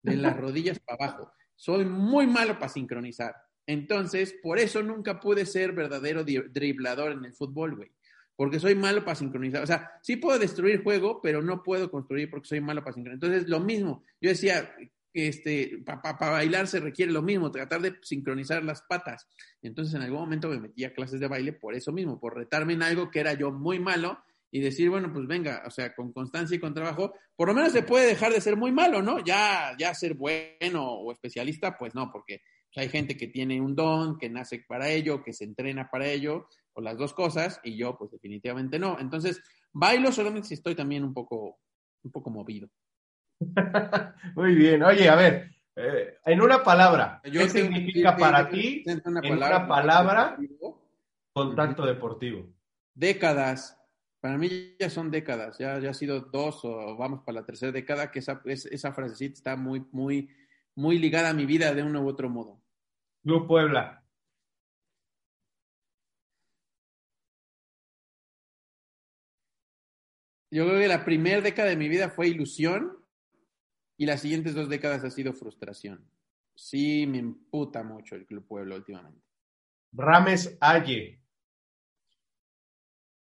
de 0.03 0.16
las 0.16 0.35
rodillas 0.35 0.79
para 0.79 1.05
abajo. 1.05 1.33
Soy 1.55 1.85
muy 1.85 2.27
malo 2.27 2.55
para 2.55 2.71
sincronizar. 2.71 3.35
Entonces, 3.66 4.35
por 4.42 4.59
eso 4.59 4.83
nunca 4.83 5.21
pude 5.21 5.45
ser 5.45 5.73
verdadero 5.73 6.25
driblador 6.25 7.12
en 7.12 7.27
el 7.27 7.35
fútbol, 7.35 7.77
güey 7.77 7.90
porque 8.37 8.61
soy 8.61 8.75
malo 8.75 9.03
para 9.03 9.14
sincronizar. 9.14 9.62
O 9.62 9.66
sea, 9.66 9.92
sí 10.03 10.16
puedo 10.16 10.38
destruir 10.38 10.83
juego, 10.83 11.21
pero 11.23 11.40
no 11.40 11.62
puedo 11.62 11.90
construir 11.90 12.31
porque 12.31 12.49
soy 12.49 12.61
malo 12.61 12.83
para 12.83 12.92
sincronizar. 12.92 13.29
Entonces, 13.31 13.49
lo 13.49 13.61
mismo. 13.61 14.05
Yo 14.21 14.29
decía, 14.29 14.77
este, 15.16 15.83
para 15.85 16.31
bailar 16.31 16.66
se 16.66 16.81
requiere 16.81 17.12
lo 17.12 17.22
mismo, 17.22 17.50
tratar 17.50 17.81
de 17.81 17.96
sincronizar 18.02 18.64
las 18.64 18.83
patas. 18.83 19.26
Entonces, 19.62 19.94
en 19.94 20.02
algún 20.02 20.20
momento 20.20 20.48
me 20.48 20.61
metí 20.61 20.85
a 20.85 20.92
clases 20.92 21.20
de 21.20 21.29
baile 21.29 21.52
por 21.52 21.74
eso 21.74 21.92
mismo, 21.92 22.20
por 22.20 22.37
retarme 22.37 22.74
en 22.74 22.83
algo 22.83 23.11
que 23.11 23.20
era 23.20 23.35
yo 23.35 23.50
muy 23.52 23.79
malo 23.79 24.18
y 24.50 24.61
decir, 24.61 24.88
bueno, 24.90 25.12
pues 25.12 25.26
venga, 25.26 25.62
o 25.66 25.70
sea, 25.70 25.94
con 25.94 26.12
constancia 26.12 26.57
y 26.57 26.61
con 26.61 26.74
trabajo, 26.74 27.14
por 27.35 27.48
lo 27.48 27.55
menos 27.55 27.72
se 27.72 27.83
puede 27.83 28.07
dejar 28.07 28.33
de 28.33 28.40
ser 28.40 28.57
muy 28.57 28.72
malo, 28.72 29.02
¿no? 29.02 29.24
Ya, 29.24 29.76
ya 29.79 29.94
ser 29.94 30.14
bueno 30.14 30.85
o 30.85 31.12
especialista, 31.12 31.76
pues 31.76 31.94
no, 31.94 32.11
porque 32.11 32.40
hay 32.76 32.88
gente 32.88 33.16
que 33.16 33.29
tiene 33.29 33.61
un 33.61 33.74
don, 33.74 34.18
que 34.18 34.29
nace 34.29 34.64
para 34.68 34.88
ello, 34.90 35.22
que 35.22 35.33
se 35.33 35.44
entrena 35.44 35.88
para 35.90 36.07
ello, 36.07 36.46
o 36.74 36.81
las 36.81 36.96
dos 36.96 37.14
cosas, 37.14 37.61
y 37.64 37.76
yo 37.76 37.96
pues 37.96 38.11
definitivamente 38.11 38.79
no. 38.79 38.98
Entonces, 39.00 39.42
bailo 39.72 40.12
solamente 40.12 40.48
si 40.48 40.55
estoy 40.55 40.74
también 40.74 41.02
un 41.02 41.14
poco, 41.14 41.59
un 42.02 42.11
poco 42.11 42.31
movido. 42.31 42.68
Muy 44.35 44.55
bien. 44.55 44.83
Oye, 44.83 45.09
a 45.09 45.14
ver, 45.14 45.51
eh, 45.77 46.18
en 46.25 46.40
una 46.40 46.62
palabra, 46.62 47.20
¿qué 47.22 47.49
significa 47.49 48.16
para 48.16 48.49
ti 48.49 48.83
en 48.87 49.03
una 49.05 49.20
palabra, 49.66 50.37
contacto 51.33 51.85
deportivo? 51.85 52.46
Décadas. 52.94 53.79
Para 54.20 54.38
mí 54.38 54.75
ya 54.81 54.90
son 54.90 55.11
décadas, 55.11 55.59
ya, 55.59 55.79
ya 55.79 55.90
ha 55.90 55.94
sido 55.94 56.20
dos 56.20 56.64
o 56.64 56.96
vamos 56.96 57.22
para 57.22 57.40
la 57.40 57.46
tercera 57.46 57.70
década, 57.70 58.11
que 58.11 58.18
esa, 58.18 58.40
esa 58.44 58.92
frasecita 58.92 59.35
está 59.35 59.57
muy, 59.57 59.87
muy, 59.92 60.31
muy 60.75 60.99
ligada 60.99 61.31
a 61.31 61.35
mi 61.35 61.46
vida 61.46 61.72
de 61.75 61.83
uno 61.83 62.03
u 62.03 62.09
otro 62.09 62.29
modo. 62.29 62.61
Club 63.22 63.46
Puebla. 63.46 64.03
Yo 70.51 70.64
creo 70.64 70.81
que 70.81 70.88
la 70.88 71.05
primera 71.05 71.40
década 71.40 71.68
de 71.68 71.77
mi 71.77 71.88
vida 71.88 72.09
fue 72.09 72.29
ilusión 72.29 73.06
y 73.96 74.06
las 74.06 74.20
siguientes 74.20 74.54
dos 74.54 74.68
décadas 74.68 75.04
ha 75.04 75.11
sido 75.11 75.32
frustración. 75.32 76.04
Sí, 76.54 77.06
me 77.06 77.18
imputa 77.18 77.82
mucho 77.82 78.14
el 78.14 78.26
Club 78.26 78.46
Puebla 78.46 78.76
últimamente. 78.76 79.22
Rames 79.92 80.56
Aye. 80.61 81.20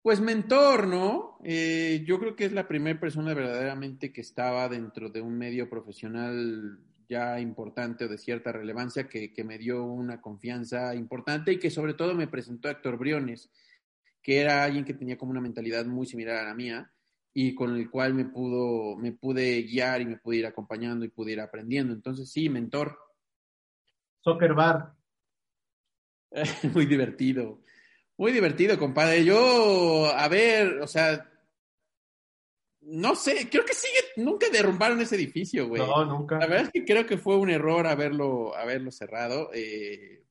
Pues 0.02 0.20
mentor, 0.20 0.88
¿no? 0.88 1.40
Eh, 1.44 2.04
yo 2.06 2.20
creo 2.20 2.36
que 2.36 2.46
es 2.46 2.52
la 2.52 2.68
primera 2.68 3.00
persona 3.00 3.34
verdaderamente 3.34 4.12
que 4.12 4.20
estaba 4.20 4.68
dentro 4.68 5.10
de 5.10 5.22
un 5.22 5.38
medio 5.38 5.70
profesional 5.70 6.80
ya 7.08 7.40
importante 7.40 8.06
o 8.06 8.08
de 8.08 8.18
cierta 8.18 8.52
relevancia 8.52 9.08
que, 9.08 9.32
me 9.46 9.58
dio 9.58 9.84
una 9.84 10.20
confianza 10.20 10.96
importante 10.96 11.54
y 11.54 11.60
que 11.60 11.70
sobre 11.70 11.94
todo 11.94 12.16
me 12.16 12.28
presentó 12.28 12.68
a 12.68 12.72
Héctor 12.72 12.98
Briones, 12.98 13.50
que 14.22 14.42
era 14.42 14.64
alguien 14.64 14.84
que 14.84 14.94
tenía 14.94 15.18
como 15.18 15.32
una 15.32 15.42
mentalidad 15.42 15.86
muy 15.86 16.06
similar 16.06 16.38
a 16.38 16.50
la 16.50 16.54
mía 16.54 16.92
y 17.34 17.56
con 17.56 17.76
el 17.76 17.90
cual 17.90 18.14
me 18.14 18.26
pudo, 18.26 18.96
me 18.96 19.12
pude 19.12 19.64
guiar 19.64 20.02
y 20.02 20.06
me 20.06 20.18
pude 20.18 20.38
ir 20.38 20.46
acompañando 20.46 21.06
y 21.06 21.10
pude 21.10 21.32
ir 21.32 21.42
aprendiendo. 21.42 21.94
Entonces, 21.94 22.32
sí, 22.32 22.50
mentor. 22.50 22.98
Soccer 24.22 24.54
Bar. 24.54 24.94
muy 26.74 26.86
divertido. 26.86 27.62
Muy 28.18 28.32
divertido, 28.32 28.78
compadre. 28.78 29.26
Yo, 29.26 30.06
a 30.16 30.28
ver, 30.28 30.82
o 30.82 30.88
sea, 30.88 31.30
no 32.82 33.16
sé, 33.16 33.50
creo 33.50 33.66
que 33.66 33.74
sigue, 33.74 34.00
nunca 34.18 34.48
derrumbaron 34.52 35.02
ese 35.02 35.16
edificio, 35.16 35.68
güey. 35.68 35.82
No, 35.82 36.06
nunca. 36.06 36.38
La 36.38 36.48
verdad 36.48 36.66
es 36.66 36.72
que 36.72 36.86
creo 36.86 37.06
que 37.06 37.18
fue 37.18 37.38
un 37.38 37.50
error 37.50 37.88
haberlo, 37.88 38.56
haberlo 38.56 38.92
cerrado. 38.92 39.50
Eh, 39.54 40.24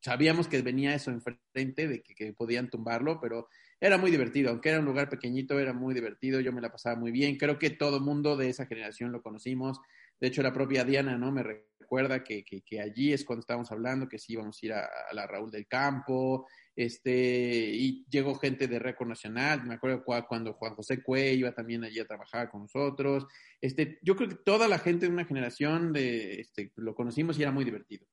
sabíamos 0.00 0.48
que 0.48 0.62
venía 0.62 0.94
eso 0.94 1.10
enfrente, 1.10 1.88
de 1.88 2.02
que, 2.02 2.32
podían 2.32 2.70
tumbarlo, 2.70 3.20
pero 3.20 3.48
era 3.80 3.98
muy 3.98 4.10
divertido. 4.10 4.50
Aunque 4.50 4.70
era 4.70 4.80
un 4.80 4.84
lugar 4.84 5.08
pequeñito, 5.08 5.58
era 5.58 5.72
muy 5.72 5.94
divertido. 5.94 6.40
Yo 6.40 6.52
me 6.52 6.60
la 6.60 6.70
pasaba 6.70 6.96
muy 6.96 7.10
bien. 7.10 7.36
Creo 7.36 7.58
que 7.58 7.70
todo 7.70 8.00
mundo 8.00 8.36
de 8.36 8.48
esa 8.48 8.66
generación 8.66 9.12
lo 9.12 9.22
conocimos. 9.22 9.80
De 10.20 10.28
hecho, 10.28 10.42
la 10.42 10.52
propia 10.52 10.84
Diana, 10.84 11.16
¿no? 11.16 11.30
Me 11.30 11.42
recuerda 11.42 12.24
que, 12.24 12.44
que, 12.44 12.80
allí 12.80 13.12
es 13.12 13.24
cuando 13.24 13.40
estábamos 13.40 13.70
hablando, 13.70 14.08
que 14.08 14.18
sí 14.18 14.32
íbamos 14.32 14.58
a 14.60 14.66
ir 14.66 14.72
a, 14.72 14.88
a 15.10 15.14
la 15.14 15.26
Raúl 15.26 15.50
del 15.50 15.66
Campo, 15.66 16.46
este, 16.78 17.70
y 17.74 18.04
llegó 18.08 18.34
gente 18.36 18.68
de 18.68 18.78
récord 18.78 19.08
nacional, 19.08 19.64
me 19.64 19.74
acuerdo 19.74 20.04
cuando 20.04 20.52
Juan 20.52 20.74
José 20.74 21.02
Cue 21.02 21.32
iba 21.32 21.50
también 21.50 21.82
allí 21.82 21.98
a 21.98 22.06
trabajar 22.06 22.50
con 22.50 22.62
nosotros, 22.62 23.26
este, 23.60 23.98
yo 24.02 24.14
creo 24.14 24.28
que 24.28 24.36
toda 24.36 24.68
la 24.68 24.78
gente 24.78 25.06
de 25.06 25.12
una 25.12 25.24
generación 25.24 25.92
de, 25.92 26.40
este, 26.40 26.72
lo 26.76 26.94
conocimos 26.94 27.38
y 27.38 27.42
era 27.42 27.50
muy 27.50 27.64
divertido. 27.64 28.06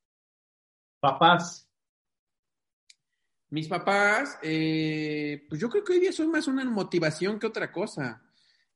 Papás. 0.99 1.69
Mis 3.55 3.69
papás, 3.69 4.37
eh, 4.43 5.45
pues 5.47 5.61
yo 5.61 5.69
creo 5.69 5.81
que 5.81 5.93
hoy 5.93 5.99
día 6.01 6.11
son 6.11 6.29
más 6.29 6.45
una 6.49 6.65
motivación 6.65 7.39
que 7.39 7.47
otra 7.47 7.71
cosa. 7.71 8.21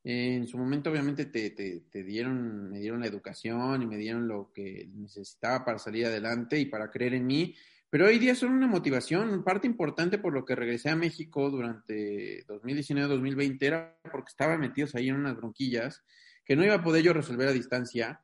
en 0.06 0.48
su 0.48 0.58
momento, 0.58 0.90
obviamente, 0.90 1.26
te, 1.26 1.50
te, 1.50 1.82
te, 1.92 2.02
dieron, 2.02 2.72
me 2.72 2.80
dieron 2.80 3.02
la 3.02 3.08
educación 3.08 3.82
y 3.82 3.86
me 3.86 3.98
dieron 3.98 4.26
lo 4.26 4.54
que 4.54 4.88
necesitaba 4.94 5.66
para 5.66 5.80
salir 5.80 6.06
adelante 6.06 6.58
y 6.58 6.68
para 6.68 6.90
creer 6.90 7.16
en 7.16 7.28
mí. 7.28 7.54
Pero 7.90 8.06
hoy 8.06 8.20
día 8.20 8.36
son 8.36 8.54
una 8.54 8.68
motivación, 8.68 9.44
parte 9.44 9.68
importante 9.68 10.18
por 10.18 10.32
lo 10.32 10.46
que 10.46 10.56
regresé 10.56 10.88
a 10.88 10.96
México 10.96 11.50
durante 11.50 12.48
2019-2020 12.48 13.58
era 13.62 14.00
porque 14.10 14.30
estaba 14.30 14.58
metidos 14.58 14.96
ahí 14.96 15.10
en 15.10 15.18
unas 15.18 15.36
bronquillas 15.36 16.06
que 16.46 16.56
no 16.56 16.64
iba 16.64 16.76
a 16.76 16.84
poder 16.84 17.04
yo 17.04 17.12
resolver 17.12 17.50
a 17.50 17.52
distancia, 17.52 18.22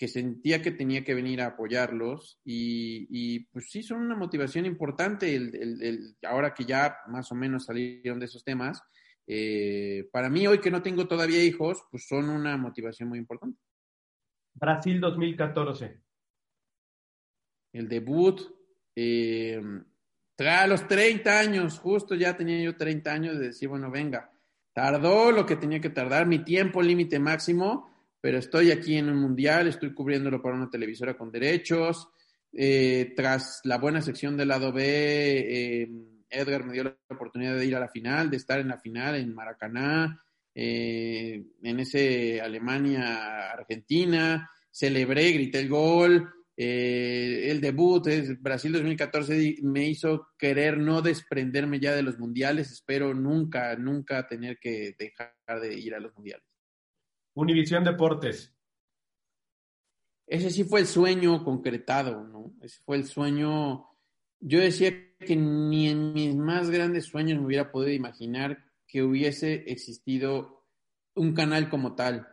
que 0.00 0.08
sentía 0.08 0.62
que 0.62 0.70
tenía 0.70 1.04
que 1.04 1.12
venir 1.12 1.42
a 1.42 1.48
apoyarlos 1.48 2.40
y, 2.42 3.40
pues 3.52 3.70
sí 3.70 3.82
son 3.82 4.00
una 4.00 4.16
motivación 4.16 4.64
importante 4.64 5.36
el, 5.36 6.16
ahora 6.26 6.54
que 6.54 6.64
ya 6.64 6.96
más 7.08 7.30
o 7.30 7.34
menos 7.34 7.66
salieron 7.66 8.18
de 8.18 8.24
esos 8.24 8.42
temas, 8.42 8.82
eh, 9.26 10.08
para 10.10 10.30
mí 10.30 10.46
hoy 10.46 10.58
que 10.58 10.70
no 10.70 10.80
tengo 10.80 11.06
todavía 11.06 11.44
hijos, 11.44 11.84
pues 11.90 12.06
son 12.08 12.30
una 12.30 12.56
motivación 12.56 13.10
muy 13.10 13.18
importante. 13.18 13.60
Brasil 14.54 14.98
2014. 14.98 16.00
El 17.74 17.86
debut, 17.86 18.40
eh, 18.96 19.60
a 20.38 20.66
los 20.66 20.88
30 20.88 21.40
años, 21.40 21.78
justo 21.78 22.14
ya 22.14 22.38
tenía 22.38 22.58
yo 22.62 22.74
30 22.74 23.12
años 23.12 23.38
de 23.38 23.48
decir, 23.48 23.68
bueno, 23.68 23.90
venga, 23.90 24.32
tardó 24.72 25.30
lo 25.30 25.44
que 25.44 25.56
tenía 25.56 25.78
que 25.78 25.90
tardar, 25.90 26.26
mi 26.26 26.38
tiempo 26.38 26.80
límite 26.80 27.18
máximo, 27.18 27.90
pero 28.20 28.38
estoy 28.38 28.70
aquí 28.70 28.96
en 28.96 29.08
un 29.08 29.18
mundial, 29.18 29.66
estoy 29.66 29.94
cubriéndolo 29.94 30.42
para 30.42 30.56
una 30.56 30.70
televisora 30.70 31.16
con 31.16 31.30
derechos. 31.30 32.08
Eh, 32.52 33.12
tras 33.16 33.60
la 33.64 33.78
buena 33.78 34.02
sección 34.02 34.36
del 34.36 34.48
lado 34.48 34.72
B, 34.72 34.82
eh, 34.84 35.88
Edgar 36.28 36.64
me 36.64 36.72
dio 36.72 36.84
la 36.84 36.96
oportunidad 37.08 37.56
de 37.56 37.66
ir 37.66 37.76
a 37.76 37.80
la 37.80 37.88
final, 37.88 38.30
de 38.30 38.36
estar 38.36 38.60
en 38.60 38.68
la 38.68 38.78
final 38.78 39.16
en 39.16 39.34
Maracaná, 39.34 40.20
eh, 40.54 41.44
en 41.62 41.80
ese 41.80 42.40
Alemania-Argentina, 42.40 44.48
celebré, 44.70 45.32
grité 45.32 45.60
el 45.60 45.68
gol, 45.68 46.28
eh, 46.62 47.50
el 47.50 47.58
debut 47.58 48.06
es 48.08 48.38
Brasil 48.42 48.70
2014 48.72 49.56
me 49.62 49.88
hizo 49.88 50.28
querer 50.36 50.76
no 50.76 51.00
desprenderme 51.00 51.80
ya 51.80 51.94
de 51.94 52.02
los 52.02 52.18
mundiales. 52.18 52.70
Espero 52.70 53.14
nunca, 53.14 53.74
nunca 53.76 54.28
tener 54.28 54.58
que 54.58 54.94
dejar 54.98 55.60
de 55.62 55.78
ir 55.78 55.94
a 55.94 56.00
los 56.00 56.14
mundiales. 56.14 56.49
Univisión 57.34 57.84
Deportes. 57.84 58.52
Ese 60.26 60.50
sí 60.50 60.64
fue 60.64 60.80
el 60.80 60.86
sueño 60.86 61.42
concretado, 61.44 62.24
¿no? 62.24 62.54
Ese 62.60 62.80
fue 62.84 62.96
el 62.96 63.06
sueño. 63.06 63.86
Yo 64.40 64.60
decía 64.60 64.92
que 65.18 65.36
ni 65.36 65.88
en 65.88 66.12
mis 66.12 66.34
más 66.36 66.70
grandes 66.70 67.06
sueños 67.06 67.38
me 67.38 67.46
hubiera 67.46 67.72
podido 67.72 67.92
imaginar 67.92 68.64
que 68.86 69.02
hubiese 69.02 69.70
existido 69.70 70.64
un 71.14 71.34
canal 71.34 71.68
como 71.68 71.94
tal 71.94 72.26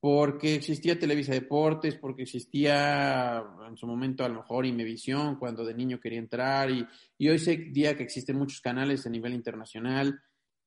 porque 0.00 0.54
existía 0.54 0.98
Televisa 0.98 1.32
Deportes, 1.32 1.96
porque 1.96 2.22
existía 2.22 3.44
en 3.66 3.76
su 3.76 3.86
momento 3.86 4.24
a 4.24 4.28
lo 4.28 4.36
mejor 4.36 4.64
Imevisión 4.64 5.36
cuando 5.36 5.64
de 5.64 5.74
niño 5.74 5.98
quería 5.98 6.20
entrar 6.20 6.70
y, 6.70 6.86
hoy 7.28 7.38
sé 7.38 7.56
día 7.56 7.96
que 7.96 8.04
existen 8.04 8.36
muchos 8.36 8.60
canales 8.60 9.06
a 9.06 9.10
nivel 9.10 9.34
internacional 9.34 10.20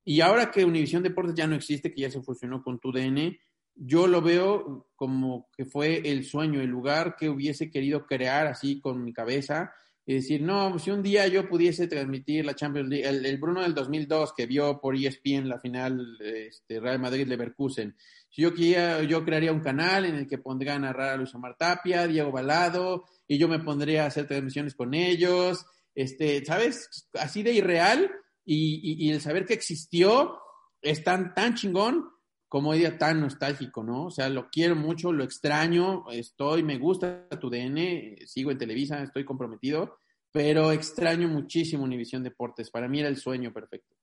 y 0.04 0.20
ahora 0.22 0.52
que 0.52 0.66
Univisión 0.66 1.04
Deportes 1.04 1.36
ya 1.36 1.48
no 1.48 1.56
existe, 1.56 1.94
que 1.94 2.02
ya 2.02 2.12
se 2.12 2.22
fusionó 2.22 2.62
con 2.64 2.80
TUDN, 2.80 3.38
yo 3.76 4.08
lo 4.08 4.22
veo 4.22 4.88
como 4.96 5.50
que 5.56 5.66
fue 5.66 6.10
el 6.10 6.26
sueño, 6.26 6.62
el 6.62 6.70
lugar 6.70 7.16
que 7.18 7.30
hubiese 7.30 7.70
querido 7.70 8.06
crear 8.06 8.48
así 8.48 8.80
con 8.80 9.04
mi 9.04 9.14
cabeza 9.14 9.74
y 10.06 10.16
decir, 10.16 10.42
no, 10.42 10.78
si 10.80 10.92
un 10.92 11.04
día 11.04 11.28
yo 11.28 11.48
pudiese 11.48 11.88
transmitir 11.88 12.46
la 12.46 12.56
Champions 12.56 12.90
League, 12.90 13.08
el, 13.08 13.38
Bruno 13.38 13.62
del 13.62 13.74
2002 13.74 14.34
que 14.34 14.48
vio 14.48 14.82
por 14.82 14.96
ESPN 14.96 15.48
la 15.48 15.60
final 15.60 16.18
este, 16.22 16.80
Real 16.80 17.00
Madrid-Leverkusen, 17.00 17.96
si 18.30 18.42
yo 18.42 18.54
quería, 18.54 19.04
yo 19.04 19.24
crearía 19.24 19.52
un 19.52 19.60
canal 19.60 20.06
en 20.06 20.16
el 20.16 20.28
que 20.28 20.38
pondría 20.38 20.76
a 20.76 20.80
narrar 20.80 21.10
a 21.10 21.18
Luis 21.18 21.34
Omar 21.36 21.56
Tapia, 21.58 22.08
Diego 22.08 22.32
Balado, 22.32 23.06
y 23.28 23.38
yo 23.38 23.48
me 23.48 23.60
pondría 23.60 24.04
a 24.04 24.08
hacer 24.08 24.28
transmisiones 24.28 24.74
con 24.74 24.94
ellos, 24.94 25.66
este, 25.94 26.44
¿sabes? 26.46 27.08
Así 27.14 27.44
de 27.44 27.54
irreal, 27.54 28.10
y, 28.44 29.06
y, 29.06 29.12
el 29.12 29.22
saber 29.22 29.46
que 29.46 29.54
existió 29.54 30.40
es 30.82 31.04
tan, 31.04 31.34
tan 31.36 31.54
chingón 31.54 32.10
como 32.52 32.74
día 32.74 32.98
tan 32.98 33.22
nostálgico, 33.22 33.82
¿no? 33.82 34.08
O 34.08 34.12
sea, 34.12 34.28
lo 34.28 34.50
quiero 34.50 34.76
mucho, 34.76 35.14
lo 35.14 35.24
extraño, 35.24 36.04
estoy, 36.12 36.64
me 36.64 36.78
gusta 36.78 37.30
tu 37.40 37.50
DN, 37.50 38.18
sigo 38.26 38.52
en 38.52 38.58
Televisa, 38.58 39.02
estoy 39.02 39.24
comprometido, 39.24 40.00
pero 40.34 40.74
extraño 40.74 41.30
muchísimo 41.30 41.86
Univisión 41.86 42.24
Deportes. 42.24 42.70
Para 42.70 42.90
mí 42.90 43.00
era 43.00 43.08
el 43.08 43.16
sueño 43.16 43.54
perfecto. 43.54 43.96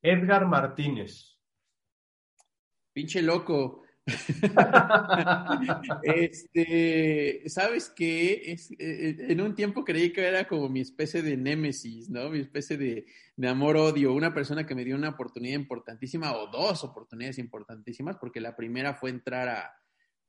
Edgar 0.00 0.46
Martínez. 0.46 1.36
Pinche 2.92 3.20
loco. 3.20 3.82
este, 6.02 7.42
¿sabes 7.46 7.90
qué? 7.96 8.54
Eh, 8.78 9.16
en 9.28 9.40
un 9.40 9.54
tiempo 9.54 9.82
creí 9.82 10.12
que 10.12 10.26
era 10.26 10.46
como 10.46 10.68
mi 10.68 10.80
especie 10.80 11.22
de 11.22 11.38
némesis, 11.38 12.10
¿no? 12.10 12.28
Mi 12.28 12.40
especie 12.40 12.76
de, 12.76 13.06
amor-odio, 13.48 14.12
una 14.12 14.34
persona 14.34 14.66
que 14.66 14.74
me 14.74 14.84
dio 14.84 14.94
una 14.94 15.08
oportunidad 15.10 15.58
importantísima 15.58 16.36
o 16.36 16.48
dos 16.48 16.84
oportunidades 16.84 17.38
importantísimas, 17.38 18.18
porque 18.20 18.40
la 18.40 18.54
primera 18.54 18.92
fue 18.94 19.08
entrar 19.10 19.48
a, 19.48 19.72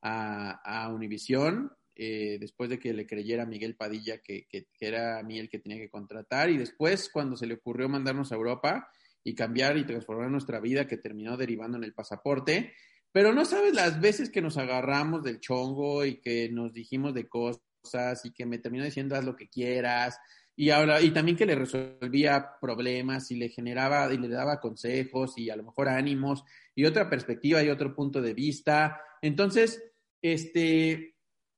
a, 0.01 0.87
Univisión, 0.89 1.73
eh, 1.95 2.37
después 2.39 2.69
de 2.69 2.79
que 2.79 2.93
le 2.93 3.05
creyera 3.05 3.43
a 3.43 3.47
Miguel 3.47 3.75
Padilla 3.75 4.19
que, 4.19 4.47
que, 4.47 4.67
era 4.79 5.19
a 5.19 5.23
mí 5.23 5.37
el 5.39 5.49
que 5.49 5.59
tenía 5.59 5.77
que 5.79 5.89
contratar, 5.89 6.49
y 6.49 6.57
después 6.57 7.09
cuando 7.09 7.35
se 7.35 7.45
le 7.45 7.55
ocurrió 7.55 7.89
mandarnos 7.89 8.31
a 8.31 8.35
Europa 8.35 8.87
y 9.23 9.35
cambiar 9.35 9.75
y 9.77 9.85
transformar 9.85 10.29
nuestra 10.29 10.61
vida, 10.61 10.87
que 10.87 10.97
terminó 10.97 11.35
derivando 11.35 11.77
en 11.77 11.83
el 11.83 11.93
pasaporte, 11.93 12.73
pero 13.15 13.31
no 13.31 13.45
sabes 13.45 13.73
las 13.73 14.01
veces 14.01 14.29
que 14.29 14.41
nos 14.41 14.57
agarramos 14.57 15.23
del 15.23 15.39
chongo 15.39 16.03
y 16.03 16.19
que 16.19 16.49
nos 16.49 16.73
dijimos 16.73 17.13
de 17.13 17.29
cosas 17.29 18.25
y 18.25 18.33
que 18.33 18.45
me 18.45 18.57
terminó 18.57 18.83
diciendo 18.83 19.15
haz 19.15 19.23
lo 19.23 19.37
que 19.37 19.47
quieras. 19.47 20.19
Y 20.53 20.69
ahora, 20.71 20.99
y 20.99 21.11
también 21.11 21.37
que 21.37 21.45
le 21.45 21.55
resolvía 21.55 22.45
problemas 22.59 23.31
y 23.31 23.37
le 23.37 23.47
generaba 23.47 24.13
y 24.13 24.17
le 24.17 24.27
daba 24.27 24.59
consejos 24.59 25.37
y 25.37 25.49
a 25.49 25.55
lo 25.55 25.63
mejor 25.63 25.87
ánimos 25.87 26.43
y 26.75 26.83
otra 26.83 27.09
perspectiva 27.09 27.63
y 27.63 27.69
otro 27.69 27.95
punto 27.95 28.21
de 28.21 28.33
vista. 28.33 28.99
Entonces, 29.21 29.81
este, 30.21 31.14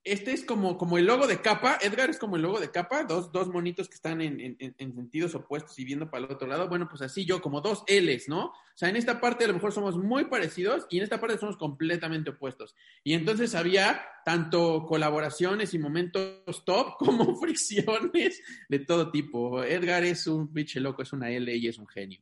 este 0.07 0.31
es 0.31 0.45
como, 0.45 0.77
como 0.77 0.97
el 0.97 1.05
logo 1.05 1.27
de 1.27 1.41
capa, 1.41 1.77
Edgar 1.81 2.09
es 2.09 2.17
como 2.17 2.37
el 2.37 2.41
logo 2.41 2.59
de 2.59 2.71
capa, 2.71 3.03
dos, 3.03 3.31
dos 3.31 3.49
monitos 3.49 3.89
que 3.89 3.95
están 3.95 4.21
en, 4.21 4.57
en, 4.59 4.95
sentidos 4.95 5.35
opuestos 5.35 5.77
y 5.79 5.83
viendo 5.83 6.09
para 6.09 6.25
el 6.25 6.31
otro 6.31 6.47
lado. 6.47 6.69
Bueno, 6.69 6.87
pues 6.89 7.01
así 7.01 7.25
yo, 7.25 7.41
como 7.41 7.61
dos 7.61 7.83
L's, 7.87 8.29
¿no? 8.29 8.45
O 8.45 8.53
sea, 8.73 8.89
en 8.89 8.95
esta 8.95 9.19
parte 9.19 9.43
a 9.43 9.47
lo 9.47 9.53
mejor 9.53 9.73
somos 9.73 9.97
muy 9.97 10.25
parecidos 10.25 10.87
y 10.89 10.97
en 10.97 11.03
esta 11.03 11.19
parte 11.19 11.37
somos 11.37 11.57
completamente 11.57 12.29
opuestos. 12.29 12.75
Y 13.03 13.13
entonces 13.13 13.53
había 13.53 14.01
tanto 14.23 14.85
colaboraciones 14.85 15.73
y 15.73 15.79
momentos 15.79 16.63
top 16.65 16.95
como 16.99 17.35
fricciones 17.35 18.41
de 18.69 18.79
todo 18.79 19.11
tipo. 19.11 19.63
Edgar 19.63 20.03
es 20.05 20.25
un 20.27 20.53
biche 20.53 20.79
loco, 20.79 21.01
es 21.01 21.11
una 21.11 21.29
L 21.29 21.53
y 21.55 21.67
es 21.67 21.77
un 21.77 21.87
genio. 21.87 22.21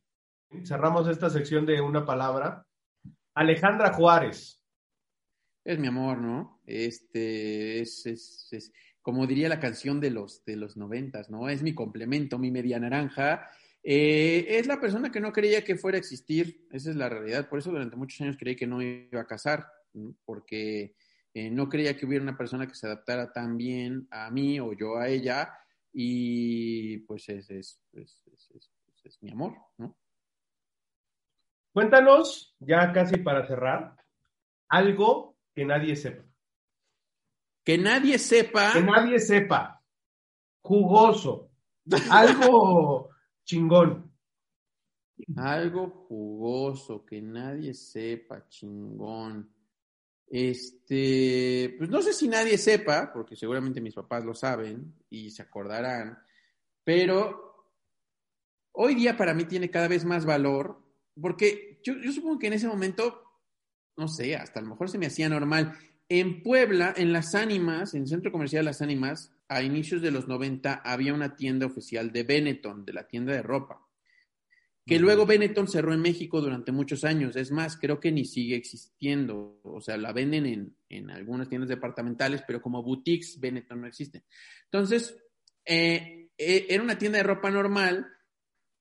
Cerramos 0.64 1.08
esta 1.08 1.30
sección 1.30 1.64
de 1.64 1.80
una 1.80 2.04
palabra. 2.04 2.66
Alejandra 3.34 3.92
Juárez 3.92 4.60
es 5.66 5.78
mi 5.78 5.88
amor, 5.88 6.18
¿no? 6.18 6.55
Este, 6.66 7.80
es, 7.80 8.04
es, 8.06 8.48
es, 8.50 8.72
como 9.00 9.26
diría 9.26 9.48
la 9.48 9.60
canción 9.60 10.00
de 10.00 10.10
los, 10.10 10.44
de 10.44 10.56
los 10.56 10.76
noventas, 10.76 11.30
¿no? 11.30 11.48
Es 11.48 11.62
mi 11.62 11.74
complemento, 11.74 12.38
mi 12.38 12.50
media 12.50 12.78
naranja. 12.80 13.48
Eh, 13.82 14.46
es 14.48 14.66
la 14.66 14.80
persona 14.80 15.12
que 15.12 15.20
no 15.20 15.32
creía 15.32 15.62
que 15.62 15.76
fuera 15.76 15.96
a 15.96 16.00
existir, 16.00 16.66
esa 16.72 16.90
es 16.90 16.96
la 16.96 17.08
realidad. 17.08 17.48
Por 17.48 17.60
eso 17.60 17.70
durante 17.70 17.96
muchos 17.96 18.20
años 18.20 18.36
creí 18.36 18.56
que 18.56 18.66
no 18.66 18.82
iba 18.82 19.20
a 19.20 19.26
casar, 19.26 19.66
porque 20.24 20.96
eh, 21.32 21.50
no 21.50 21.68
creía 21.68 21.96
que 21.96 22.04
hubiera 22.04 22.22
una 22.22 22.36
persona 22.36 22.66
que 22.66 22.74
se 22.74 22.86
adaptara 22.86 23.32
tan 23.32 23.56
bien 23.56 24.08
a 24.10 24.30
mí 24.30 24.58
o 24.58 24.72
yo 24.72 24.96
a 24.96 25.08
ella, 25.08 25.52
y 25.92 26.98
pues 26.98 27.28
es, 27.28 27.48
es, 27.50 27.80
es, 27.92 28.22
es 29.04 29.22
mi 29.22 29.30
amor, 29.30 29.54
¿no? 29.78 29.96
Cuéntanos, 31.72 32.56
ya 32.58 32.92
casi 32.92 33.18
para 33.18 33.46
cerrar, 33.46 33.94
algo 34.68 35.36
que 35.54 35.64
nadie 35.64 35.94
sepa. 35.94 36.25
Que 37.66 37.76
nadie 37.76 38.16
sepa. 38.18 38.72
Que 38.72 38.80
nadie 38.80 39.18
sepa. 39.18 39.82
Jugoso. 40.62 41.50
Algo 42.10 43.10
chingón. 43.44 44.12
Algo 45.36 46.06
jugoso, 46.08 47.04
que 47.04 47.20
nadie 47.20 47.74
sepa, 47.74 48.48
chingón. 48.48 49.50
Este, 50.28 51.74
pues 51.76 51.90
no 51.90 52.02
sé 52.02 52.12
si 52.12 52.28
nadie 52.28 52.56
sepa, 52.56 53.12
porque 53.12 53.34
seguramente 53.34 53.80
mis 53.80 53.94
papás 53.94 54.24
lo 54.24 54.34
saben 54.34 54.94
y 55.10 55.30
se 55.30 55.42
acordarán, 55.42 56.18
pero 56.82 57.72
hoy 58.72 58.94
día 58.94 59.16
para 59.16 59.34
mí 59.34 59.44
tiene 59.44 59.70
cada 59.70 59.88
vez 59.88 60.04
más 60.04 60.24
valor, 60.24 60.82
porque 61.20 61.80
yo, 61.84 61.94
yo 61.94 62.12
supongo 62.12 62.38
que 62.40 62.48
en 62.48 62.54
ese 62.54 62.66
momento 62.66 63.26
no 63.96 64.08
sé, 64.08 64.36
hasta 64.36 64.60
a 64.60 64.62
lo 64.62 64.68
mejor 64.68 64.90
se 64.90 64.98
me 64.98 65.06
hacía 65.06 65.28
normal. 65.28 65.76
En 66.08 66.42
Puebla, 66.42 66.94
en 66.96 67.12
Las 67.12 67.34
Ánimas, 67.34 67.94
en 67.94 68.02
el 68.02 68.08
centro 68.08 68.30
comercial 68.30 68.64
Las 68.64 68.80
Ánimas, 68.80 69.32
a 69.48 69.62
inicios 69.62 70.02
de 70.02 70.10
los 70.10 70.28
90 70.28 70.74
había 70.74 71.14
una 71.14 71.36
tienda 71.36 71.66
oficial 71.66 72.12
de 72.12 72.22
Benetton, 72.22 72.84
de 72.84 72.92
la 72.92 73.06
tienda 73.06 73.32
de 73.32 73.42
ropa, 73.42 73.86
que 74.84 75.00
luego 75.00 75.26
Benetton 75.26 75.66
cerró 75.66 75.92
en 75.92 76.00
México 76.00 76.40
durante 76.40 76.70
muchos 76.70 77.02
años. 77.02 77.34
Es 77.34 77.50
más, 77.50 77.76
creo 77.76 77.98
que 77.98 78.12
ni 78.12 78.24
sigue 78.24 78.54
existiendo. 78.54 79.58
O 79.64 79.80
sea, 79.80 79.96
la 79.96 80.12
venden 80.12 80.46
en, 80.46 80.76
en 80.88 81.10
algunas 81.10 81.48
tiendas 81.48 81.68
departamentales, 81.68 82.42
pero 82.46 82.62
como 82.62 82.84
boutiques 82.84 83.40
Benetton 83.40 83.80
no 83.80 83.88
existe. 83.88 84.22
Entonces, 84.64 85.16
eh, 85.64 86.28
eh, 86.38 86.66
era 86.68 86.82
una 86.84 86.98
tienda 86.98 87.18
de 87.18 87.24
ropa 87.24 87.50
normal 87.50 88.06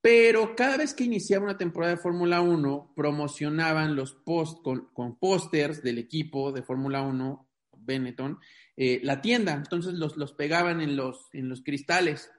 pero 0.05 0.55
cada 0.55 0.77
vez 0.77 0.93
que 0.93 1.03
iniciaba 1.03 1.45
una 1.45 1.57
temporada 1.57 1.95
de 1.95 1.99
Fórmula 1.99 2.39
1, 2.39 2.93
promocionaban 2.95 3.95
los 3.95 4.13
post 4.13 4.59
con, 4.61 5.17
pósters 5.17 5.81
del 5.81 5.97
equipo 5.97 6.51
de 6.51 6.61
Fórmula 6.61 7.01
1, 7.01 7.49
Benetton, 7.79 8.37
eh, 8.77 8.99
la 9.01 9.19
tienda. 9.19 9.53
Entonces 9.55 9.95
los, 9.95 10.15
los 10.15 10.33
pegaban 10.33 10.79
en 10.79 10.95
los, 10.95 11.27
en 11.33 11.49
los 11.49 11.63
cristales. 11.63 12.29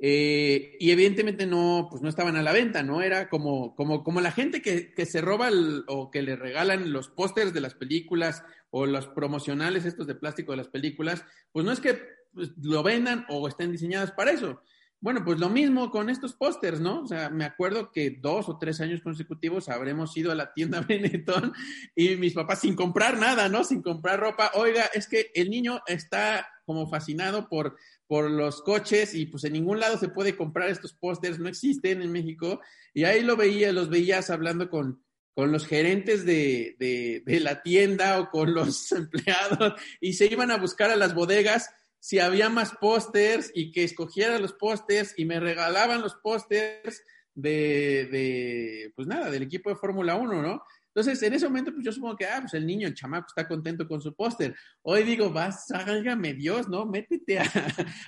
Eh, 0.00 0.76
y 0.80 0.90
evidentemente 0.90 1.46
no, 1.46 1.86
pues 1.88 2.02
no 2.02 2.08
estaban 2.08 2.34
a 2.34 2.42
la 2.42 2.50
venta, 2.50 2.82
¿no? 2.82 3.00
Era 3.00 3.28
como, 3.28 3.76
como, 3.76 4.02
como 4.02 4.20
la 4.20 4.32
gente 4.32 4.60
que, 4.60 4.92
que 4.92 5.06
se 5.06 5.20
roba 5.20 5.50
o 5.86 6.10
que 6.10 6.22
le 6.22 6.34
regalan 6.34 6.90
los 6.90 7.10
pósters 7.10 7.54
de 7.54 7.60
las 7.60 7.76
películas 7.76 8.42
o 8.70 8.86
los 8.86 9.06
promocionales 9.06 9.84
estos 9.84 10.08
de 10.08 10.16
plástico 10.16 10.50
de 10.50 10.56
las 10.56 10.68
películas, 10.68 11.24
pues 11.52 11.64
no 11.64 11.70
es 11.70 11.78
que 11.78 11.96
pues, 12.34 12.50
lo 12.60 12.82
vendan 12.82 13.24
o 13.28 13.46
estén 13.46 13.70
diseñadas 13.70 14.10
para 14.10 14.32
eso. 14.32 14.60
Bueno, 15.02 15.24
pues 15.24 15.38
lo 15.38 15.48
mismo 15.48 15.90
con 15.90 16.10
estos 16.10 16.34
pósters, 16.34 16.78
¿no? 16.78 17.00
O 17.00 17.06
sea, 17.06 17.30
me 17.30 17.46
acuerdo 17.46 17.90
que 17.90 18.10
dos 18.10 18.50
o 18.50 18.58
tres 18.58 18.82
años 18.82 19.00
consecutivos 19.00 19.70
habremos 19.70 20.14
ido 20.14 20.30
a 20.30 20.34
la 20.34 20.52
tienda 20.52 20.80
Benetton 20.88 21.54
y 21.96 22.16
mis 22.16 22.34
papás 22.34 22.60
sin 22.60 22.76
comprar 22.76 23.16
nada, 23.18 23.48
¿no? 23.48 23.64
Sin 23.64 23.80
comprar 23.80 24.20
ropa. 24.20 24.50
Oiga, 24.54 24.90
es 24.92 25.08
que 25.08 25.30
el 25.34 25.48
niño 25.48 25.80
está 25.86 26.46
como 26.66 26.86
fascinado 26.86 27.48
por, 27.48 27.78
por 28.06 28.30
los 28.30 28.60
coches 28.60 29.14
y 29.14 29.24
pues 29.24 29.44
en 29.44 29.54
ningún 29.54 29.80
lado 29.80 29.96
se 29.96 30.10
puede 30.10 30.36
comprar 30.36 30.68
estos 30.68 30.92
pósters, 30.92 31.38
no 31.38 31.48
existen 31.48 32.02
en 32.02 32.12
México. 32.12 32.60
Y 32.92 33.04
ahí 33.04 33.22
lo 33.22 33.36
veía, 33.36 33.72
los 33.72 33.88
veías 33.88 34.28
hablando 34.28 34.68
con, 34.68 35.02
con 35.34 35.50
los 35.50 35.66
gerentes 35.66 36.26
de, 36.26 36.76
de, 36.78 37.22
de 37.24 37.40
la 37.40 37.62
tienda 37.62 38.20
o 38.20 38.28
con 38.28 38.52
los 38.52 38.92
empleados 38.92 39.80
y 39.98 40.12
se 40.12 40.26
iban 40.26 40.50
a 40.50 40.58
buscar 40.58 40.90
a 40.90 40.96
las 40.96 41.14
bodegas 41.14 41.70
si 42.00 42.18
había 42.18 42.48
más 42.48 42.72
pósters 42.72 43.52
y 43.54 43.70
que 43.70 43.84
escogiera 43.84 44.38
los 44.38 44.54
pósters 44.54 45.14
y 45.16 45.26
me 45.26 45.38
regalaban 45.38 46.00
los 46.00 46.16
pósters 46.16 47.04
de, 47.34 48.08
de, 48.10 48.92
pues 48.96 49.06
nada, 49.06 49.30
del 49.30 49.42
equipo 49.42 49.70
de 49.70 49.76
Fórmula 49.76 50.16
1, 50.16 50.42
¿no? 50.42 50.62
Entonces, 50.92 51.22
en 51.22 51.34
ese 51.34 51.46
momento, 51.46 51.72
pues 51.72 51.84
yo 51.84 51.92
supongo 51.92 52.16
que, 52.16 52.26
ah, 52.26 52.38
pues 52.40 52.54
el 52.54 52.66
niño, 52.66 52.88
el 52.88 52.94
chamaco 52.94 53.26
está 53.28 53.46
contento 53.46 53.86
con 53.86 54.00
su 54.00 54.12
póster. 54.12 54.56
Hoy 54.82 55.04
digo, 55.04 55.30
vas, 55.30 55.70
hágame 55.70 56.34
Dios, 56.34 56.68
¿no? 56.68 56.84
Métete 56.84 57.38
a, 57.38 57.44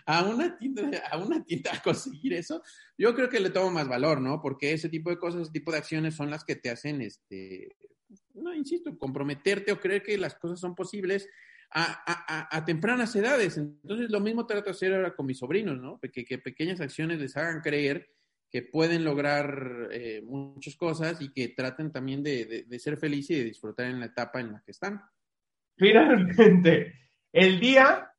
a, 0.07 0.25
una 0.25 0.59
tienda, 0.59 0.91
a 1.09 1.17
una 1.19 1.45
tienda 1.45 1.71
a 1.73 1.81
conseguir 1.81 2.33
eso. 2.33 2.61
Yo 2.99 3.15
creo 3.15 3.29
que 3.29 3.39
le 3.39 3.51
tomo 3.51 3.71
más 3.71 3.87
valor, 3.87 4.21
¿no? 4.21 4.41
Porque 4.43 4.73
ese 4.73 4.89
tipo 4.89 5.11
de 5.11 5.19
cosas, 5.19 5.43
ese 5.43 5.53
tipo 5.53 5.71
de 5.71 5.79
acciones 5.79 6.17
son 6.17 6.29
las 6.29 6.45
que 6.45 6.57
te 6.57 6.71
hacen, 6.71 7.03
este, 7.03 7.77
no, 8.35 8.53
insisto, 8.53 8.99
comprometerte 8.99 9.71
o 9.71 9.79
creer 9.79 10.03
que 10.03 10.19
las 10.19 10.35
cosas 10.35 10.59
son 10.59 10.75
posibles 10.75 11.29
a, 11.75 12.65
tempranas 12.65 13.15
edades. 13.17 13.57
Entonces, 13.57 14.11
lo 14.11 14.21
mismo 14.21 14.47
trato 14.47 14.67
de 14.67 14.71
hacer 14.73 14.95
ahora 14.95 15.15
con 15.15 15.27
mis 15.27 15.39
sobrinos, 15.39 15.79
¿no? 15.79 15.99
Que, 16.01 16.25
que 16.25 16.39
pequeñas 16.39 16.81
acciones 16.81 17.19
les 17.19 17.37
hagan 17.37 17.61
creer 17.61 18.11
que 18.51 18.63
pueden 18.63 19.03
lograr 19.03 19.89
eh, 19.93 20.21
muchas 20.23 20.77
cosas 20.77 21.23
y 21.23 21.33
que 21.33 21.49
traten 21.49 21.91
también 21.91 22.23
de, 22.23 22.67
de, 22.69 22.79
ser 22.79 22.99
felices 22.99 23.31
y 23.31 23.39
de 23.39 23.47
disfrutar 23.47 23.87
en 23.87 23.99
la 23.99 24.07
etapa 24.07 24.41
en 24.41 24.53
la 24.53 24.63
que 24.63 24.73
están. 24.73 25.03
Finalmente, 25.77 26.95
el 27.33 27.59
día, 27.59 28.13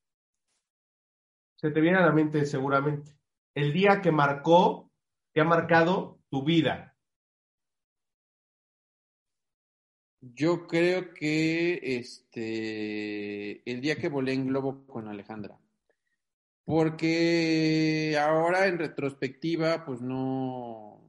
se 1.55 1.69
te 1.69 1.79
viene 1.79 1.99
a 1.99 2.05
la 2.07 2.11
mente 2.11 2.47
seguramente, 2.47 3.15
el 3.53 3.71
día 3.71 4.01
que 4.01 4.11
marcó, 4.11 4.91
que 5.31 5.41
ha 5.41 5.45
marcado 5.45 6.19
tu 6.29 6.43
vida. 6.43 6.92
Yo 10.31 10.67
creo 10.67 11.13
que 11.13 11.81
este 11.83 13.69
el 13.69 13.81
día 13.81 13.97
que 13.97 14.07
volé 14.07 14.31
en 14.31 14.47
globo 14.47 14.87
con 14.87 15.09
Alejandra. 15.09 15.59
Porque 16.63 18.17
ahora 18.17 18.67
en 18.67 18.77
retrospectiva, 18.77 19.83
pues 19.83 19.99
no, 19.99 21.01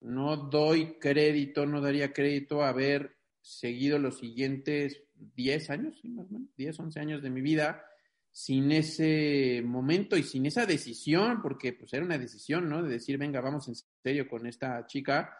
no 0.00 0.36
doy 0.38 0.94
crédito, 0.98 1.66
no 1.66 1.82
daría 1.82 2.14
crédito 2.14 2.62
a 2.62 2.70
haber 2.70 3.16
seguido 3.42 3.98
los 3.98 4.18
siguientes 4.18 5.02
10 5.16 5.68
años, 5.68 6.02
más 6.04 6.30
o 6.30 6.32
menos, 6.32 6.56
10, 6.56 6.80
11 6.80 7.00
años 7.00 7.22
de 7.22 7.28
mi 7.28 7.42
vida 7.42 7.84
sin 8.30 8.72
ese 8.72 9.60
momento 9.62 10.16
y 10.16 10.22
sin 10.22 10.46
esa 10.46 10.64
decisión, 10.64 11.42
porque 11.42 11.74
pues 11.74 11.92
era 11.92 12.06
una 12.06 12.16
decisión, 12.16 12.70
¿no? 12.70 12.82
De 12.82 12.88
decir, 12.88 13.18
venga, 13.18 13.42
vamos 13.42 13.68
en 13.68 13.74
serio 14.02 14.26
con 14.26 14.46
esta 14.46 14.86
chica 14.86 15.36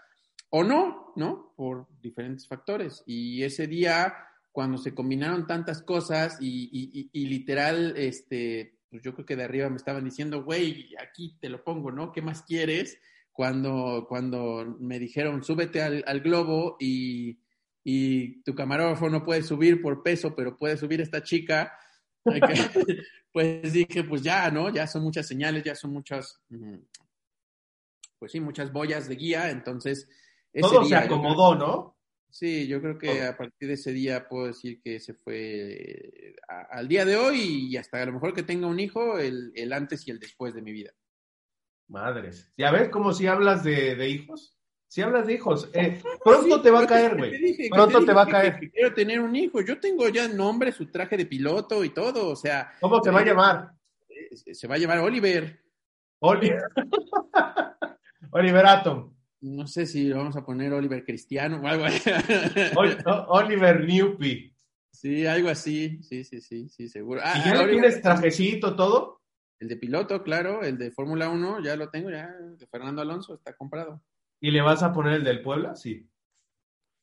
o 0.55 0.63
no, 0.63 1.13
¿no? 1.17 1.55
Por 1.57 1.87
diferentes 2.03 2.47
factores. 2.47 3.03
Y 3.07 3.43
ese 3.43 3.67
día, 3.67 4.15
cuando 4.53 4.77
se 4.77 4.95
combinaron 4.95 5.47
tantas 5.47 5.83
cosas 5.83 6.37
y, 6.41 7.11
literal, 7.27 7.95
este, 7.97 8.79
pues 8.91 9.03
yo 9.03 9.15
creo 9.15 9.25
que 9.25 9.37
de 9.37 9.45
arriba 9.45 9.71
me 9.71 9.77
estaban 9.77 10.05
diciendo, 10.05 10.45
güey, 10.45 10.95
aquí 11.01 11.39
te 11.41 11.49
lo 11.49 11.65
pongo, 11.65 11.91
¿no? 11.91 12.13
¿Qué 12.13 12.21
más 12.21 12.43
quieres? 12.43 12.99
Cuando, 13.33 14.05
cuando 14.07 14.77
me 14.79 14.99
dijeron, 14.99 15.43
súbete 15.43 15.81
al, 15.81 16.21
globo 16.21 16.77
y, 16.79 17.39
y, 17.83 18.43
tu 18.43 18.55
camarógrafo 18.55 19.09
no 19.09 19.25
puede 19.25 19.43
subir 19.43 19.81
por 19.81 20.03
peso, 20.03 20.37
pero 20.37 20.59
puede 20.59 20.77
subir 20.77 21.01
esta 21.01 21.23
chica, 21.23 21.73
pues 23.33 23.73
dije, 23.73 24.05
pues 24.05 24.23
ya, 24.23 24.51
¿no? 24.51 24.69
Ya 24.69 24.87
son 24.87 25.03
muchas 25.03 25.27
señales, 25.27 25.65
ya 25.65 25.75
son 25.75 25.95
muchas, 25.95 26.43
mm, 26.51 26.77
pues 28.19 28.33
sí, 28.33 28.39
muchas 28.39 28.71
boyas 28.71 29.09
de 29.09 29.17
guía, 29.17 29.51
entonces 29.51 30.11
todo 30.61 30.85
se 30.85 30.97
acomodó, 30.97 31.55
¿no? 31.55 31.97
Sí, 32.33 32.67
yo 32.67 32.81
creo 32.81 32.97
que 32.97 33.23
a 33.23 33.37
partir 33.37 33.69
de 33.69 33.75
ese 33.75 33.93
día 33.93 34.27
puedo 34.27 34.47
decir 34.47 34.81
que 34.83 34.99
se 35.01 35.13
fue 35.13 35.37
eh, 35.37 36.37
al 36.71 36.89
día 36.89 37.05
de 37.05 37.17
hoy 37.17 37.69
y 37.71 37.77
hasta 37.77 38.03
a 38.03 38.07
lo 38.07 38.15
mejor 38.15 38.33
que 38.33 38.43
tenga 38.43 38.67
un 38.67 38.81
hijo, 38.81 39.19
el, 39.19 39.53
antes 39.71 40.09
y 40.09 40.13
el 40.13 40.19
después 40.19 40.55
de 40.55 40.63
mi 40.63 40.73
vida. 40.73 40.93
Madres. 41.89 42.51
¿Ya 42.57 42.71
ves 42.71 42.89
cómo 42.89 43.13
si 43.13 43.27
hablas 43.27 43.63
de, 43.65 44.09
hijos? 44.09 44.57
Si 44.89 45.03
hablas 45.03 45.27
de 45.27 45.35
hijos, 45.35 45.69
eh, 45.75 46.01
pronto 46.25 46.63
te 46.63 46.71
va 46.71 46.81
a 46.81 46.87
caer, 46.87 47.19
güey. 47.19 47.69
Pronto 47.69 48.03
te, 48.03 48.15
va 48.15 48.23
a 48.23 48.27
caer. 48.27 48.71
quiero 48.73 48.95
tener 48.95 49.21
un 49.21 49.37
hijo. 49.37 49.61
Yo 49.61 49.79
tengo 49.79 50.09
ya 50.09 50.27
nombre, 50.27 50.73
su 50.73 50.91
traje 50.91 51.19
de 51.19 51.27
piloto 51.27 51.85
y 51.85 51.91
todo, 51.91 52.31
o 52.31 52.37
sea. 52.37 52.73
¿Cómo 52.81 53.03
se 53.03 53.11
va 53.11 53.21
a 53.21 53.25
llamar? 53.27 53.73
Eh, 54.09 54.55
se 54.55 54.67
va 54.67 54.77
a 54.77 54.79
llamar 54.79 55.01
Oliver. 55.01 55.61
Oliver. 56.21 56.63
Oliver 58.31 58.67
Atom 58.67 59.13
no 59.43 59.67
sé 59.67 59.87
si 59.87 60.11
vamos 60.13 60.37
a 60.37 60.45
poner 60.45 60.73
Oliver 60.73 61.05
Cristiano 61.05 61.61
o 61.61 61.67
algo 61.67 61.85
así. 61.85 62.11
Oliver 63.29 63.85
Newpie. 63.85 64.55
Sí, 64.93 65.27
algo 65.27 65.49
así, 65.49 66.03
sí, 66.03 66.23
sí, 66.23 66.41
sí, 66.41 66.69
sí, 66.69 66.89
seguro. 66.89 67.21
Ah, 67.25 67.35
¿Y 67.37 67.49
ya 67.49 67.63
lo 67.63 67.69
tienes 67.69 68.01
trajecito, 68.01 68.77
todo? 68.77 69.21
El 69.59 69.69
de 69.69 69.77
piloto, 69.77 70.23
claro, 70.23 70.63
el 70.63 70.79
de 70.79 70.91
Fórmula 70.91 71.29
1, 71.29 71.63
ya 71.63 71.77
lo 71.77 71.89
tengo, 71.89 72.11
ya, 72.11 72.31
de 72.31 72.67
Fernando 72.67 73.03
Alonso, 73.03 73.35
está 73.35 73.57
comprado. 73.57 74.03
¿Y 74.41 74.51
le 74.51 74.61
vas 74.61 74.83
a 74.83 74.93
poner 74.93 75.15
el 75.15 75.25
del 75.25 75.43
Puebla? 75.43 75.75
Sí. 75.75 76.09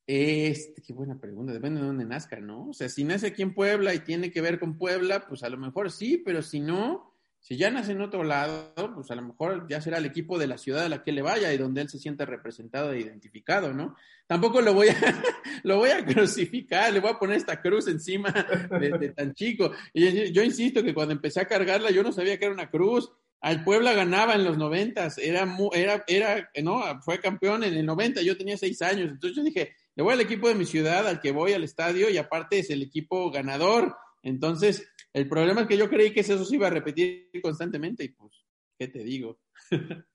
Este, 0.07 0.81
qué 0.81 0.93
buena 0.93 1.19
pregunta, 1.19 1.51
depende 1.51 1.81
de 1.81 1.87
dónde 1.87 2.05
nazca, 2.05 2.39
¿no? 2.39 2.69
O 2.69 2.73
sea, 2.73 2.89
si 2.89 3.03
nace 3.03 3.27
aquí 3.27 3.41
en 3.41 3.53
Puebla 3.53 3.93
y 3.93 3.99
tiene 3.99 4.31
que 4.31 4.41
ver 4.41 4.59
con 4.59 4.77
Puebla, 4.77 5.25
pues 5.27 5.43
a 5.43 5.49
lo 5.49 5.57
mejor 5.57 5.91
sí, 5.91 6.17
pero 6.17 6.41
si 6.41 6.59
no, 6.59 7.08
si 7.39 7.57
ya 7.57 7.71
nace 7.71 7.93
en 7.93 8.01
otro 8.01 8.23
lado, 8.23 8.73
pues 8.93 9.09
a 9.11 9.15
lo 9.15 9.21
mejor 9.21 9.65
ya 9.69 9.81
será 9.81 9.97
el 9.97 10.05
equipo 10.05 10.37
de 10.37 10.47
la 10.47 10.57
ciudad 10.57 10.85
a 10.85 10.89
la 10.89 11.03
que 11.03 11.11
le 11.11 11.21
vaya 11.21 11.51
y 11.53 11.57
donde 11.57 11.81
él 11.81 11.89
se 11.89 11.97
sienta 11.97 12.25
representado 12.25 12.91
e 12.91 12.99
identificado, 12.99 13.73
¿no? 13.73 13.95
Tampoco 14.27 14.61
lo 14.61 14.73
voy 14.73 14.89
a, 14.89 14.95
lo 15.63 15.77
voy 15.77 15.89
a 15.89 16.05
crucificar, 16.05 16.93
le 16.93 16.99
voy 16.99 17.11
a 17.11 17.17
poner 17.17 17.37
esta 17.37 17.61
cruz 17.61 17.87
encima 17.87 18.31
de, 18.79 19.09
tan 19.09 19.33
chico. 19.33 19.71
Y 19.93 20.31
yo, 20.31 20.43
insisto 20.43 20.83
que 20.83 20.93
cuando 20.93 21.13
empecé 21.13 21.39
a 21.39 21.47
cargarla 21.47 21.91
yo 21.91 22.03
no 22.03 22.11
sabía 22.11 22.37
que 22.37 22.45
era 22.45 22.53
una 22.53 22.69
cruz. 22.69 23.11
Al 23.41 23.63
Puebla 23.63 23.93
ganaba 23.93 24.35
en 24.35 24.43
los 24.43 24.57
noventas, 24.57 25.17
era, 25.17 25.47
era, 25.73 26.03
era, 26.07 26.51
no, 26.61 26.83
fue 27.01 27.21
campeón 27.21 27.63
en 27.63 27.73
el 27.73 27.85
90, 27.85 28.21
yo 28.21 28.37
tenía 28.37 28.57
seis 28.57 28.81
años. 28.81 29.09
Entonces 29.09 29.37
yo 29.37 29.43
dije, 29.43 29.75
le 29.95 30.03
voy 30.03 30.13
al 30.13 30.21
equipo 30.21 30.49
de 30.49 30.55
mi 30.55 30.65
ciudad, 30.65 31.07
al 31.07 31.21
que 31.21 31.31
voy 31.31 31.53
al 31.53 31.63
estadio 31.63 32.09
y 32.09 32.17
aparte 32.17 32.59
es 32.59 32.69
el 32.69 32.81
equipo 32.81 33.31
ganador. 33.31 33.95
Entonces, 34.23 34.87
el 35.19 35.27
problema 35.27 35.61
es 35.61 35.67
que 35.67 35.77
yo 35.77 35.89
creí 35.89 36.11
que 36.11 36.21
eso 36.21 36.43
se 36.45 36.55
iba 36.55 36.67
a 36.67 36.71
repetir 36.71 37.29
constantemente 37.43 38.05
y 38.05 38.09
pues, 38.09 38.45
¿qué 38.77 38.87
te 38.87 39.03
digo? 39.03 39.37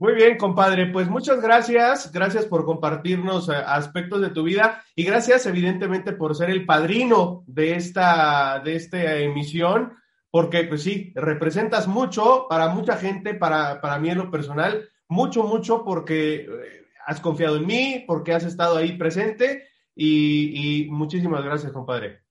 Muy 0.00 0.14
bien, 0.14 0.36
compadre. 0.36 0.86
Pues 0.86 1.08
muchas 1.08 1.40
gracias. 1.40 2.12
Gracias 2.12 2.46
por 2.46 2.64
compartirnos 2.64 3.48
eh, 3.48 3.52
aspectos 3.54 4.20
de 4.20 4.30
tu 4.30 4.42
vida 4.42 4.82
y 4.96 5.04
gracias, 5.04 5.46
evidentemente, 5.46 6.12
por 6.12 6.34
ser 6.34 6.50
el 6.50 6.66
padrino 6.66 7.44
de 7.46 7.74
esta, 7.74 8.60
de 8.64 8.74
esta 8.74 9.16
emisión, 9.16 9.94
porque, 10.30 10.64
pues 10.64 10.82
sí, 10.82 11.12
representas 11.14 11.86
mucho 11.86 12.46
para 12.48 12.68
mucha 12.68 12.96
gente, 12.96 13.34
para, 13.34 13.80
para 13.80 13.98
mí 13.98 14.10
en 14.10 14.18
lo 14.18 14.30
personal, 14.30 14.88
mucho, 15.08 15.44
mucho, 15.44 15.84
porque 15.84 16.46
eh, 16.48 16.86
has 17.06 17.20
confiado 17.20 17.56
en 17.56 17.66
mí, 17.66 18.04
porque 18.06 18.34
has 18.34 18.44
estado 18.44 18.76
ahí 18.76 18.96
presente 18.98 19.68
y, 19.94 20.84
y 20.84 20.90
muchísimas 20.90 21.44
gracias, 21.44 21.72
compadre. 21.72 22.27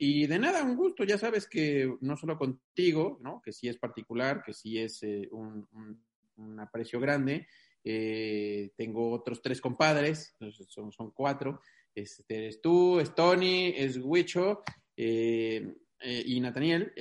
Y 0.00 0.28
de 0.28 0.38
nada, 0.38 0.62
un 0.62 0.76
gusto, 0.76 1.02
ya 1.02 1.18
sabes 1.18 1.48
que 1.48 1.92
no 2.02 2.16
solo 2.16 2.38
contigo, 2.38 3.18
¿no? 3.20 3.42
que 3.44 3.52
sí 3.52 3.68
es 3.68 3.78
particular, 3.78 4.44
que 4.46 4.54
sí 4.54 4.78
es 4.78 5.02
eh, 5.02 5.28
un, 5.32 5.68
aprecio 6.60 7.00
grande, 7.00 7.48
eh, 7.82 8.70
tengo 8.76 9.10
otros 9.10 9.42
tres 9.42 9.60
compadres, 9.60 10.36
son, 10.68 10.92
son 10.92 11.10
cuatro, 11.10 11.60
este, 11.92 12.38
eres 12.38 12.60
tú, 12.60 13.00
es 13.00 13.12
Tony, 13.12 13.74
es 13.76 13.96
Huicho 13.96 14.62
eh, 14.96 15.74
y 16.00 16.38
Nathaniel. 16.38 16.92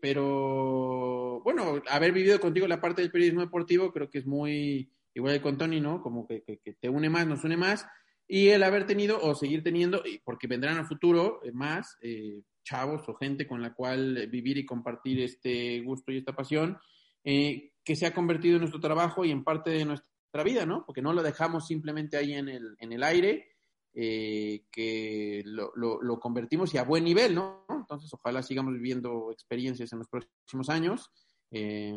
pero 0.00 1.42
bueno, 1.44 1.82
haber 1.90 2.12
vivido 2.12 2.40
contigo 2.40 2.66
la 2.66 2.80
parte 2.80 3.02
del 3.02 3.10
periodismo 3.10 3.42
deportivo 3.42 3.92
creo 3.92 4.08
que 4.08 4.20
es 4.20 4.26
muy, 4.26 4.90
igual 5.12 5.42
con 5.42 5.58
Tony, 5.58 5.82
¿no? 5.82 6.00
Como 6.00 6.26
que, 6.26 6.42
que 6.44 6.72
te 6.72 6.88
une 6.88 7.10
más, 7.10 7.26
nos 7.26 7.44
une 7.44 7.58
más 7.58 7.86
y 8.28 8.48
el 8.50 8.62
haber 8.62 8.86
tenido 8.86 9.18
o 9.20 9.34
seguir 9.34 9.62
teniendo, 9.64 10.02
porque 10.22 10.46
vendrán 10.46 10.78
a 10.78 10.84
futuro 10.84 11.40
eh, 11.42 11.50
más 11.50 11.96
eh, 12.02 12.42
chavos 12.62 13.08
o 13.08 13.14
gente 13.14 13.46
con 13.46 13.62
la 13.62 13.72
cual 13.72 14.28
vivir 14.28 14.58
y 14.58 14.66
compartir 14.66 15.20
este 15.20 15.80
gusto 15.80 16.12
y 16.12 16.18
esta 16.18 16.34
pasión. 16.34 16.78
eh, 17.24 17.72
que 17.88 17.96
se 17.96 18.04
ha 18.04 18.12
convertido 18.12 18.56
en 18.56 18.60
nuestro 18.60 18.80
trabajo 18.80 19.24
y 19.24 19.30
en 19.30 19.44
parte 19.44 19.70
de 19.70 19.86
nuestra 19.86 20.42
vida, 20.44 20.66
¿no? 20.66 20.84
Porque 20.84 21.00
no 21.00 21.14
lo 21.14 21.22
dejamos 21.22 21.66
simplemente 21.66 22.18
ahí 22.18 22.34
en 22.34 22.50
el, 22.50 22.76
en 22.78 22.92
el 22.92 23.02
aire, 23.02 23.48
eh, 23.94 24.64
que 24.70 25.42
lo, 25.46 25.72
lo, 25.74 26.20
convertimos 26.20 26.74
y 26.74 26.76
a 26.76 26.84
buen 26.84 27.04
nivel, 27.04 27.34
¿no? 27.34 27.64
Entonces, 27.70 28.12
ojalá 28.12 28.42
sigamos 28.42 28.74
viviendo 28.74 29.32
experiencias 29.32 29.90
en 29.92 30.00
los 30.00 30.08
próximos 30.08 30.68
años 30.68 31.10
eh, 31.50 31.96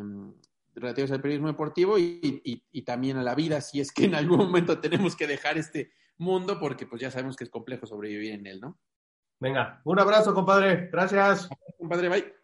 relativas 0.74 1.10
al 1.10 1.20
periodismo 1.20 1.48
deportivo 1.48 1.98
y, 1.98 2.40
y, 2.42 2.64
y, 2.72 2.82
también 2.82 3.18
a 3.18 3.22
la 3.22 3.34
vida, 3.34 3.60
si 3.60 3.78
es 3.80 3.92
que 3.92 4.06
en 4.06 4.14
algún 4.14 4.38
momento 4.38 4.80
tenemos 4.80 5.14
que 5.14 5.26
dejar 5.26 5.58
este 5.58 5.92
mundo, 6.18 6.58
porque 6.58 6.86
pues 6.86 7.00
ya 7.00 7.10
sabemos 7.10 7.36
que 7.36 7.44
es 7.44 7.50
complejo 7.50 7.86
sobrevivir 7.86 8.32
en 8.32 8.46
él, 8.46 8.60
¿no? 8.60 8.78
Venga, 9.40 9.80
un 9.84 9.98
abrazo, 9.98 10.34
compadre. 10.34 10.88
Gracias. 10.92 11.48
Compadre, 11.78 12.08
bye. 12.08 12.41